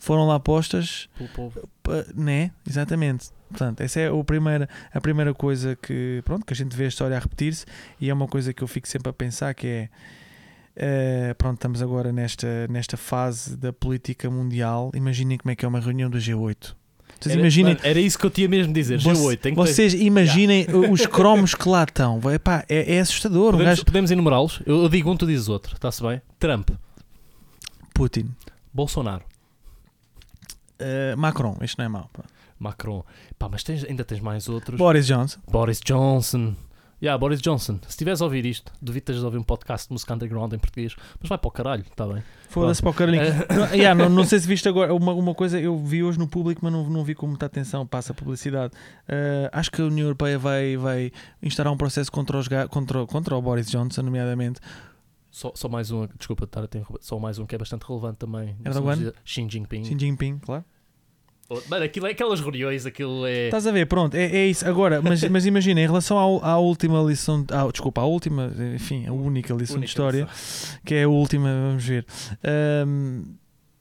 [0.00, 1.68] Foram lá postas, pelo povo.
[2.16, 2.50] né?
[2.66, 3.28] Exatamente.
[3.50, 6.88] Portanto, essa é o primeira, a primeira coisa que, pronto, que a gente vê a
[6.88, 7.66] história a repetir-se
[8.00, 9.88] e é uma coisa que eu fico sempre a pensar que é
[10.76, 14.90] eh, pronto, estamos agora nesta, nesta fase da política mundial.
[14.94, 16.74] Imaginem como é que é uma reunião do G8.
[17.20, 18.98] Vocês Era, imaginem, mano, era isso que eu tinha mesmo de dizer.
[19.00, 22.18] Voce- G8, tem que ter- vocês imaginem os cromos que lá estão.
[22.20, 23.48] Vai, pá, é, é assustador.
[23.48, 24.62] Um Podemos, gajo, podemos enumerá-los?
[24.64, 25.74] Eu digo um, tu dizes outro.
[25.74, 26.22] Está-se bem?
[26.38, 26.70] Trump,
[27.92, 28.30] Putin,
[28.72, 29.24] Bolsonaro,
[30.80, 32.08] eh, Macron, isto não é mau.
[32.12, 32.28] pronto.
[32.58, 33.04] Macron.
[33.38, 34.76] Pá, mas tens- ainda tens mais outros.
[34.78, 36.54] Boris Johnson, Boris Johnson.
[37.02, 37.78] Yeah, Boris Johnson.
[37.84, 40.58] Se estiveres a ouvir isto, duvido teres de ouvir um podcast de música underground em
[40.58, 40.94] português.
[41.18, 42.22] Mas vai para o caralho, está bem?
[42.50, 43.22] foda-se para o Carolinho.
[43.22, 46.18] Eh, não, yeah, não, não sei se viste agora uma, uma coisa, eu vi hoje
[46.18, 48.74] no público, mas não, não vi com muita atenção, passa a publicidade.
[49.08, 51.10] Eh, acho que a União Europeia vai, vai
[51.42, 54.60] instaurar um processo contra, os, contra, contra o Boris Johnson, nomeadamente.
[55.30, 58.18] Só, só mais um, desculpa estar a ter, só mais um que é bastante relevante
[58.18, 58.56] também.
[58.64, 59.12] Erdogan?
[59.24, 59.84] Xi Jinping.
[59.84, 60.64] Xi Jinping, claro.
[61.48, 63.46] Ou- Mano, aquilo é aquelas reuniões, aquilo é.
[63.46, 64.66] Estás a ver, pronto, é, é isso.
[64.68, 69.06] Agora, mas, mas imagina, em relação ao- à, última lição, à, desculpa, à última, enfim,
[69.06, 70.78] a única lição Única de história, lição.
[70.84, 72.04] que é a última, vamos ver.
[72.44, 73.34] Ahm,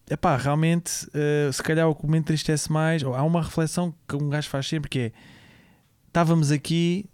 [0.09, 4.15] epá, realmente, eh, se calhar o que me entristece mais, ou há uma reflexão que
[4.15, 5.11] um gajo faz sempre que é
[6.07, 7.05] estávamos aqui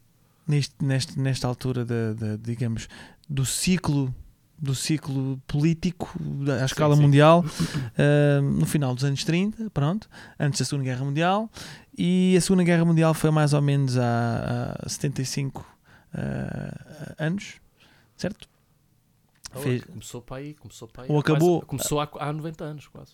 [0.48, 2.88] neste, neste, nesta altura da, da, digamos,
[3.30, 4.14] do ciclo
[4.58, 6.10] do ciclo político
[6.62, 7.02] à escala sim.
[7.02, 7.44] mundial
[7.98, 10.10] ah, no final dos anos 30, pronto,
[10.40, 11.50] antes da Segunda Guerra Mundial
[11.98, 15.66] e a Segunda Guerra Mundial foi mais ou menos há, há 75
[16.14, 17.56] ah, anos,
[18.16, 18.48] certo?
[19.54, 21.10] Oh, fez- Começou para aí, começou para aí.
[21.10, 23.14] Ou há quase- acabou- começou há, há 90 anos, quase.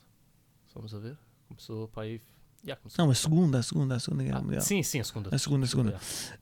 [0.73, 1.17] Vamos a ver.
[1.47, 2.21] Começou para aí.
[2.65, 3.03] Já começou.
[3.05, 4.61] Não, a segunda, a segunda, a Segunda Guerra Ah, Mundial.
[4.61, 5.35] sim, sim, a segunda.
[5.35, 5.89] A segunda, a segunda.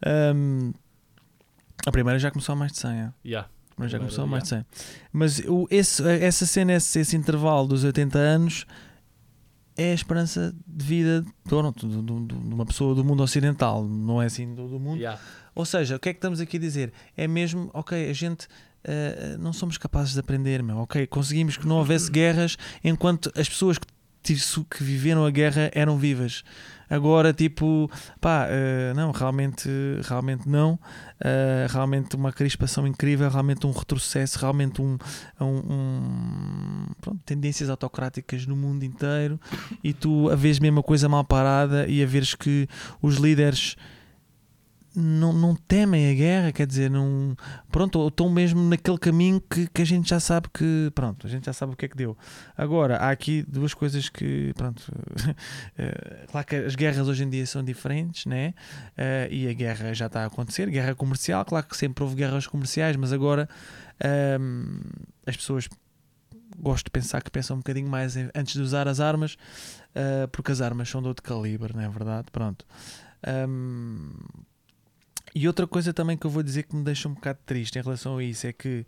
[0.06, 0.32] Yeah.
[0.32, 0.72] Ahm,
[1.86, 3.14] a primeira já começou há mais de 100, é?
[3.26, 3.50] Yeah.
[3.80, 4.66] Mas já começou há mais de 100.
[5.14, 8.66] Mas o, esse, essa cena, esse, esse intervalo dos 80 anos
[9.78, 14.22] é a esperança de vida pronto, de, de- de uma pessoa do mundo ocidental, não
[14.22, 14.98] é assim do, do mundo.
[14.98, 15.20] Yeah.
[15.56, 16.92] Ou seja, o que é que estamos aqui a dizer?
[17.16, 18.48] É mesmo, ok, a gente
[18.84, 23.48] eh, não somos capazes de aprender, meu, ok, conseguimos que não houvesse guerras enquanto as
[23.48, 23.88] pessoas que,
[24.70, 26.44] que viveram a guerra eram vivas.
[26.90, 27.90] Agora, tipo,
[28.20, 29.70] pá, eh, não, realmente,
[30.08, 30.80] realmente não.
[31.24, 34.98] Eh, realmente uma crispação incrível, realmente um retrocesso, realmente um,
[35.40, 39.40] um- um- pronto, tendências autocráticas no mundo inteiro
[39.84, 42.68] e tu a vês mesmo a coisa mal parada e a veres que
[43.02, 43.76] os líderes
[45.00, 47.36] não, não temem a guerra, quer dizer, não,
[47.72, 51.46] pronto, estão mesmo naquele caminho que, que a gente já sabe que, pronto, a gente
[51.46, 52.18] já sabe o que é que deu.
[52.58, 54.84] Agora, há aqui duas coisas que, pronto,
[55.78, 58.54] eh, claro que as guerras hoje em dia são diferentes, né?
[58.98, 62.46] Eh, e a guerra já está a acontecer, guerra comercial, claro que sempre houve guerras
[62.46, 63.48] comerciais, mas agora
[64.04, 64.80] ahm,
[65.26, 65.70] as pessoas
[66.58, 69.38] gosto de pensar que pensam um bocadinho mais antes de usar as armas,
[69.96, 72.28] ah, porque as armas são de outro calibre, não é verdade?
[72.32, 72.66] Pronto.
[73.26, 74.12] Ahm,
[75.36, 77.82] e outra coisa também que eu vou dizer que me deixa um bocado triste em
[77.82, 78.86] relação a isso é que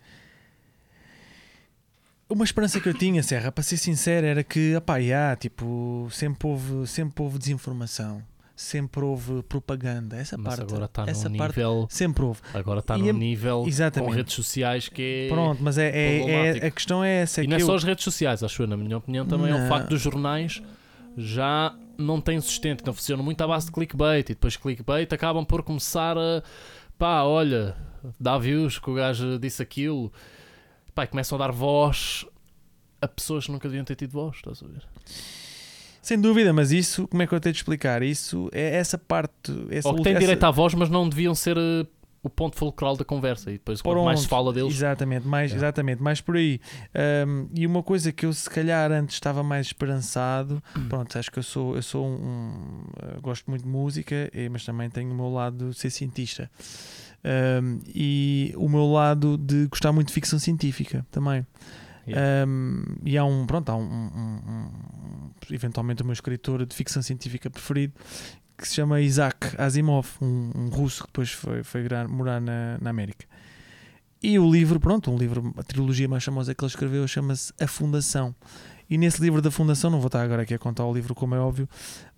[2.30, 6.48] uma esperança que eu tinha, Serra, para ser sincero, era que, opá, yeah, tipo, sempre
[6.48, 8.24] houve, sempre houve desinformação,
[8.56, 11.88] sempre houve propaganda, essa Mas parte, agora está essa num parte nível.
[11.90, 12.40] sempre houve.
[12.54, 14.10] Agora está num a- nível Exatamente.
[14.10, 15.34] com redes sociais que é.
[15.34, 17.42] Pronto, mas é, é- é- a questão é essa.
[17.42, 19.26] é E não é que só eu- as redes sociais, acho eu, na minha opinião,
[19.26, 19.66] também é Não.
[19.66, 20.62] o facto dos jornais
[21.18, 25.46] já não têm sustento, não funcionam muito à base de clickbait e depois clickbait acabam
[25.46, 26.44] por começar a
[26.98, 27.76] pá, olha,
[28.20, 30.12] dá views que o gajo disse aquilo,
[30.94, 32.26] pá, e começam a dar voz
[33.02, 34.84] a pessoas que nunca deviam ter tido voz, estás a ver?
[36.02, 38.02] Sem dúvida, mas isso, como é que eu tenho de explicar?
[38.02, 39.52] Isso é essa parte.
[39.70, 41.86] Essa Ou que têm essa- direito à voz, mas não deviam ser eh,
[42.24, 44.74] o ponto fulcral da conversa e depois quanto mais se Pronto, fala deles.
[44.74, 45.56] Exatamente, mais, É.
[45.56, 46.60] exatamente, mais por aí.
[47.28, 50.88] Um, e uma coisa que eu se calhar antes estava mais esperançado, Hum.
[50.88, 52.84] pronto, acho que eu sou, eu sou um, um,
[53.18, 56.50] uh, gosto muito de música, eh, mas também tenho o meu lado de ser cientista.
[57.24, 61.46] Um, e o meu lado de gostar muito de ficção científica também.
[62.08, 62.48] Yeah.
[62.50, 67.02] Um, e há um, pronto, há um, um- um- eventualmente o meu escritor de ficção
[67.02, 67.94] científica preferido
[68.62, 72.90] que se chama Isaac Asimov, um, um russo que depois foi, foi morar na, na
[72.90, 73.26] América.
[74.24, 77.68] E o livro, pronto, um livro, a trilogia mais famosa que ele escreveu chama-se A
[77.68, 78.36] Fundação.
[78.88, 81.34] E nesse livro da Fundação, não vou estar agora aqui a contar o livro como
[81.34, 81.68] é óbvio,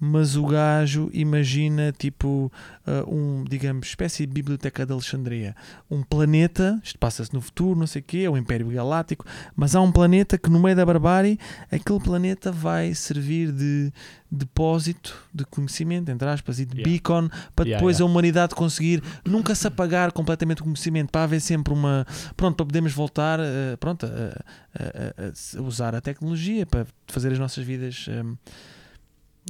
[0.06, 2.52] mas o gajo imagina tipo
[2.86, 5.56] uh, um, digamos, espécie de biblioteca de Alexandria.
[5.90, 9.26] Um planeta, isto passa-se no futuro, não sei o quê, é o Império Galáctico,
[9.56, 11.40] mas há um planeta que no meio da barbárie,
[11.72, 13.94] aquele planeta vai servir de
[14.30, 16.92] depósito de conhecimento, entre aspas, e de Yeah.
[16.92, 18.04] beacon, para Yeah, depois yeah.
[18.04, 22.06] a humanidade conseguir nunca se apagar completamente o conhecimento, para haver sempre uma.
[22.36, 27.32] Pronto, para podermos voltar eh, pronto, a, a- a- a usar a tecnologia para fazer
[27.32, 28.24] as nossas vidas, eh,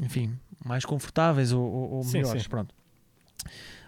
[0.02, 0.34] enfim,
[0.66, 2.44] mais confortáveis ou, ou- ou Sim, melhores.
[2.44, 2.50] sim.
[2.50, 2.74] Pronto.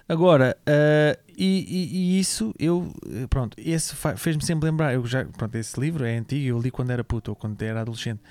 [0.08, 4.94] Agora, eh, e, e- e isso, eu, eh, pronto, esse fez-me sempre lembrar.
[4.94, 7.82] Eu já, pronto, esse livro é antigo, eu li quando era puto ou quando era
[7.82, 8.22] adolescente.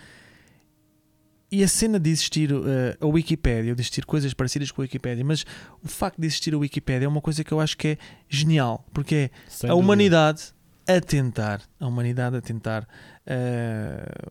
[1.50, 5.24] E a cena de existir eh, a Wikipédia, de existir coisas parecidas com a Wikipédia,
[5.24, 5.44] mas
[5.82, 7.98] o facto de existir a Wikipédia é uma coisa que eu acho que é
[8.28, 9.74] genial, porque é Sem a dúvida.
[9.84, 10.52] humanidade
[10.86, 12.86] a tentar, a humanidade a tentar
[13.26, 14.28] eh,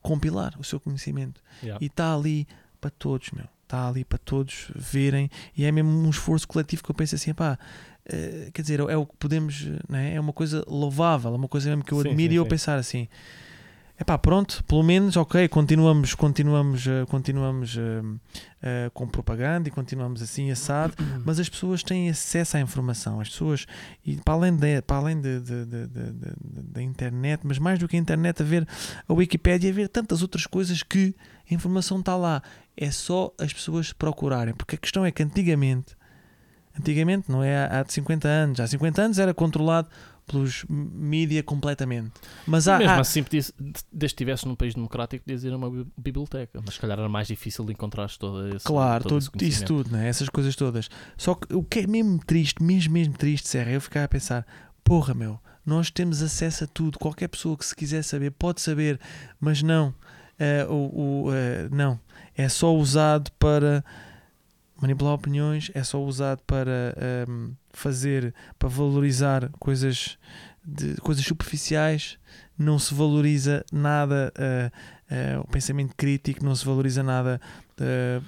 [0.00, 1.40] compilar o seu conhecimento.
[1.62, 1.82] Yeah.
[1.84, 2.46] E está ali
[2.80, 3.44] para todos, meu.
[3.64, 5.30] Está ali para todos verem.
[5.56, 7.58] E é mesmo um esforço coletivo que eu penso assim, pá,
[8.06, 10.14] eh, quer dizer, é o que podemos, né?
[10.14, 12.44] é uma coisa louvável, é uma coisa mesmo que eu Sim, admiro sim, e eu
[12.44, 12.48] sim.
[12.50, 13.06] pensar assim.
[13.98, 18.02] é pá, pronto, pelo menos, ok, continuamos, continuamos, eh, continuamos eh,
[18.62, 20.94] eh, com propaganda e continuamos assim assado,
[21.26, 23.66] mas as pessoas têm acesso à informação, as pessoas,
[24.02, 25.66] e para além, de, para além de- de-
[26.72, 28.66] da internet, mas mais do que a internet, a ver
[29.06, 31.14] a Wikipédia, a ver tantas outras coisas que
[31.50, 32.42] a informação está lá,
[32.76, 35.96] é só as pessoas procurarem, porque a questão é que antigamente,
[36.78, 39.88] antigamente, não é há há de 50 anos, há 50 anos era controlado
[40.26, 42.12] pelos mídia completamente,
[42.46, 45.56] mas há, Mesmo há- assim, podia, desde que estivesse num país democrático, podias ir a
[45.56, 49.18] uma bi- biblioteca, mas se calhar era mais difícil de encontrar todo esse Claro, todo
[49.18, 49.84] esse todo, isso conhecimento.
[49.84, 50.06] tudo, né?
[50.06, 50.90] essas coisas todas.
[51.16, 54.08] Só que o que é mesmo triste, mesmo, mesmo triste, Serra, é eu ficar a
[54.08, 54.46] pensar:
[54.84, 56.98] porra, meu, nós temos acesso a tudo.
[56.98, 59.00] Qualquer pessoa que se quiser saber pode saber,
[59.40, 59.94] mas não.
[60.38, 61.98] Eh, o, o, eh, não.
[62.36, 63.84] É só usado para
[64.80, 70.16] manipular opiniões, é só usado para ehm, fazer, para valorizar coisas,
[70.64, 72.16] de, coisas superficiais.
[72.56, 74.32] Não se valoriza nada
[75.10, 77.40] eh, o pensamento crítico, não se valoriza nada
[77.80, 78.20] eh,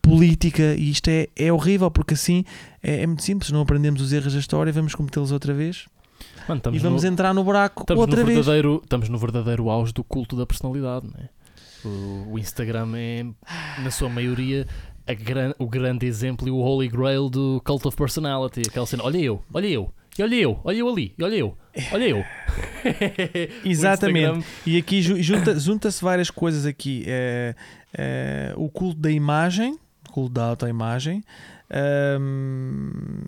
[0.00, 2.44] política e isto é, é horrível porque assim
[2.82, 5.86] é, é muito simples, não aprendemos os erros da história, vamos cometê-los outra vez
[6.48, 8.38] Mano, e vamos no, entrar no buraco estamos outra no vez.
[8.38, 11.28] verdadeiro, estamos no verdadeiro auge do culto da personalidade, né?
[11.84, 13.24] O, o Instagram é,
[13.82, 14.66] na sua maioria,
[15.06, 18.62] a gran- o grande exemplo e o holy grail do cult of personality.
[18.68, 21.56] Aquela cena, olha eu, olha eu, e olha eu, olha eu ali, e olha eu,
[21.92, 22.24] olha eu.
[23.64, 24.38] Exatamente.
[24.38, 27.04] Instagram- E aqui ju- junta- junta-se várias coisas aqui.
[27.06, 27.54] É,
[27.96, 29.78] é, o culto da imagem,
[30.08, 31.22] o culto da autoimagem,
[32.18, 33.22] hum,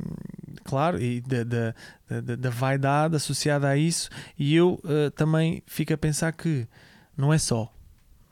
[0.64, 1.74] claro, e da, da,
[2.20, 4.08] da, da vaidade associada a isso.
[4.38, 6.66] E eu eh, também fico a pensar que
[7.16, 7.72] não é só.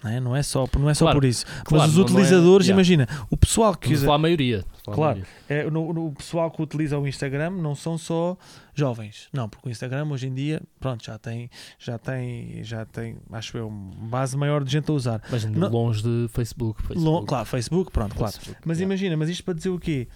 [0.05, 1.45] Não é, não é só, não é só Claro, por isso.
[1.65, 2.77] claro, Mas os é- utilizadores, yeah.
[2.79, 4.13] imagina, o pessoal que usa.
[4.13, 4.63] a maioria.
[4.85, 5.23] Claro.
[5.49, 8.37] É, no, no- o pessoal que utiliza o Instagram não são só
[8.75, 11.49] jovens, não, porque o Instagram hoje em dia, pronto, já tem,
[11.79, 15.23] já tem, já tem, acho eu, uma base maior de gente a usar.
[15.31, 16.83] Mas Não- longe de Facebook.
[16.83, 17.05] Facebook.
[17.21, 18.33] Lo- claro, Facebook, pronto, claro.
[18.35, 18.93] Facebook, Mas yeah.
[18.95, 20.07] imagina, mas isto para dizer o quê?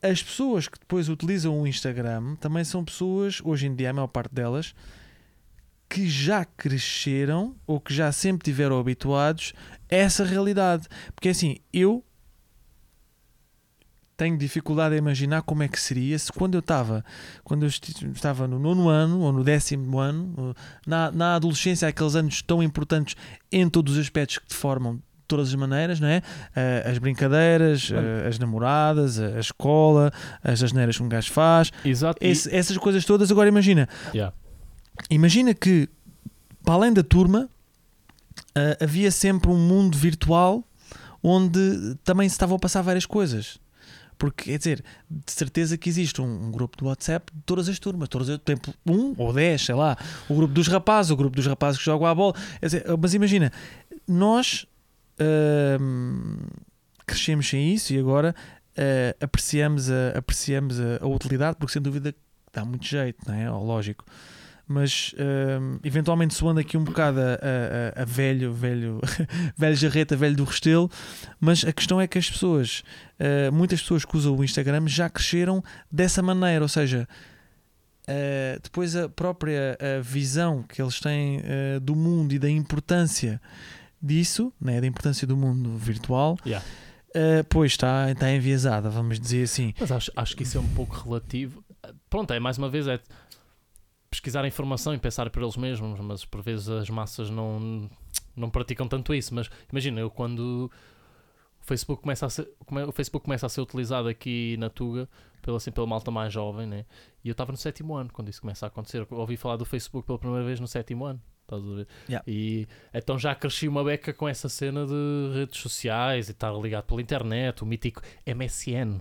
[0.00, 4.06] As pessoas que depois utilizam o Instagram também são pessoas, hoje em dia, a maior
[4.06, 4.74] parte delas,
[5.88, 9.52] que já cresceram ou que já sempre tiveram habituados
[9.90, 10.86] a essa realidade.
[11.14, 12.04] Porque assim, eu
[14.16, 17.04] tenho dificuldade a imaginar como é que seria se quando eu estava
[17.42, 20.54] quando eu estava no nono ano ou no décimo ano
[20.86, 23.16] na, na adolescência aqueles anos tão importantes
[23.50, 26.22] em todos os aspectos que te formam de todas as maneiras não é
[26.54, 30.12] Ah, as brincadeiras ah, as namoradas a escola
[30.44, 32.18] as asneiras que um gajo faz Exato.
[32.24, 34.32] esse- essas coisas todas agora imagina yeah.
[35.10, 35.88] Imagina que
[36.62, 37.48] para além da turma
[38.54, 40.64] ah, havia sempre um mundo virtual
[41.22, 43.58] onde também se estavam a passar várias coisas
[44.18, 47.78] porque quer dizer, de certeza que existe um, um grupo do WhatsApp de todas as
[47.78, 49.96] turmas, todas as tempo um ou dez, sei lá,
[50.28, 52.34] o grupo dos rapazes, o grupo dos rapazes que jogam à bola.
[52.62, 53.52] Dizer, mas imagina,
[54.06, 54.66] nós
[55.18, 56.46] ahm,
[57.06, 58.34] crescemos sem isso e agora
[58.76, 62.14] ah, apreciamos, a, apreciamos a, a utilidade, porque sem dúvida
[62.52, 63.50] dá muito jeito, não é?
[63.50, 64.04] Lógico.
[64.66, 65.14] Mas
[65.60, 67.24] hum, eventualmente soando aqui um bocado a,
[67.98, 68.98] a- a- velho, velho,
[69.58, 70.90] velho jarreta, velho do Restelo,
[71.38, 72.82] mas a questão é que as pessoas,
[73.20, 75.62] uh, muitas pessoas que usam o Instagram já cresceram
[75.92, 77.06] dessa maneira, ou seja,
[78.08, 83.40] uh, depois a própria uh, visão que eles têm uh, do mundo e da importância
[84.00, 86.64] disso, né, da importância do mundo virtual, Yeah.
[87.10, 89.74] uh, pois está, está enviesada, vamos dizer assim.
[89.78, 91.62] Mas acho, acho que isso é um pouco relativo.
[92.08, 92.98] Pronto, é mais uma vez é
[94.14, 97.90] pesquisar informação e pensar por eles mesmos, mas por vezes as massas não,
[98.36, 99.34] não praticam tanto isso.
[99.34, 100.70] Mas imagina, eu quando
[101.60, 102.48] o Facebook começa a ser,
[102.86, 105.08] o Facebook começa a ser utilizado aqui na Tuga
[105.42, 106.86] pela, assim, pela malta mais jovem, né?
[107.24, 109.06] e eu estava no sétimo ano quando isso começa a acontecer.
[109.10, 111.20] Eu ouvi falar do Facebook pela primeira vez no sétimo ano.
[111.42, 111.88] Estás a ver?
[112.08, 112.24] Yeah.
[112.26, 116.84] E então já cresci uma beca com essa cena de redes sociais e estar ligado
[116.84, 119.00] pela internet, o mítico MSN.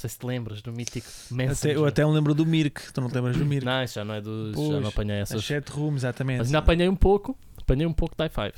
[0.00, 1.72] Não sei se te lembras do mítico Messenger.
[1.72, 3.66] Até, eu até me lembro do Mirk, tu não te lembras do Mirk?
[3.66, 4.52] Não, isso já não é do.
[4.54, 5.44] Pois, já não apanhei As essas.
[5.44, 6.38] chat room, exatamente.
[6.38, 7.36] Mas ainda apanhei um pouco.
[7.60, 8.54] Apanhei um pouco de i5.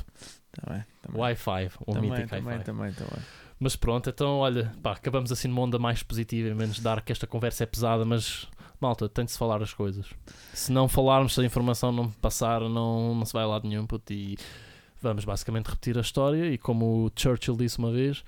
[0.53, 1.21] Também, também.
[1.21, 1.71] Wi-Fi.
[1.85, 2.63] O também, mítico também, i5.
[2.63, 3.23] também, também.
[3.59, 7.11] Mas pronto, então olha, pá, acabamos assim numa onda mais positiva e menos dar que
[7.11, 8.47] esta conversa é pesada, mas
[8.81, 10.07] malta, tem de se falar as coisas.
[10.55, 13.85] Se não falarmos, se a informação não passar, não, não se vai a lado nenhum,
[13.85, 14.37] puto, e
[15.01, 18.23] vamos basicamente repetir a história e como o Churchill disse uma vez.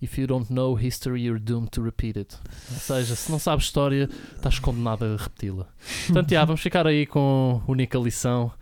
[0.00, 2.36] If you don't know history, you're doomed to repeat it.
[2.72, 5.66] Ou seja, se não sabes história, estás condenado a repeti-la.
[6.06, 8.52] Portanto, já, vamos ficar aí com a única lição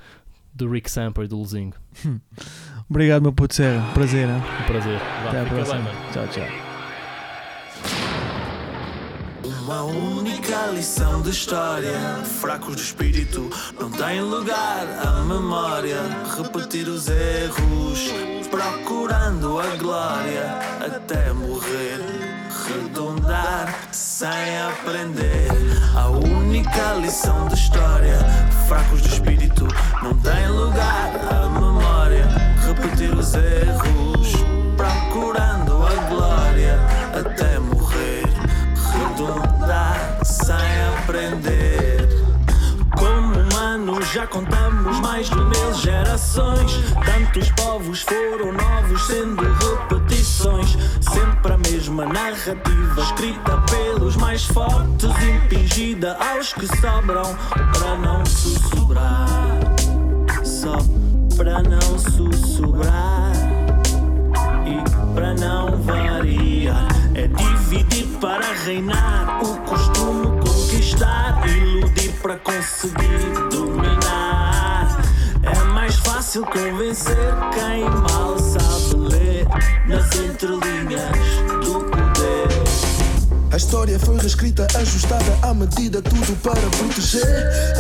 [0.55, 1.77] do Rick Samper e do Luzingo.
[2.89, 3.91] Obrigado, meu puto Serra.
[3.93, 4.37] Prazer, hein?
[4.63, 4.99] Um prazer.
[4.99, 5.79] Vá, Até bem, próxima.
[5.81, 5.99] mano.
[6.13, 6.47] Tchau, tchau.
[9.65, 11.99] Uma única lição de história.
[12.41, 13.51] Fracos de espírito,
[13.81, 15.99] não tem lugar a memória.
[16.37, 17.99] Repetir os erros,
[18.55, 21.99] procurando a glória até morrer.
[22.69, 25.49] Redundar sem aprender.
[25.97, 28.17] A única lição de história.
[28.69, 29.67] Fracos de espírito,
[30.03, 32.29] não tem lugar a memória.
[32.65, 34.33] Repetir os erros,
[34.77, 36.79] procurando a glória
[37.13, 38.23] até morrer.
[38.93, 40.55] Redundar sem
[40.97, 42.09] aprender.
[42.97, 44.64] Como humanos já contamos
[45.15, 46.73] mais de mil gerações.
[47.05, 50.77] Tantos povos foram novos, sendo repetições.
[51.01, 59.61] Sempre a mesma narrativa, escrita pelos mais fortes, impingida aos que sobram para não sussurrar.
[60.43, 60.79] Só
[61.37, 63.31] para não sussurrar
[64.67, 66.89] e para não variar.
[67.15, 74.04] É dividir para reinar, o costume conquistar, iludir para conseguir dominar.
[76.25, 79.47] Fácil convencer quem mal sabe ler
[79.87, 81.13] nas entrelinhas
[81.63, 81.94] do.
[83.55, 87.25] A história foi reescrita, ajustada à medida, tudo para proteger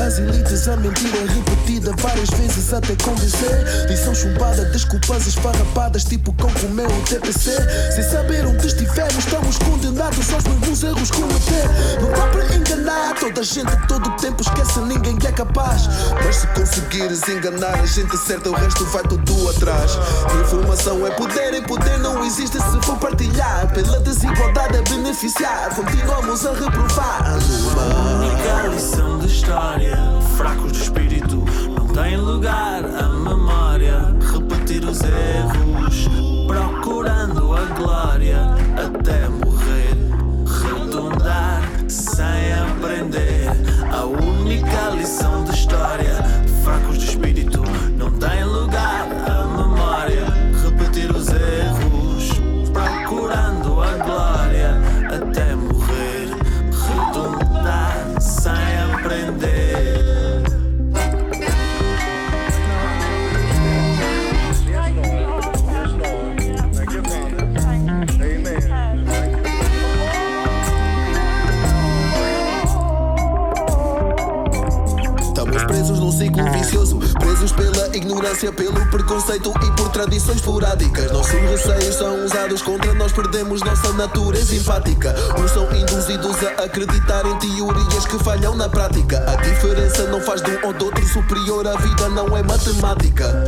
[0.06, 0.68] as elites.
[0.68, 3.88] A mentira repetida várias vezes até convencer.
[3.88, 7.50] Lição chumbada, desculpas esfarrapadas, tipo cão comeu o TPC.
[7.92, 11.68] Sem saber onde estivermos, estamos condenados aos mesmos erros cometer.
[12.00, 15.88] Não dá para enganar toda a gente, todo o tempo esquece, ninguém é capaz.
[16.24, 19.98] Mas se conseguires enganar a gente certa, o resto vai tudo atrás.
[20.40, 23.72] Informação é poder e poder não existe se for partilhar.
[23.74, 25.63] Pela desigualdade é beneficiar.
[25.72, 27.22] Continuamos a reprovar.
[27.72, 29.96] Uma única lição de história.
[30.36, 34.14] Fracos de espírito, não tem lugar a memória.
[34.30, 36.06] Repetir os erros,
[36.46, 38.38] procurando a glória
[38.76, 39.96] até morrer.
[40.62, 43.48] Redundar sem aprender.
[43.90, 46.14] A única lição de história.
[46.62, 47.62] Fracos de espírito,
[47.96, 48.93] não tem lugar
[78.24, 81.12] ignorância, pelo preconceito e por tradições esporádicas.
[81.12, 85.14] Nossos receios são usados contra nós, perdemos nossa natureza empática.
[85.38, 89.22] Uns são induzidos a acreditar em teorias que falham na prática.
[89.30, 93.44] A diferença não faz de um ou do outro superior, a vida não é matemática.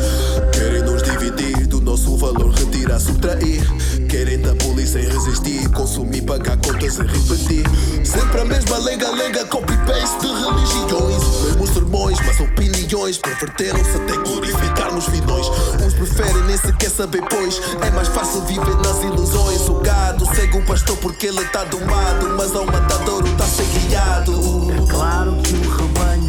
[0.52, 3.62] Querem nos dividir do nosso valor, retirar, subtrair.
[4.08, 7.64] Querem da polícia resistir, consumir, pagar contas e repetir.
[8.04, 11.22] Sempre a mesma lenga-lenga, copy-paste de religiões.
[11.44, 15.46] Mesmos sermões, mas opiniões perverteram-se até glorificarmos vidões.
[15.82, 19.66] Uns preferem nem sequer saber, pois é mais fácil viver nas ilusões.
[19.68, 23.64] O gado segue o pastor porque ele está domado, mas ao matadouro está a ser
[23.64, 24.32] guiado.
[24.90, 25.85] Claro que o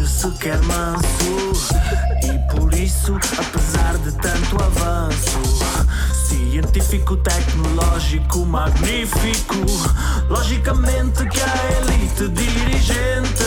[0.08, 1.74] rebanho se quer manso.
[2.24, 5.38] E por isso, apesar de tanto avanço
[6.26, 9.54] Científico, tecnológico, magnífico.
[10.28, 13.44] Logicamente que a elite dirigente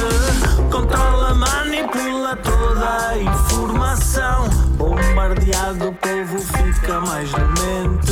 [0.71, 4.49] Controla, manipula toda a informação.
[4.77, 8.11] Bombardeado, o povo fica mais demente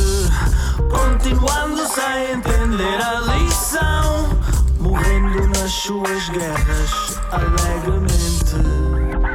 [0.89, 4.30] Continuando sem entender a lição
[4.80, 7.09] Morrendo nas suas guerras.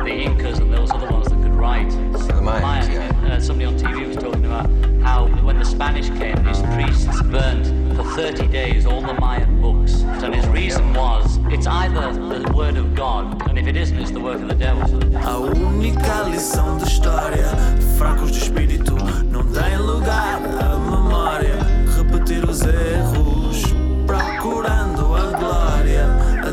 [0.04, 1.90] The Incas and those are the ones that could write.
[1.90, 4.68] The Mayans, somebody on TV was talking about
[5.00, 10.02] how when the Spanish came, these priests burned for 30 days all the Mayan books.
[10.02, 14.10] And his reason was it's either the word of God, and if it isn't, it's
[14.10, 14.82] the work of the devil.
[26.44, 26.52] A